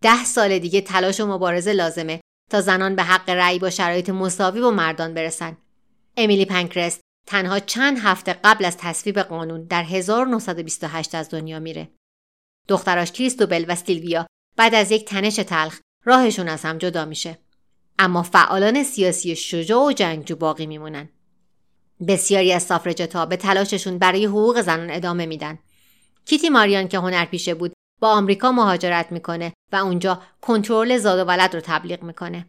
ده 0.00 0.24
سال 0.24 0.58
دیگه 0.58 0.80
تلاش 0.80 1.20
و 1.20 1.26
مبارزه 1.26 1.72
لازمه 1.72 2.20
تا 2.50 2.60
زنان 2.60 2.96
به 2.96 3.02
حق 3.02 3.30
رأی 3.30 3.58
با 3.58 3.70
شرایط 3.70 4.10
مساوی 4.10 4.60
با 4.60 4.70
مردان 4.70 5.14
برسن. 5.14 5.56
امیلی 6.16 6.44
پنکرست 6.44 7.00
تنها 7.26 7.58
چند 7.58 7.98
هفته 7.98 8.32
قبل 8.44 8.64
از 8.64 8.76
تصویب 8.76 9.18
قانون 9.18 9.64
در 9.64 9.82
1928 9.82 11.14
از 11.14 11.30
دنیا 11.30 11.58
میره. 11.58 11.90
دختراش 12.68 13.12
کریستوبل 13.12 13.64
و 13.68 13.74
سیلویا 13.74 14.26
بعد 14.56 14.74
از 14.74 14.90
یک 14.90 15.04
تنش 15.04 15.36
تلخ 15.36 15.80
راهشون 16.04 16.48
از 16.48 16.62
هم 16.62 16.78
جدا 16.78 17.04
میشه. 17.04 17.38
اما 17.98 18.22
فعالان 18.22 18.82
سیاسی 18.82 19.36
شجاع 19.36 19.84
و 19.84 19.92
جنگجو 19.92 20.36
باقی 20.36 20.66
میمونن. 20.66 21.08
بسیاری 22.08 22.52
از 22.52 22.62
سافرجتا 22.62 23.26
به 23.26 23.36
تلاششون 23.36 23.98
برای 23.98 24.24
حقوق 24.24 24.60
زنان 24.60 24.90
ادامه 24.90 25.26
میدن. 25.26 25.58
کیتی 26.26 26.48
ماریان 26.48 26.88
که 26.88 26.98
هنرپیشه 26.98 27.54
بود 27.54 27.72
به 28.00 28.08
آمریکا 28.08 28.52
مهاجرت 28.52 29.12
می‌کنه 29.12 29.52
و 29.72 29.76
اونجا 29.76 30.22
کنترل 30.40 30.98
زاد 30.98 31.18
و 31.18 31.24
ولد 31.28 31.54
رو 31.54 31.60
تبلیغ 31.60 32.02
می‌کنه. 32.02 32.48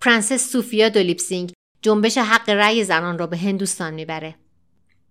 پرنسس 0.00 0.52
سوفیا 0.52 0.88
دولیپ 0.88 1.24
سینگ 1.24 1.52
جنبش 1.82 2.18
حق 2.18 2.50
رأی 2.50 2.84
زنان 2.84 3.18
رو 3.18 3.26
به 3.26 3.36
هندوستان 3.36 3.94
می‌بره. 3.94 4.34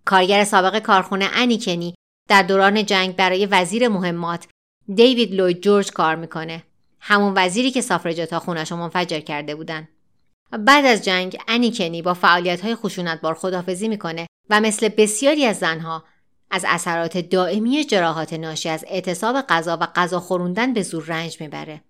کارگر 0.06 0.44
سابق 0.44 0.80
کارخونه 0.80 1.30
انی 1.34 1.54
کنی 1.54 1.96
در 2.30 2.44
دوران 2.44 2.86
جنگ 2.86 3.16
برای 3.16 3.46
وزیر 3.46 3.88
مهمات 3.88 4.48
دیوید 4.96 5.34
لوید 5.34 5.62
جورج 5.62 5.92
کار 5.92 6.16
می‌کنه. 6.16 6.64
همون 7.00 7.34
وزیری 7.36 7.72
که 7.72 7.82
suffragette 7.82 8.35
ا 8.35 8.40
خونش 8.40 8.72
منفجر 8.72 9.20
کرده 9.20 9.56
بودن. 9.56 9.88
بعد 10.52 10.86
از 10.86 11.06
جنگ 11.06 11.38
انی 11.48 11.66
کنی 11.66 12.02
با 12.02 12.14
فعالیت 12.14 12.62
های 12.62 12.76
خشونتبار 12.76 13.34
خدافظی 13.34 13.88
می‌کنه 13.88 14.28
و 14.50 14.62
مثل 14.62 14.90
بسیاری 14.90 15.46
از 15.46 15.60
زنها 15.60 16.04
از 16.52 16.66
اثرات 16.68 17.18
دائمی 17.18 17.86
جراحات 17.86 18.34
ناشی 18.34 18.70
از 18.70 18.86
اعتصاب 18.88 19.42
غذا 19.42 19.78
و 19.82 19.88
غذا 19.96 20.20
خوروندن 20.20 20.74
به 20.74 20.82
زور 20.82 21.04
رنج 21.04 21.42
می‌بره. 21.42 21.82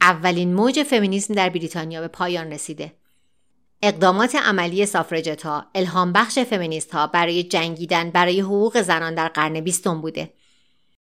اولین 0.00 0.54
موج 0.54 0.82
فمینیسم 0.82 1.34
در 1.34 1.48
بریتانیا 1.48 2.00
به 2.00 2.08
پایان 2.08 2.52
رسیده. 2.52 2.92
اقدامات 3.86 4.34
عملی 4.34 4.86
سافرجت 4.86 5.42
ها 5.42 5.66
الهام 5.74 6.12
بخش 6.12 6.38
فمینیست 6.38 6.90
ها 6.90 7.06
برای 7.06 7.42
جنگیدن 7.42 8.10
برای 8.10 8.40
حقوق 8.40 8.80
زنان 8.80 9.14
در 9.14 9.28
قرن 9.28 9.60
بیستم 9.60 10.00
بوده. 10.00 10.32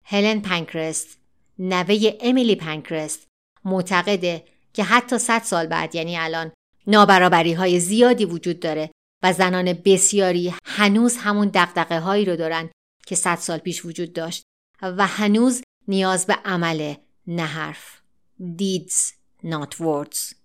هلن 0.04 0.40
پنکرست 0.40 1.18
نوه 1.58 2.18
امیلی 2.20 2.54
پنکرست 2.56 3.26
معتقده 3.64 4.44
که 4.72 4.84
حتی 4.84 5.18
100 5.18 5.42
سال 5.42 5.66
بعد 5.66 5.94
یعنی 5.94 6.18
الان 6.18 6.52
نابرابری 6.86 7.52
های 7.52 7.80
زیادی 7.80 8.24
وجود 8.24 8.60
داره 8.60 8.90
و 9.22 9.32
زنان 9.32 9.72
بسیاری 9.72 10.54
هنوز 10.64 11.16
همون 11.16 11.48
دقدقه 11.48 12.00
هایی 12.00 12.24
رو 12.24 12.36
دارن 12.36 12.70
که 13.06 13.14
100 13.14 13.36
سال 13.36 13.58
پیش 13.58 13.84
وجود 13.84 14.12
داشت 14.12 14.42
و 14.82 15.06
هنوز 15.06 15.62
نیاز 15.88 16.26
به 16.26 16.34
عمل 16.44 16.94
نه 17.26 17.42
حرف 17.42 18.00
deeds 18.40 19.12
not 19.44 19.74
words 19.74 20.37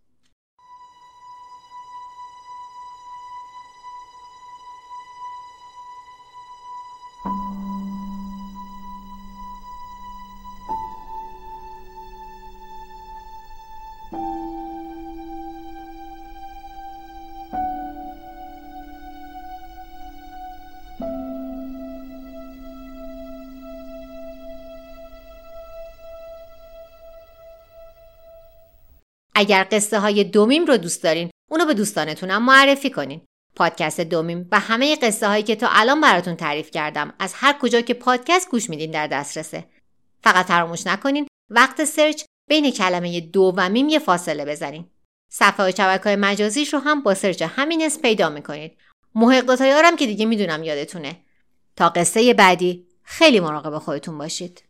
اگر 29.43 29.67
قصه 29.71 29.99
های 29.99 30.23
دومیم 30.23 30.65
رو 30.65 30.77
دوست 30.77 31.03
دارین 31.03 31.29
اونو 31.51 31.65
به 31.65 31.73
دوستانتونم 31.73 32.45
معرفی 32.45 32.89
کنین. 32.89 33.21
پادکست 33.55 34.01
دومیم 34.01 34.47
و 34.51 34.59
همه 34.59 34.95
قصه 34.95 35.27
هایی 35.27 35.43
که 35.43 35.55
تا 35.55 35.67
الان 35.71 36.01
براتون 36.01 36.35
تعریف 36.35 36.71
کردم 36.71 37.13
از 37.19 37.33
هر 37.35 37.57
کجا 37.61 37.81
که 37.81 37.93
پادکست 37.93 38.49
گوش 38.49 38.69
میدین 38.69 38.91
در 38.91 39.07
دسترسه. 39.07 39.65
فقط 40.23 40.45
فراموش 40.45 40.87
نکنین 40.87 41.27
وقت 41.49 41.83
search 41.83 42.23
بین 42.49 42.71
کلمه 42.71 43.19
دو 43.19 43.53
و 43.57 43.69
میم 43.69 43.89
یه 43.89 43.99
فاصله 43.99 44.45
بزنین. 44.45 44.89
صفحه 45.31 45.71
شبکه 45.71 46.03
های 46.03 46.15
مجازیش 46.15 46.73
رو 46.73 46.79
هم 46.79 47.03
با 47.03 47.13
search 47.13 47.41
همین 47.41 47.81
اسم 47.81 48.01
پیدا 48.01 48.29
می‌کنید. 48.29 48.77
محق 49.15 49.45
دوتایارم 49.45 49.95
که 49.95 50.05
دیگه 50.05 50.25
می‌دونم 50.25 50.63
یادتونه. 50.63 51.19
تا 51.75 51.89
قصه 51.89 52.33
بعدی 52.33 52.87
خیلی 53.03 53.39
مراقب 53.39 53.77
خودتون 53.77 54.17
باشید. 54.17 54.63